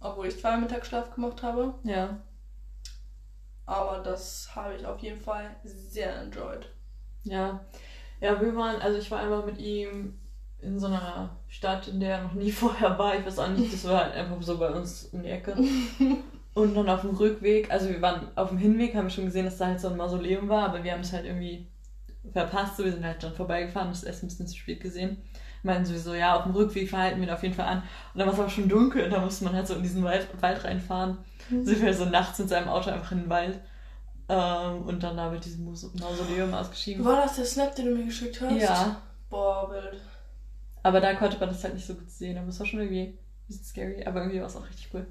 obwohl 0.00 0.28
ich 0.28 0.40
zwei 0.40 0.56
Mittagsschlaf 0.56 1.12
gemacht 1.14 1.42
habe. 1.42 1.74
Ja. 1.82 2.20
Aber 3.66 3.98
das 3.98 4.48
habe 4.54 4.74
ich 4.74 4.86
auf 4.86 4.98
jeden 5.00 5.20
Fall 5.20 5.56
sehr 5.64 6.22
enjoyed. 6.22 6.70
Ja. 7.24 7.60
Ja, 8.20 8.40
wir 8.40 8.54
waren, 8.56 8.80
also 8.80 8.98
ich 8.98 9.10
war 9.10 9.20
einmal 9.20 9.44
mit 9.44 9.58
ihm 9.58 10.18
in 10.60 10.78
so 10.78 10.86
einer 10.86 11.36
Stadt, 11.48 11.88
in 11.88 12.00
der 12.00 12.18
er 12.18 12.22
noch 12.22 12.34
nie 12.34 12.52
vorher 12.52 12.98
war. 12.98 13.18
Ich 13.18 13.26
weiß 13.26 13.38
auch 13.40 13.48
nicht, 13.48 13.72
das 13.72 13.86
war 13.86 14.04
halt 14.04 14.14
einfach 14.14 14.40
so 14.40 14.58
bei 14.58 14.70
uns 14.70 15.10
um 15.12 15.22
die 15.22 15.30
Ecke. 15.30 15.56
Und 16.54 16.74
dann 16.74 16.88
auf 16.88 17.02
dem 17.02 17.10
Rückweg, 17.10 17.70
also 17.70 17.90
wir 17.90 18.00
waren 18.00 18.28
auf 18.34 18.48
dem 18.48 18.56
Hinweg, 18.56 18.94
haben 18.94 19.06
wir 19.06 19.10
schon 19.10 19.26
gesehen, 19.26 19.44
dass 19.44 19.58
da 19.58 19.66
halt 19.66 19.78
so 19.78 19.88
ein 19.88 19.96
Mausoleum 19.98 20.48
war, 20.48 20.70
aber 20.70 20.82
wir 20.82 20.92
haben 20.92 21.02
es 21.02 21.12
halt 21.12 21.26
irgendwie 21.26 21.66
verpasst. 22.32 22.78
So, 22.78 22.84
wir 22.84 22.92
sind 22.92 23.04
halt 23.04 23.22
dann 23.22 23.34
vorbeigefahren, 23.34 23.90
das 23.90 24.04
erst 24.04 24.22
ein 24.22 24.28
bisschen 24.28 24.46
zu 24.46 24.56
spät 24.56 24.80
gesehen. 24.80 25.18
Meinten 25.66 25.84
sowieso, 25.86 26.14
ja, 26.14 26.36
auf 26.36 26.44
dem 26.44 26.52
Rückweg 26.52 26.88
verhalten 26.88 27.20
wir 27.20 27.28
ihn 27.28 27.34
auf 27.34 27.42
jeden 27.42 27.54
Fall 27.54 27.66
an. 27.66 27.78
Und 28.14 28.18
dann 28.18 28.26
war 28.26 28.34
es 28.34 28.40
aber 28.40 28.48
schon 28.50 28.68
dunkel 28.68 29.04
und 29.04 29.10
da 29.10 29.20
musste 29.20 29.44
man 29.44 29.54
halt 29.54 29.66
so 29.66 29.74
in 29.74 29.82
diesen 29.82 30.02
Wald, 30.04 30.28
Wald 30.40 30.64
reinfahren. 30.64 31.18
Sind 31.50 31.82
wir 31.82 31.92
so 31.94 32.04
nachts 32.06 32.38
mit 32.38 32.48
seinem 32.48 32.68
Auto 32.68 32.90
einfach 32.90 33.12
in 33.12 33.20
den 33.22 33.28
Wald. 33.30 33.60
Ähm, 34.28 34.82
und 34.82 35.02
dann 35.02 35.16
da 35.16 35.30
mit 35.30 35.44
diesem 35.44 35.64
Mausoleum 35.64 36.52
ausgeschieden. 36.54 37.04
War 37.04 37.22
das 37.22 37.36
der 37.36 37.44
Snap, 37.44 37.74
den 37.76 37.86
du 37.86 37.94
mir 37.96 38.04
geschickt 38.06 38.40
hast? 38.40 38.60
Ja, 38.60 39.00
Boah, 39.30 39.70
wild. 39.70 40.00
aber 40.82 41.00
da 41.00 41.14
konnte 41.14 41.38
man 41.38 41.48
das 41.50 41.62
halt 41.62 41.74
nicht 41.74 41.86
so 41.86 41.94
gut 41.94 42.10
sehen. 42.10 42.36
Aber 42.38 42.48
es 42.48 42.58
war 42.58 42.66
schon 42.66 42.80
irgendwie 42.80 43.02
ein 43.02 43.18
bisschen 43.46 43.64
scary, 43.64 44.04
aber 44.04 44.20
irgendwie 44.20 44.40
war 44.40 44.46
es 44.48 44.56
auch 44.56 44.66
richtig 44.66 44.88
cool. 44.94 45.06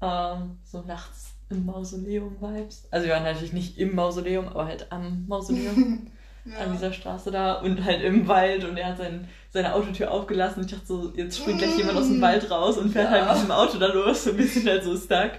Ähm, 0.00 0.58
so 0.64 0.82
nachts 0.82 1.34
im 1.50 1.64
Mausoleum-Vibes. 1.66 2.88
Also 2.90 3.06
wir 3.06 3.14
waren 3.14 3.22
natürlich 3.24 3.52
nicht 3.52 3.78
im 3.78 3.94
Mausoleum, 3.94 4.48
aber 4.48 4.66
halt 4.66 4.90
am 4.90 5.26
Mausoleum, 5.28 6.06
an 6.58 6.72
dieser 6.72 6.92
Straße 6.92 7.30
da 7.30 7.54
und 7.60 7.84
halt 7.84 8.02
im 8.02 8.26
Wald 8.26 8.64
und 8.64 8.76
er 8.76 8.88
hat 8.88 8.96
sein, 8.98 9.28
seine 9.50 9.74
Autotür 9.74 10.10
aufgelassen. 10.10 10.64
Ich 10.64 10.70
dachte 10.72 10.86
so, 10.86 11.12
jetzt 11.14 11.38
springt 11.38 11.58
gleich 11.60 11.76
jemand 11.76 11.96
aus 11.98 12.08
dem 12.08 12.20
Wald 12.20 12.50
raus 12.50 12.78
und 12.78 12.90
fährt 12.90 13.06
Ja. 13.06 13.10
halt 13.12 13.26
mit 13.28 13.36
diesem 13.36 13.50
Auto 13.52 13.78
da 13.78 13.86
los 13.86 14.26
und 14.26 14.38
wir 14.38 14.46
sind 14.46 14.68
halt 14.68 14.82
so 14.84 14.96
stuck. 14.96 15.32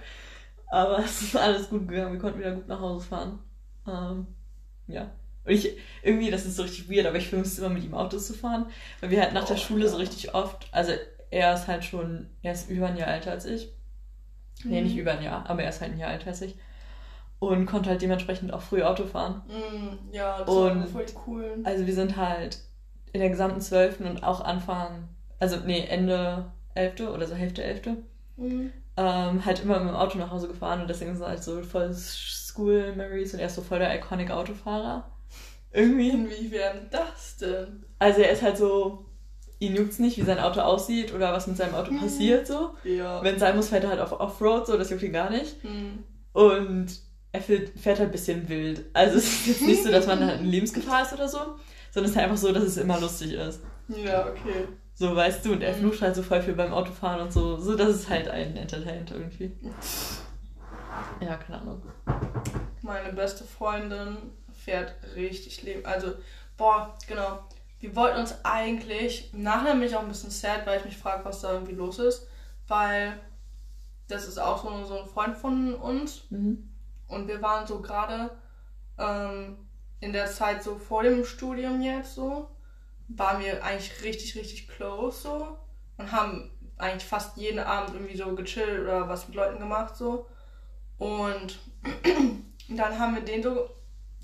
Aber 0.72 1.00
es 1.00 1.22
ist 1.22 1.36
alles 1.36 1.70
gut 1.70 1.88
gegangen, 1.88 2.14
wir 2.14 2.20
konnten 2.20 2.40
wieder 2.40 2.54
gut 2.56 2.68
nach 2.68 2.80
Hause 2.80 3.06
fahren. 3.06 3.40
Ähm, 3.88 4.28
ja. 4.88 5.12
Und 5.46 5.52
ich, 5.52 5.78
irgendwie, 6.04 6.32
das 6.32 6.46
ist 6.46 6.56
so 6.56 6.64
richtig 6.64 6.90
weird, 6.90 7.06
aber 7.06 7.18
ich 7.18 7.28
vermisse 7.28 7.60
immer 7.66 7.74
mit 7.74 7.84
ihm 7.84 7.94
Autos 7.94 8.28
zu 8.28 8.34
fahren, 8.34 8.68
weil 9.02 9.10
wir 9.12 9.22
halt 9.22 9.34
nach 9.34 9.44
der 9.44 9.58
Oh, 9.58 9.60
Schule 9.60 9.88
so 9.90 9.96
ja. 9.98 10.00
richtig 10.02 10.34
oft, 10.34 10.68
also 10.72 10.94
er 11.32 11.54
ist 11.54 11.68
halt 11.68 11.84
schon, 11.84 12.28
er 12.44 12.54
ist 12.54 12.70
über 12.70 12.88
ein 12.88 12.96
Jahr 12.98 13.10
älter 13.14 13.32
als 13.32 13.46
ich. 13.46 13.70
Nee, 14.64 14.80
Mhm. 14.80 14.88
nicht 14.88 14.96
über 14.98 15.12
ein 15.12 15.22
Jahr, 15.24 15.50
aber 15.50 15.64
er 15.64 15.70
ist 15.70 15.82
halt 15.82 15.92
ein 15.94 16.00
Jahr 16.00 16.14
älter 16.14 16.28
als 16.28 16.42
ich. 16.42 16.56
Und 17.50 17.66
konnte 17.66 17.90
halt 17.90 18.02
dementsprechend 18.02 18.54
auch 18.54 18.62
früh 18.62 18.84
Auto 18.84 19.06
fahren. 19.06 19.42
Mm, 19.48 20.14
ja, 20.14 20.40
das 20.40 20.50
Und- 20.50 20.80
war 20.82 20.88
voll 20.88 21.06
cool. 21.28 21.58
Also 21.64 21.86
wir 21.86 21.94
sind 21.94 22.18
halt 22.18 22.60
in 23.12 23.20
der 23.20 23.30
gesamten 23.30 23.62
12. 23.62 24.02
und 24.02 24.24
auch 24.24 24.42
Anfang, 24.42 25.08
also 25.40 25.58
nee, 25.66 25.86
Ende 25.88 26.46
11. 26.76 27.10
oder 27.10 27.28
so 27.28 27.36
Hälfte 27.36 27.64
11. 27.64 27.98
Mm. 28.38 28.68
Ähm, 28.96 29.46
halt 29.46 29.64
immer 29.64 29.80
mit 29.80 29.90
dem 29.90 29.96
Auto 29.96 30.18
nach 30.18 30.32
Hause 30.32 30.48
gefahren 30.48 30.82
und 30.82 30.90
deswegen 30.90 31.16
sind 31.16 31.26
halt 31.26 31.44
so 31.44 31.62
voll 31.64 31.92
School 31.94 32.94
Memories 32.96 33.34
und 33.34 33.40
er 33.40 33.48
ist 33.48 33.56
so 33.56 33.62
voll 33.62 33.80
der 33.80 33.96
iconic 33.96 34.30
Autofahrer. 34.32 35.10
Irgendwie. 35.72 36.10
Inwiefern 36.12 36.88
das 36.92 37.38
denn? 37.38 37.84
Also 37.98 38.22
er 38.22 38.32
ist 38.32 38.44
halt 38.44 38.58
so, 38.58 39.06
ihn 39.58 39.76
juckt's 39.76 39.98
nicht, 39.98 40.18
wie 40.18 40.22
sein 40.22 40.40
Auto 40.40 40.62
aussieht 40.62 41.14
oder 41.14 41.34
was 41.34 41.48
mit 41.48 41.58
seinem 41.58 41.74
Auto 41.74 41.92
passiert 41.98 42.46
so. 42.46 42.72
Ja. 42.84 43.24
Wenn 43.24 43.40
sein 43.40 43.56
muss, 43.56 43.70
fährt 43.70 43.84
er 43.84 43.90
halt 43.92 44.00
auf 44.02 44.20
Offroad, 44.20 44.68
so, 44.68 44.78
das 44.78 44.92
juckt 44.92 45.02
ihn 45.04 45.14
gar 45.14 45.32
nicht. 45.32 45.64
Mm. 45.64 46.04
Und 46.34 46.88
er 47.34 47.42
fährt, 47.42 47.70
fährt 47.78 48.00
halt 48.00 48.10
ein 48.10 48.12
bisschen 48.14 48.48
wild. 48.48 48.86
Also 48.94 49.18
es 49.18 49.26
ist 49.26 49.48
jetzt 49.48 49.62
nicht 49.64 49.84
so, 49.84 49.92
dass 49.92 50.08
man 50.08 50.26
halt 50.26 50.40
in 50.40 50.46
Lebensgefahr 50.48 51.02
ist 51.02 51.12
oder 51.14 51.28
so, 51.28 51.40
sondern 51.92 52.06
es 52.06 52.12
ist 52.12 52.16
halt 52.16 52.26
einfach 52.30 52.38
so, 52.38 52.52
dass 52.54 52.64
es 52.64 52.78
immer 52.78 53.00
lustig 53.00 53.34
ist. 53.34 53.60
Ja, 53.90 54.28
okay. 54.28 54.68
So, 54.96 55.16
weißt 55.16 55.44
du, 55.46 55.54
und 55.54 55.62
er 55.62 55.76
Mhm. 55.76 55.80
flucht 55.82 56.02
halt 56.04 56.16
so 56.16 56.22
voll 56.24 56.42
viel 56.42 56.54
beim 56.54 56.72
Autofahren 56.72 57.20
und 57.22 57.34
so, 57.34 57.58
so 57.58 57.76
dass 57.76 57.90
es 57.90 58.08
halt 58.10 58.28
einen 58.30 58.56
entertaint 58.56 59.12
irgendwie. 59.12 59.52
Ja, 61.20 61.36
keine 61.38 61.62
Ahnung. 61.62 61.82
Meine 62.82 63.12
beste 63.14 63.44
Freundin 63.44 64.18
fährt 64.54 64.94
richtig 65.16 65.64
leben. 65.64 65.86
Also, 65.86 66.14
boah, 66.58 66.96
genau. 67.08 67.40
Wir 67.80 67.96
wollten 67.96 68.20
uns 68.20 68.36
eigentlich, 68.44 69.34
im 69.34 69.44
Nachhinein 69.44 69.80
bin 69.80 69.90
ich 69.90 69.96
auch 69.96 70.02
ein 70.04 70.08
bisschen 70.08 70.30
sad, 70.30 70.66
weil 70.66 70.80
ich 70.80 70.86
mich 70.86 70.98
frage, 70.98 71.26
was 71.26 71.42
da 71.42 71.54
irgendwie 71.54 71.74
los 71.76 72.00
ist. 72.00 72.28
Weil 72.68 73.20
das 74.08 74.28
ist 74.28 74.38
auch 74.38 74.64
so, 74.64 74.86
so 74.86 75.00
ein 75.02 75.08
Freund 75.08 75.36
von 75.36 75.74
uns. 75.76 76.22
Mhm. 76.30 76.70
Und 77.14 77.28
wir 77.28 77.42
waren 77.42 77.66
so 77.68 77.82
gerade 77.82 78.32
ähm, 78.98 79.58
in 80.00 80.14
der 80.14 80.28
Zeit 80.28 80.64
so 80.64 80.78
vor 80.78 81.04
dem 81.04 81.26
Studium 81.26 81.82
jetzt 81.82 82.16
so, 82.16 82.50
waren 83.08 83.42
wir 83.44 83.64
eigentlich 83.64 84.04
richtig, 84.04 84.36
richtig 84.36 84.68
close 84.68 85.22
so. 85.22 85.58
Und 85.98 86.12
haben 86.12 86.52
eigentlich 86.78 87.06
fast 87.06 87.38
jeden 87.38 87.60
Abend 87.60 87.94
irgendwie 87.94 88.18
so 88.18 88.34
gechillt 88.36 88.82
oder 88.82 89.08
was 89.08 89.28
mit 89.28 89.36
Leuten 89.36 89.60
gemacht 89.60 89.96
so. 89.96 90.28
Und 90.98 91.60
dann 92.70 93.00
haben 93.00 93.16
wir 93.16 93.22
den 93.22 93.44
so, 93.44 93.70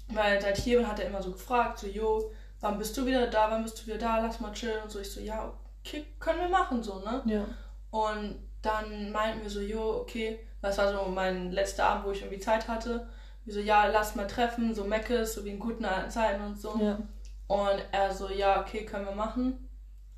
weil 0.07 0.41
seit 0.41 0.57
hier 0.57 0.79
bin, 0.79 0.87
hat 0.87 0.99
er 0.99 1.07
immer 1.07 1.21
so 1.21 1.31
gefragt, 1.31 1.79
so, 1.79 1.87
jo, 1.87 2.31
wann 2.59 2.77
bist 2.77 2.97
du 2.97 3.05
wieder 3.05 3.27
da, 3.27 3.51
wann 3.51 3.63
bist 3.63 3.79
du 3.79 3.87
wieder 3.87 3.97
da, 3.97 4.19
lass 4.19 4.39
mal 4.39 4.51
chillen 4.51 4.83
und 4.83 4.91
so. 4.91 4.99
Ich 4.99 5.11
so, 5.11 5.19
ja, 5.19 5.53
okay, 5.81 6.05
können 6.19 6.39
wir 6.39 6.49
machen 6.49 6.83
so, 6.83 6.99
ne? 6.99 7.21
Ja. 7.25 7.45
Und 7.91 8.39
dann 8.61 9.11
meinten 9.11 9.43
wir 9.43 9.49
so, 9.49 9.61
jo, 9.61 10.01
okay, 10.01 10.39
das 10.61 10.77
war 10.77 10.91
so 10.91 11.05
mein 11.09 11.51
letzter 11.51 11.85
Abend, 11.85 12.05
wo 12.05 12.11
ich 12.11 12.21
irgendwie 12.21 12.39
Zeit 12.39 12.67
hatte. 12.67 13.07
Wir 13.45 13.53
so, 13.53 13.59
ja, 13.59 13.87
lass 13.87 14.15
mal 14.15 14.27
treffen, 14.27 14.75
so 14.75 14.83
Meckes, 14.83 15.33
so 15.33 15.45
wie 15.45 15.49
in 15.49 15.59
guten 15.59 15.85
alten 15.85 16.11
Zeiten 16.11 16.43
und 16.43 16.59
so. 16.59 16.77
Ja. 16.79 16.97
Und 17.47 17.81
er 17.91 18.13
so, 18.13 18.29
ja, 18.29 18.61
okay, 18.61 18.85
können 18.85 19.05
wir 19.05 19.15
machen. 19.15 19.69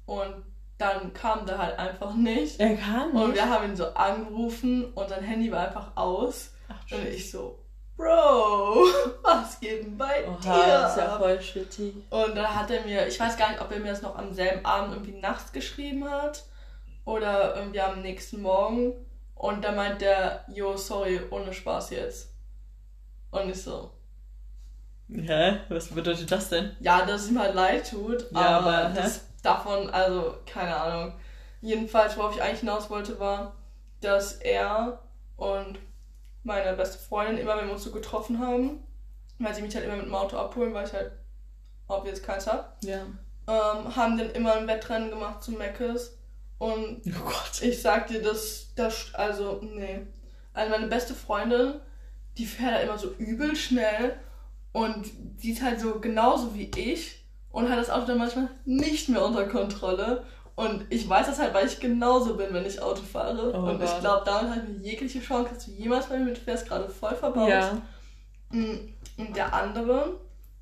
Und 0.06 0.44
dann 0.78 1.14
kam 1.14 1.46
der 1.46 1.58
halt 1.60 1.78
einfach 1.78 2.14
nicht. 2.16 2.60
Er 2.60 2.72
Und 3.14 3.14
nicht. 3.30 3.36
wir 3.36 3.50
haben 3.50 3.66
ihn 3.70 3.76
so 3.76 3.86
angerufen 3.94 4.92
und 4.94 5.10
sein 5.10 5.24
Handy 5.24 5.52
war 5.52 5.68
einfach 5.68 5.96
aus. 5.96 6.52
Ach, 6.68 6.92
Und 6.98 7.06
ich 7.08 7.30
so, 7.30 7.60
Bro, 7.96 8.86
was 9.22 9.60
geht 9.60 9.84
denn 9.86 9.96
bei 9.98 10.28
Oha, 10.28 10.38
dir? 10.42 10.68
das 10.74 10.92
ist 10.92 10.98
ja 11.04 11.18
voll 11.20 11.40
shitty. 11.40 12.04
Und 12.10 12.36
dann 12.36 12.56
hat 12.56 12.72
er 12.72 12.84
mir, 12.84 13.06
ich 13.08 13.20
weiß 13.20 13.38
gar 13.38 13.50
nicht, 13.52 13.62
ob 13.62 13.72
er 13.72 13.80
mir 13.80 13.92
das 13.92 14.02
noch 14.02 14.18
am 14.18 14.34
selben 14.34 14.66
Abend 14.66 14.94
irgendwie 14.94 15.20
nachts 15.20 15.52
geschrieben 15.52 16.10
hat 16.10 16.44
oder 17.06 17.56
irgendwie 17.56 17.80
am 17.82 18.02
nächsten 18.02 18.42
Morgen. 18.42 18.94
Und 19.42 19.64
dann 19.64 19.76
meint 19.76 20.02
der, 20.02 20.46
yo, 20.54 20.78
sorry, 20.78 21.20
ohne 21.32 21.52
Spaß 21.52 21.90
jetzt. 21.90 22.32
Und 23.32 23.50
ich 23.50 23.60
so, 23.64 23.90
Hä? 25.12 25.62
Was 25.70 25.88
bedeutet 25.88 26.32
das 26.32 26.50
denn? 26.50 26.76
ja, 26.80 27.04
dass 27.08 27.24
es 27.24 27.32
ihm 27.32 27.40
halt 27.40 27.56
leid 27.56 27.90
tut, 27.90 28.28
Ja, 28.32 28.60
aber, 28.60 28.78
aber, 28.86 28.94
das 28.94 29.22
davon, 29.42 29.90
also, 29.90 30.36
keine 30.46 30.76
Ahnung. 30.76 31.14
Jedenfalls, 31.62 32.16
worauf 32.18 32.36
ich 32.36 32.42
eigentlich 32.44 32.60
hinaus 32.60 32.92
wollte, 32.92 33.20
war, 33.20 33.56
dass 34.00 34.34
er 34.34 35.00
und 35.38 35.80
meine 36.44 36.74
beste 36.78 37.00
Freundin 37.00 37.40
immer, 37.40 37.58
wenn 37.58 37.66
wir 37.66 37.74
uns 37.74 37.84
so 37.84 37.92
getroffen 37.92 38.38
haben, 38.40 38.84
weil 39.40 39.56
sie 39.56 39.64
mich 39.64 39.74
halt 39.76 39.86
immer 39.86 39.96
mit 39.96 40.06
dem 40.06 40.14
Auto 40.16 40.38
abholen, 40.38 40.74
weil 40.76 40.86
ich 40.86 40.94
halt 40.94 41.12
obvious 41.88 42.22
keins 42.22 42.46
hab, 42.46 42.78
Ja. 42.84 43.02
ähm, 43.48 43.96
haben 43.96 44.20
dann 44.20 44.30
immer 44.32 44.54
ein 44.54 44.68
Wettrennen 44.68 45.10
gemacht 45.10 45.42
zu 45.42 45.52
Meckes. 45.54 46.20
Und 46.62 47.02
Oh 47.08 47.24
Gott. 47.26 47.62
ich 47.62 47.82
sag 47.82 48.06
dir, 48.08 48.22
das, 48.22 48.68
das, 48.76 49.16
also, 49.16 49.60
nee. 49.64 50.02
Also 50.54 50.70
meine 50.70 50.86
beste 50.88 51.16
Freundin, 51.16 51.74
die 52.38 52.46
fährt 52.46 52.74
halt 52.76 52.84
immer 52.86 53.00
so 53.00 53.14
übel 53.18 53.56
schnell 53.56 54.16
und 54.72 55.08
die 55.42 55.52
ist 55.54 55.64
halt 55.64 55.80
so 55.80 56.00
genauso 56.00 56.54
wie 56.54 56.70
ich 56.76 57.26
und 57.50 57.68
hat 57.68 57.80
das 57.80 57.90
Auto 57.90 58.06
dann 58.06 58.20
manchmal 58.20 58.48
nicht 58.66 59.10
mehr 59.10 59.26
unter 59.26 59.48
Kontrolle. 59.48 60.24
Und 60.56 60.86
ich 60.92 61.10
weiß 61.10 61.26
das 61.28 61.40
halt, 61.40 61.54
weil 61.56 61.66
ich 61.66 61.80
genauso 61.80 62.36
bin, 62.38 62.54
wenn 62.54 62.66
ich 62.68 62.80
Auto 62.80 63.02
fahre. 63.02 63.54
Oh 63.56 63.70
und 63.72 63.82
ich 63.82 63.90
Gott. 63.90 64.02
glaube, 64.02 64.24
damit 64.26 64.52
habe 64.52 64.68
ich 64.78 64.86
jegliche 64.86 65.20
Chance, 65.20 65.56
dass 65.56 65.66
du 65.66 65.72
jemals 65.72 66.06
bei 66.08 66.18
mir 66.20 66.26
mitfährst, 66.26 66.68
gerade 66.68 66.88
voll 66.90 67.16
verbaut. 67.16 67.50
Ja. 67.50 67.82
Mm, 68.52 68.94
Und 69.18 69.36
der 69.36 69.52
andere, 69.52 70.20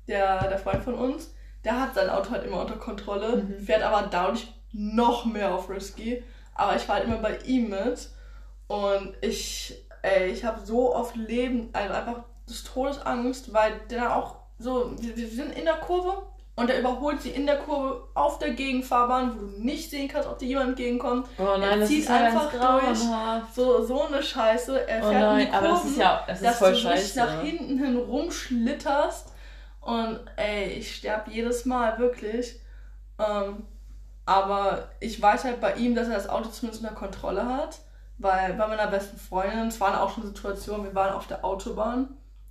der, 0.08 0.48
der 0.48 0.58
Freund 0.58 0.82
von 0.82 0.94
uns, 0.94 1.34
der 1.62 1.78
hat 1.78 1.94
sein 1.94 2.08
Auto 2.08 2.30
halt 2.30 2.46
immer 2.46 2.62
unter 2.62 2.76
Kontrolle, 2.76 3.36
Mhm. 3.42 3.60
fährt 3.66 3.82
aber 3.82 4.08
dadurch 4.08 4.46
noch 4.72 5.24
mehr 5.24 5.54
auf 5.54 5.68
Risky. 5.68 6.22
Aber 6.54 6.76
ich 6.76 6.88
war 6.88 6.96
halt 6.96 7.04
immer 7.06 7.18
bei 7.18 7.38
ihm 7.38 7.70
mit. 7.70 8.10
Und 8.66 9.14
ich, 9.20 9.74
ey, 10.02 10.28
ich 10.30 10.44
habe 10.44 10.60
so 10.64 10.94
oft 10.94 11.16
Leben, 11.16 11.70
also 11.72 11.92
einfach 11.94 12.22
des 12.48 12.64
Todes 12.64 12.98
Angst, 13.04 13.52
weil 13.52 13.72
der 13.90 14.00
dann 14.02 14.12
auch 14.12 14.36
so, 14.58 14.92
wir, 15.00 15.16
wir 15.16 15.28
sind 15.28 15.56
in 15.56 15.64
der 15.64 15.76
Kurve 15.78 16.22
und 16.56 16.68
der 16.68 16.78
überholt 16.80 17.22
sie 17.22 17.30
in 17.30 17.46
der 17.46 17.56
Kurve 17.58 18.06
auf 18.14 18.38
der 18.38 18.50
Gegenfahrbahn, 18.50 19.34
wo 19.34 19.38
du 19.46 19.46
nicht 19.62 19.88
sehen 19.90 20.08
kannst, 20.08 20.28
ob 20.28 20.38
dir 20.38 20.46
jemand 20.48 20.68
entgegenkommt. 20.70 21.26
Oh 21.38 21.44
nein, 21.44 21.62
Er 21.62 21.76
das 21.78 21.88
zieht 21.88 22.00
ist 22.00 22.10
einfach 22.10 22.50
durch. 22.50 22.98
So, 23.54 23.82
so 23.84 24.02
eine 24.02 24.22
Scheiße. 24.22 24.86
Er 24.86 25.02
Oh 25.02 25.08
fährt 25.10 25.14
in 25.14 25.20
nein, 25.28 25.46
die 25.46 25.52
aber 25.52 25.68
das 25.68 25.74
Kurven 25.80 25.90
ist 25.92 25.98
ja, 25.98 26.24
das 26.26 26.36
ist 26.40 26.46
dass 26.46 26.58
voll 26.58 26.72
du 26.72 26.78
scheiße. 26.78 27.18
nach 27.18 27.40
hinten 27.42 27.78
hin 27.78 27.96
rumschlitterst. 27.96 29.32
Und 29.80 30.20
ey, 30.36 30.72
ich 30.74 30.96
sterb 30.96 31.28
jedes 31.28 31.64
Mal, 31.64 31.98
wirklich. 31.98 32.60
Ähm, 33.18 33.66
aber 34.26 34.90
ich 35.00 35.20
weiß 35.20 35.44
halt 35.44 35.60
bei 35.60 35.74
ihm, 35.74 35.94
dass 35.94 36.08
er 36.08 36.14
das 36.14 36.28
Auto 36.28 36.48
zumindest 36.48 36.82
unter 36.82 36.94
Kontrolle 36.94 37.46
hat. 37.46 37.80
Weil 38.18 38.52
bei 38.52 38.66
meiner 38.66 38.88
besten 38.88 39.16
Freundin, 39.16 39.68
es 39.68 39.80
waren 39.80 39.94
auch 39.94 40.14
schon 40.14 40.26
Situationen, 40.26 40.84
wir 40.84 40.94
waren 40.94 41.14
auf 41.14 41.26
der 41.26 41.44
Autobahn. 41.44 42.08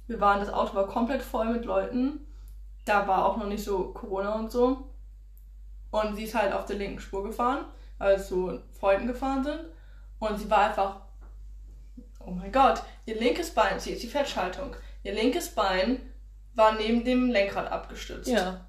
Wir 0.08 0.20
waren, 0.20 0.40
das 0.40 0.52
Auto 0.52 0.74
war 0.74 0.88
komplett 0.88 1.22
voll 1.22 1.50
mit 1.50 1.66
Leuten. 1.66 2.26
Da 2.86 3.08
war 3.08 3.26
auch 3.26 3.38
noch 3.38 3.46
nicht 3.46 3.64
so 3.64 3.94
Corona 3.94 4.34
und 4.34 4.52
so. 4.52 4.90
Und 5.92 6.16
sie 6.16 6.24
ist 6.24 6.34
halt 6.34 6.54
auf 6.54 6.66
der 6.66 6.78
linken 6.78 7.00
Spur 7.00 7.24
gefahren, 7.24 7.66
weil 8.00 8.18
wir 8.18 8.24
zu 8.24 8.60
Freunden 8.80 9.08
gefahren 9.08 9.44
sind. 9.44 9.60
Und 10.18 10.40
sie 10.40 10.50
war 10.50 10.70
einfach 10.70 11.02
Oh 12.30 12.32
mein 12.32 12.52
Gott, 12.52 12.84
ihr 13.06 13.20
linkes 13.20 13.52
Bein, 13.52 13.80
sie 13.80 13.92
ist 13.92 14.04
die 14.04 14.08
Fettschaltung. 14.08 14.76
Ihr 15.04 15.14
linkes 15.14 15.50
Bein 15.50 16.00
war 16.54 16.74
neben 16.74 17.04
dem 17.04 17.30
Lenkrad 17.30 17.72
abgestützt. 17.72 18.30
Ja. 18.30 18.66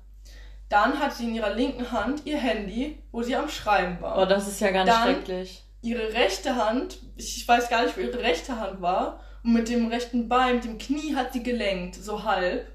Dann 0.70 0.98
hat 0.98 1.12
sie 1.14 1.24
in 1.28 1.35
ihrer 1.35 1.52
linken 1.54 1.92
Hand 1.92 2.22
ihr 2.24 2.38
Handy, 2.38 3.02
wo 3.12 3.22
sie 3.22 3.37
am 3.37 3.48
Schreiben 3.50 4.00
war. 4.00 4.16
Oh, 4.22 4.24
das 4.24 4.48
ist 4.48 4.61
ja 4.61 4.70
ganz 4.70 4.88
Dann- 4.88 5.02
schrecklich. 5.02 5.62
Ihre 5.83 6.12
rechte 6.12 6.56
Hand, 6.56 6.98
ich 7.16 7.46
weiß 7.46 7.68
gar 7.68 7.83
nicht, 7.85 7.96
wo 7.96 8.00
ihre 8.02 8.20
rechte 8.20 8.59
Hand 8.61 8.80
war, 8.83 9.20
und 9.42 9.52
mit 9.54 9.68
dem 9.68 9.88
rechten 9.88 10.28
Bein, 10.28 10.56
mit 10.56 10.64
dem 10.64 10.78
Knie 10.78 11.16
hat 11.16 11.33
sie 11.33 11.42
gelenkt, 11.42 11.94
so 11.96 12.24
halb. 12.24 12.66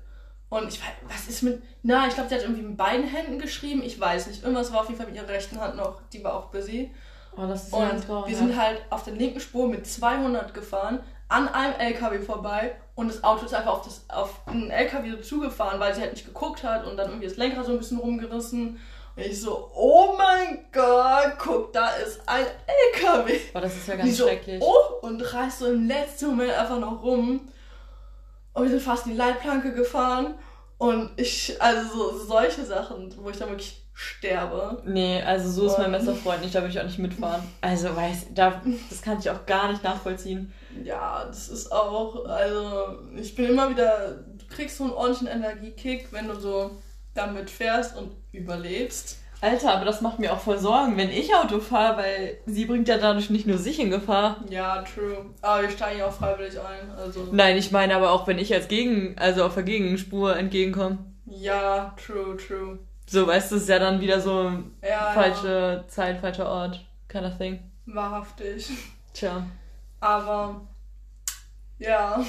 Und 0.49 0.67
ich 0.67 0.79
weiß, 0.81 0.89
was 1.07 1.27
ist 1.27 1.41
mit. 1.43 1.61
Na, 1.83 2.07
ich 2.07 2.13
glaube, 2.15 2.29
sie 2.29 2.35
hat 2.35 2.41
irgendwie 2.41 2.63
mit 2.63 2.77
beiden 2.77 3.05
Händen 3.07 3.39
geschrieben, 3.39 3.81
ich 3.83 3.99
weiß 3.99 4.27
nicht. 4.27 4.43
Irgendwas 4.43 4.71
war 4.73 4.81
auf 4.81 4.87
jeden 4.87 4.97
Fall 4.97 5.07
mit 5.07 5.15
ihrer 5.15 5.27
rechten 5.29 5.59
Hand 5.59 5.75
noch, 5.75 6.01
die 6.11 6.23
war 6.23 6.33
auch 6.35 6.45
busy. 6.51 6.91
Oh, 7.37 7.45
das 7.47 7.65
ist 7.67 7.71
ja 7.73 7.77
Und 7.77 8.05
grauenhaft. 8.07 8.29
wir 8.29 8.37
sind 8.37 8.57
halt 8.59 8.81
auf 8.89 9.03
der 9.03 9.13
linken 9.13 9.39
Spur 9.39 9.67
mit 9.67 9.85
200 9.85 10.53
gefahren, 10.53 10.99
an 11.27 11.47
einem 11.47 11.73
LKW 11.79 12.19
vorbei 12.19 12.75
und 12.95 13.09
das 13.09 13.23
Auto 13.23 13.45
ist 13.45 13.53
einfach 13.53 13.73
auf, 13.73 13.81
das, 13.83 14.05
auf 14.07 14.41
einen 14.47 14.71
LKW 14.71 15.11
so 15.11 15.17
zugefahren, 15.17 15.79
weil 15.79 15.93
sie 15.93 16.01
halt 16.01 16.13
nicht 16.13 16.25
geguckt 16.25 16.63
hat 16.63 16.85
und 16.85 16.95
dann 16.95 17.09
irgendwie 17.09 17.27
das 17.27 17.37
Lenkrad 17.37 17.65
so 17.65 17.73
ein 17.73 17.77
bisschen 17.77 17.99
rumgerissen. 17.99 18.79
Und 19.17 19.23
ich 19.23 19.39
so, 19.39 19.69
oh 19.75 20.15
mein 20.17 20.65
Gott, 20.71 21.33
guck, 21.37 21.73
da 21.73 21.89
ist 21.89 22.21
ein 22.25 22.45
LKW. 22.93 23.37
Oh, 23.53 23.59
das 23.59 23.75
ist 23.75 23.87
ja 23.87 23.95
ganz 23.95 24.17
so, 24.17 24.25
schrecklich. 24.25 24.61
oh, 24.61 25.05
und 25.05 25.21
reißt 25.21 25.59
so 25.59 25.67
im 25.67 25.87
letzten 25.87 26.27
Moment 26.27 26.53
einfach 26.53 26.79
noch 26.79 27.03
rum. 27.03 27.41
Und 28.53 28.63
wir 28.63 28.69
sind 28.69 28.81
fast 28.81 29.05
in 29.05 29.11
die 29.11 29.17
Leitplanke 29.17 29.73
gefahren. 29.73 30.35
Und 30.77 31.11
ich, 31.17 31.61
also 31.61 31.87
so, 31.89 32.25
solche 32.25 32.65
Sachen, 32.65 33.13
wo 33.21 33.29
ich 33.29 33.37
dann 33.37 33.49
wirklich 33.49 33.85
sterbe. 33.93 34.81
Nee, 34.85 35.21
also 35.21 35.49
so 35.49 35.67
ist 35.67 35.77
mein 35.77 35.91
bester 35.91 36.15
Freund 36.15 36.41
nicht, 36.41 36.53
da 36.53 36.59
würde 36.59 36.71
ich 36.71 36.79
auch 36.79 36.85
nicht 36.85 36.99
mitfahren. 36.99 37.41
Also, 37.61 37.95
weiß, 37.95 38.27
da, 38.33 38.61
das 38.89 39.01
kann 39.01 39.19
ich 39.19 39.29
auch 39.29 39.45
gar 39.45 39.71
nicht 39.71 39.83
nachvollziehen. 39.83 40.53
Ja, 40.83 41.25
das 41.25 41.49
ist 41.49 41.71
auch, 41.71 42.25
also 42.25 42.99
ich 43.15 43.35
bin 43.35 43.45
immer 43.45 43.69
wieder, 43.69 44.23
du 44.37 44.45
kriegst 44.49 44.77
so 44.77 44.85
einen 44.85 44.93
ordentlichen 44.93 45.27
Energiekick, 45.27 46.11
wenn 46.11 46.27
du 46.27 46.35
so 46.35 46.71
damit 47.13 47.49
fährst 47.49 47.97
und 47.97 48.11
überlebst. 48.31 49.17
Alter, 49.41 49.73
aber 49.73 49.85
das 49.85 50.01
macht 50.01 50.19
mir 50.19 50.33
auch 50.33 50.39
voll 50.39 50.57
Sorgen, 50.57 50.97
wenn 50.97 51.09
ich 51.09 51.35
Auto 51.35 51.59
fahre, 51.59 51.97
weil 51.97 52.37
sie 52.45 52.65
bringt 52.65 52.87
ja 52.87 52.97
dadurch 52.97 53.29
nicht 53.29 53.45
nur 53.45 53.57
sich 53.57 53.79
in 53.79 53.91
Gefahr. 53.91 54.43
Ja, 54.49 54.81
true. 54.81 55.25
Aber 55.41 55.61
wir 55.61 55.69
steigen 55.69 55.99
ja 55.99 56.07
auch 56.07 56.13
freiwillig 56.13 56.59
ein. 56.59 56.89
Also. 56.97 57.27
Nein, 57.31 57.57
ich 57.57 57.71
meine 57.71 57.95
aber 57.95 58.11
auch, 58.11 58.27
wenn 58.27 58.39
ich 58.39 58.53
als 58.53 58.67
Gegen, 58.67 59.17
also 59.17 59.43
auf 59.43 59.53
der 59.53 59.63
Gegenspur 59.63 60.35
entgegenkomme. 60.35 60.99
Ja, 61.25 61.95
true, 62.03 62.37
true. 62.37 62.79
So, 63.07 63.27
weißt 63.27 63.51
du, 63.51 63.57
es 63.57 63.63
ist 63.63 63.69
ja 63.69 63.77
dann 63.77 64.01
wieder 64.01 64.19
so 64.19 64.51
Ja, 64.81 65.11
falsche 65.13 65.83
Zeit, 65.87 66.19
falscher 66.21 66.49
Ort, 66.49 66.83
kind 67.07 67.25
of 67.25 67.37
thing. 67.37 67.59
Ja, 67.85 67.95
wahrhaftig. 67.95 68.69
Tja, 69.13 69.45
Aber 70.05 70.67
ja, 71.79 72.23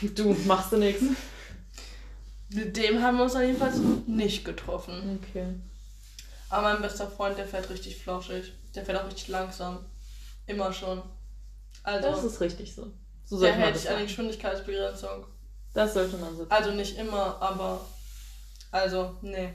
du 0.00 0.32
machst 0.46 0.72
du 0.72 0.78
nichts. 0.78 1.02
mit 2.48 2.78
dem 2.78 3.02
haben 3.02 3.18
wir 3.18 3.24
uns 3.24 3.34
dann 3.34 3.42
jedenfalls 3.42 3.76
nicht 4.06 4.42
getroffen. 4.42 5.20
Okay. 5.22 5.48
Aber 6.48 6.72
mein 6.72 6.80
bester 6.80 7.06
Freund, 7.06 7.36
der 7.36 7.46
fährt 7.46 7.68
richtig 7.68 8.02
flauschig. 8.02 8.54
Der 8.74 8.86
fährt 8.86 8.98
auch 8.98 9.06
richtig 9.06 9.28
langsam. 9.28 9.84
Immer 10.46 10.72
schon. 10.72 11.02
Also, 11.82 12.10
Das 12.10 12.24
ist 12.24 12.40
richtig 12.40 12.74
so. 12.74 12.90
So 13.26 13.38
der 13.38 13.50
sollte 13.50 13.58
man 13.58 13.62
hält 13.64 13.76
sich 13.76 13.90
an 13.90 13.98
die. 13.98 14.04
Geschwindigkeitsbegrenzung. 14.04 15.26
Das 15.74 15.92
sollte 15.92 16.16
man 16.16 16.34
so. 16.38 16.46
Also 16.48 16.70
nicht 16.70 16.96
immer, 16.96 17.36
aber. 17.42 17.84
Also, 18.70 19.18
nee. 19.20 19.52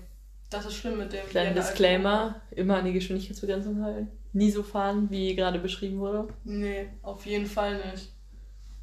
Das 0.52 0.68
ist 0.68 0.76
schlimm 0.76 1.00
mit 1.00 1.12
dem. 1.12 1.28
Kleiner 1.30 1.50
er 1.50 1.56
Disclaimer, 1.56 2.42
immer 2.52 2.78
an 2.78 2.86
die 2.86 2.94
Geschwindigkeitsbegrenzung 2.94 3.84
halten. 3.84 4.12
Nie 4.34 4.50
so 4.50 4.64
fahren, 4.64 5.10
wie 5.12 5.36
gerade 5.36 5.60
beschrieben 5.60 6.00
wurde. 6.00 6.28
Nee, 6.44 6.90
auf 7.04 7.26
jeden 7.26 7.46
Fall 7.46 7.78
nicht. 7.92 8.12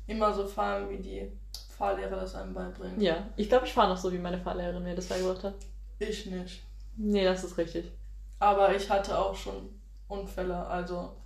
Immer 0.07 0.33
so 0.33 0.47
fahren, 0.47 0.89
wie 0.89 0.99
die 0.99 1.33
Fahrlehrer 1.77 2.17
das 2.17 2.35
einem 2.35 2.55
beibringen. 2.55 3.01
Ja, 3.01 3.29
ich 3.37 3.49
glaube, 3.49 3.67
ich 3.67 3.73
fahre 3.73 3.89
noch 3.89 3.97
so, 3.97 4.13
wie 4.13 4.19
meine 4.19 4.39
Fahrlehrerin 4.39 4.83
mir 4.83 4.95
das 4.95 5.07
beigebracht 5.07 5.45
hat. 5.45 5.55
Ich 5.99 6.27
nicht. 6.27 6.63
Nee, 6.97 7.25
das 7.25 7.43
ist 7.45 7.59
richtig. 7.59 7.91
Aber 8.39 8.75
ich 8.75 8.89
hatte 8.89 9.19
auch 9.19 9.35
schon 9.35 9.69
Unfälle. 10.09 10.57
Also, 10.67 11.17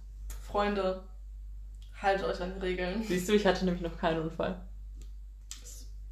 Freunde, 0.47 1.03
haltet 2.01 2.27
euch 2.27 2.41
an 2.41 2.55
die 2.55 2.61
Regeln. 2.61 3.03
Siehst 3.03 3.29
du, 3.29 3.35
ich 3.35 3.47
hatte 3.47 3.65
nämlich 3.65 3.83
noch 3.83 3.99
keinen 3.99 4.23
Unfall. 4.23 4.61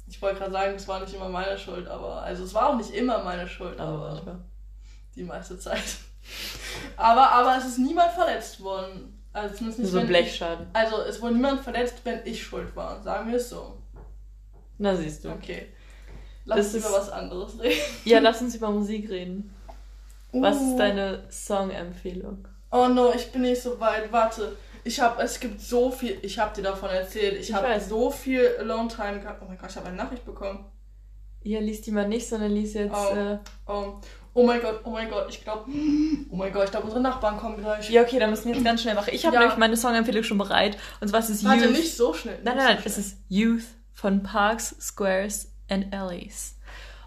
Ich 0.07 0.21
wollte 0.21 0.39
gerade 0.39 0.51
sagen, 0.51 0.75
es 0.75 0.87
war 0.87 0.99
nicht 0.99 1.13
immer 1.13 1.29
meine 1.29 1.57
Schuld, 1.57 1.87
aber. 1.87 2.21
Also, 2.21 2.43
es 2.43 2.53
war 2.53 2.69
auch 2.69 2.77
nicht 2.77 2.91
immer 2.91 3.23
meine 3.23 3.47
Schuld, 3.47 3.79
Aber 3.79 4.09
aber 4.09 4.39
die 5.15 5.23
meiste 5.23 5.57
Zeit. 5.57 5.97
Aber, 6.97 7.31
aber 7.31 7.57
es 7.57 7.65
ist 7.65 7.79
niemand 7.79 8.11
verletzt 8.11 8.61
worden. 8.61 9.19
Also, 9.31 9.55
zumindest 9.55 9.79
nicht 9.79 9.91
So 9.91 9.97
wenn 9.97 10.07
Blechschaden. 10.07 10.67
Ich, 10.71 10.77
also, 10.77 11.01
es 11.01 11.21
wurde 11.21 11.33
niemand 11.35 11.61
verletzt, 11.61 11.95
wenn 12.03 12.19
ich 12.25 12.43
schuld 12.43 12.75
war. 12.75 13.01
Sagen 13.01 13.29
wir 13.29 13.37
es 13.37 13.49
so. 13.49 13.77
Na, 14.77 14.95
siehst 14.95 15.23
du. 15.25 15.29
Okay. 15.29 15.67
Lass 16.45 16.57
Das 16.57 16.73
uns 16.75 16.85
über 16.85 16.95
was 16.97 17.09
anderes 17.09 17.59
reden. 17.59 17.79
Ja, 18.05 18.19
lass 18.19 18.41
uns 18.41 18.55
über 18.55 18.69
Musik 18.69 19.09
reden. 19.09 19.53
Was 20.33 20.57
Uh. 20.57 20.71
ist 20.71 20.77
deine 20.77 21.23
Song-Empfehlung? 21.31 22.47
Oh 22.71 22.87
no, 22.87 23.13
ich 23.13 23.31
bin 23.31 23.43
nicht 23.43 23.61
so 23.61 23.79
weit. 23.79 24.11
Warte. 24.11 24.55
Ich 24.83 24.99
habe, 24.99 25.21
es 25.23 25.39
gibt 25.39 25.61
so 25.61 25.89
viel, 25.91 26.17
ich 26.23 26.37
habe 26.37 26.53
dir 26.53 26.63
davon 26.63 26.89
erzählt. 26.89 27.35
Ich, 27.39 27.49
Ich 27.49 27.55
habe 27.55 27.79
so 27.79 28.11
viel 28.11 28.45
Alone 28.59 28.89
Time 28.89 29.19
gehabt. 29.21 29.41
Oh 29.41 29.45
mein 29.47 29.57
Gott, 29.57 29.69
ich 29.69 29.77
habe 29.77 29.87
eine 29.87 29.95
Nachricht 29.95 30.25
bekommen. 30.25 30.65
Ja, 31.43 31.59
lies 31.59 31.81
die 31.81 31.91
mal 31.91 32.07
nicht, 32.07 32.27
sondern 32.27 32.51
lies 32.51 32.73
jetzt. 32.73 32.93
Oh. 32.93 33.15
Äh... 33.15 33.37
Oh, 33.67 33.93
oh 34.33 34.45
mein 34.45 34.61
Gott, 34.61 34.81
oh 34.83 34.89
mein 34.89 35.09
Gott, 35.09 35.27
ich 35.29 35.43
glaube, 35.43 35.69
oh 36.29 36.35
mein 36.35 36.51
Gott, 36.51 36.65
ich 36.65 36.71
glaube, 36.71 36.85
unsere 36.85 37.01
Nachbarn 37.01 37.37
kommen 37.37 37.57
gleich. 37.57 37.89
Ja, 37.89 38.01
okay, 38.01 38.19
dann 38.19 38.29
müssen 38.31 38.45
wir 38.45 38.55
jetzt 38.55 38.63
ganz 38.63 38.81
schnell 38.81 38.95
machen. 38.95 39.09
Ich 39.13 39.25
habe 39.25 39.35
Ja. 39.35 39.41
nämlich 39.41 39.57
meine 39.57 39.77
Song-Empfehlung 39.77 40.23
schon 40.23 40.37
bereit. 40.37 40.77
Und 41.01 41.07
zwar 41.09 41.19
ist 41.19 41.29
es 41.29 41.43
Warte, 41.43 41.65
Youth. 41.65 41.71
nicht 41.73 41.95
so 41.95 42.13
schnell. 42.13 42.39
Nein, 42.43 42.55
nicht 42.55 42.65
nein, 42.65 42.67
so 42.77 42.81
nein, 42.81 42.83
es 42.85 42.97
ist 42.97 43.17
Youth 43.29 43.63
von 43.93 44.23
Parks, 44.23 44.75
Squares 44.79 45.51
and 45.69 45.93
Alleys. 45.93 46.55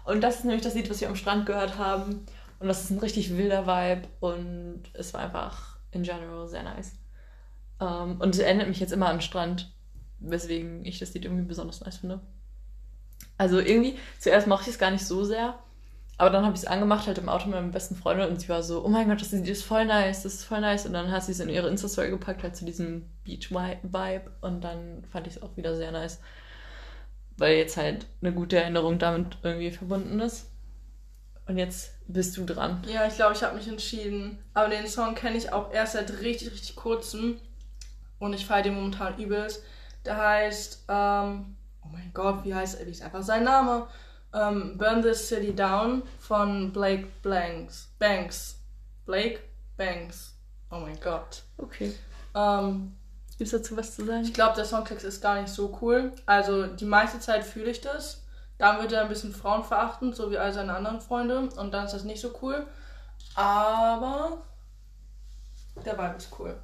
Und 0.05 0.21
das 0.21 0.37
ist 0.37 0.45
nämlich 0.45 0.63
das 0.63 0.73
Lied, 0.73 0.89
was 0.89 1.01
wir 1.01 1.09
am 1.09 1.15
Strand 1.15 1.45
gehört 1.45 1.77
haben. 1.77 2.25
Und 2.59 2.67
das 2.67 2.81
ist 2.83 2.89
ein 2.91 2.99
richtig 2.99 3.37
wilder 3.37 3.67
Vibe 3.67 4.07
und 4.19 4.83
es 4.93 5.13
war 5.13 5.21
einfach 5.21 5.77
in 5.91 6.03
general 6.03 6.47
sehr 6.47 6.63
nice. 6.63 6.93
Ähm, 7.79 8.15
und 8.19 8.33
es 8.33 8.39
erinnert 8.39 8.67
mich 8.67 8.79
jetzt 8.79 8.93
immer 8.93 9.07
an 9.09 9.17
den 9.17 9.21
Strand, 9.21 9.71
weswegen 10.19 10.83
ich 10.85 10.97
das 10.97 11.13
Lied 11.13 11.25
irgendwie 11.25 11.43
besonders 11.43 11.81
nice 11.81 11.97
finde. 11.97 12.21
Also 13.37 13.59
irgendwie, 13.59 13.99
zuerst 14.17 14.47
mochte 14.47 14.69
ich 14.69 14.75
es 14.75 14.79
gar 14.79 14.89
nicht 14.89 15.05
so 15.05 15.23
sehr, 15.23 15.59
aber 16.17 16.31
dann 16.31 16.45
habe 16.45 16.55
ich 16.55 16.63
es 16.63 16.67
angemacht, 16.67 17.05
halt 17.05 17.19
im 17.19 17.29
Auto 17.29 17.45
mit 17.45 17.55
meinem 17.55 17.71
besten 17.71 17.95
Freundin 17.95 18.29
und 18.29 18.41
sie 18.41 18.49
war 18.49 18.63
so, 18.63 18.83
oh 18.83 18.87
mein 18.87 19.07
Gott, 19.07 19.21
das 19.21 19.33
ist 19.33 19.63
voll 19.63 19.85
nice, 19.85 20.23
das 20.23 20.35
ist 20.35 20.45
voll 20.45 20.61
nice. 20.61 20.87
Und 20.87 20.93
dann 20.93 21.11
hat 21.11 21.23
sie 21.23 21.31
es 21.31 21.39
in 21.39 21.49
ihre 21.49 21.69
Insta-Story 21.69 22.09
gepackt, 22.09 22.41
halt 22.41 22.55
zu 22.55 22.65
diesem 22.65 23.07
Beach-Vibe 23.23 24.31
und 24.41 24.61
dann 24.61 25.03
fand 25.11 25.27
ich 25.27 25.35
es 25.35 25.43
auch 25.43 25.55
wieder 25.57 25.75
sehr 25.75 25.91
nice. 25.91 26.19
Weil 27.37 27.57
jetzt 27.57 27.77
halt 27.77 28.07
eine 28.21 28.33
gute 28.33 28.57
Erinnerung 28.57 28.97
damit 28.97 29.37
irgendwie 29.43 29.69
verbunden 29.69 30.19
ist. 30.19 30.47
Und 31.45 31.57
jetzt 31.57 31.93
bist 32.07 32.35
du 32.35 32.45
dran. 32.45 32.81
Ja, 32.91 33.05
ich 33.07 33.15
glaube, 33.15 33.33
ich 33.33 33.43
habe 33.43 33.55
mich 33.55 33.67
entschieden. 33.67 34.39
Aber 34.55 34.69
den 34.69 34.87
Song 34.87 35.13
kenne 35.13 35.37
ich 35.37 35.53
auch 35.53 35.71
erst 35.71 35.93
seit 35.93 36.19
richtig, 36.21 36.51
richtig 36.51 36.75
kurzem. 36.75 37.39
Und 38.17 38.33
ich 38.33 38.47
feiere 38.47 38.63
den 38.63 38.73
momentan 38.73 39.17
übelst. 39.19 39.63
Der 40.03 40.17
heißt, 40.17 40.85
ähm, 40.89 41.55
oh 41.83 41.89
mein 41.91 42.11
Gott, 42.13 42.43
wie 42.43 42.55
heißt 42.55 42.79
er? 42.79 42.87
Wie 42.87 42.91
ist 42.91 43.03
einfach 43.03 43.21
sein 43.21 43.43
Name? 43.43 43.87
Ähm, 44.37 44.77
Burn 44.77 45.01
This 45.01 45.27
City 45.27 45.53
Down 45.53 46.03
von 46.19 46.71
Blake 46.71 47.07
Blanks. 47.23 47.89
Banks. 47.97 48.59
Blake 49.05 49.39
Banks. 49.77 50.35
Oh 50.69 50.77
mein 50.77 50.99
Gott. 50.99 51.43
Okay. 51.57 51.93
Ähm, 52.35 52.95
Gibt's 53.37 53.51
dazu 53.51 53.77
was 53.77 53.95
zu 53.95 54.05
sagen? 54.05 54.23
ich 54.23 54.33
glaube, 54.33 54.55
der 54.55 54.65
Songtext 54.65 55.05
ist 55.05 55.21
gar 55.21 55.41
nicht 55.41 55.53
so 55.53 55.77
cool. 55.81 56.11
Also 56.25 56.67
die 56.67 56.85
meiste 56.85 57.19
Zeit 57.19 57.43
fühle 57.43 57.71
ich 57.71 57.81
das. 57.81 58.23
Dann 58.57 58.81
wird 58.81 58.91
er 58.91 59.01
ein 59.01 59.09
bisschen 59.09 59.33
frauenverachtend, 59.33 60.15
so 60.15 60.31
wie 60.31 60.37
all 60.37 60.51
seine 60.51 60.75
anderen 60.75 61.01
Freunde. 61.01 61.49
Und 61.57 61.73
dann 61.73 61.85
ist 61.85 61.93
das 61.93 62.03
nicht 62.03 62.21
so 62.21 62.33
cool. 62.41 62.65
Aber 63.35 64.43
der 65.85 65.97
Vibe 65.97 66.15
ist 66.17 66.39
cool. 66.39 66.57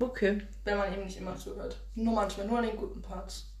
Okay. 0.00 0.46
Wenn 0.64 0.78
man 0.78 0.92
ihm 0.94 1.04
nicht 1.04 1.18
immer 1.18 1.36
zuhört. 1.36 1.76
Nur 1.94 2.14
manchmal, 2.14 2.46
nur 2.46 2.58
an 2.58 2.66
den 2.66 2.76
guten 2.76 3.02
Parts. 3.02 3.51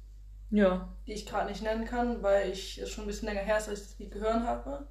Ja. 0.52 0.88
Die 1.06 1.12
ich 1.14 1.26
gerade 1.26 1.50
nicht 1.50 1.62
nennen 1.62 1.84
kann, 1.86 2.22
weil 2.22 2.50
ich 2.50 2.78
es 2.78 2.90
schon 2.90 3.04
ein 3.04 3.06
bisschen 3.08 3.26
länger 3.28 3.40
her 3.40 3.58
ist, 3.58 3.68
als 3.68 3.80
ich 3.80 3.88
das 3.88 3.98
Lied 3.98 4.12
gehört 4.12 4.44
habe. 4.44 4.86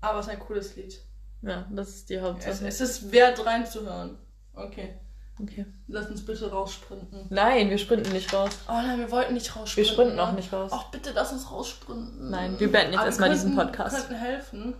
Aber 0.00 0.18
es 0.18 0.26
ist 0.26 0.32
ein 0.32 0.40
cooles 0.40 0.76
Lied. 0.76 1.00
Ja, 1.42 1.66
das 1.70 1.88
ist 1.90 2.10
die 2.10 2.14
Es, 2.14 2.22
Hauptsache. 2.22 2.66
es 2.66 2.80
ist 2.80 3.12
wert 3.12 3.44
reinzuhören. 3.46 4.18
Okay. 4.54 4.98
Okay. 5.40 5.66
Lass 5.86 6.08
uns 6.08 6.24
bitte 6.24 6.50
raussprinten. 6.50 7.26
Nein, 7.28 7.68
wir 7.70 7.76
sprinten 7.78 8.10
nicht 8.12 8.32
raus. 8.32 8.50
Oh 8.68 8.72
nein, 8.72 8.98
wir 8.98 9.10
wollten 9.10 9.34
nicht 9.34 9.54
Wir 9.54 9.60
raussprinten. 9.60 9.92
sprinten 9.92 10.16
ne? 10.16 10.22
auch 10.22 10.32
nicht 10.32 10.52
raus. 10.52 10.70
Ach, 10.74 10.90
bitte 10.90 11.12
lass 11.14 11.32
uns 11.32 11.50
raussprinten. 11.50 12.30
Nein, 12.30 12.58
wir 12.58 12.72
beenden 12.72 12.94
jetzt 12.94 13.04
erstmal 13.04 13.28
wir 13.28 13.34
diesen 13.34 13.54
Podcast. 13.54 13.96
könnten 13.96 14.14
helfen. 14.14 14.74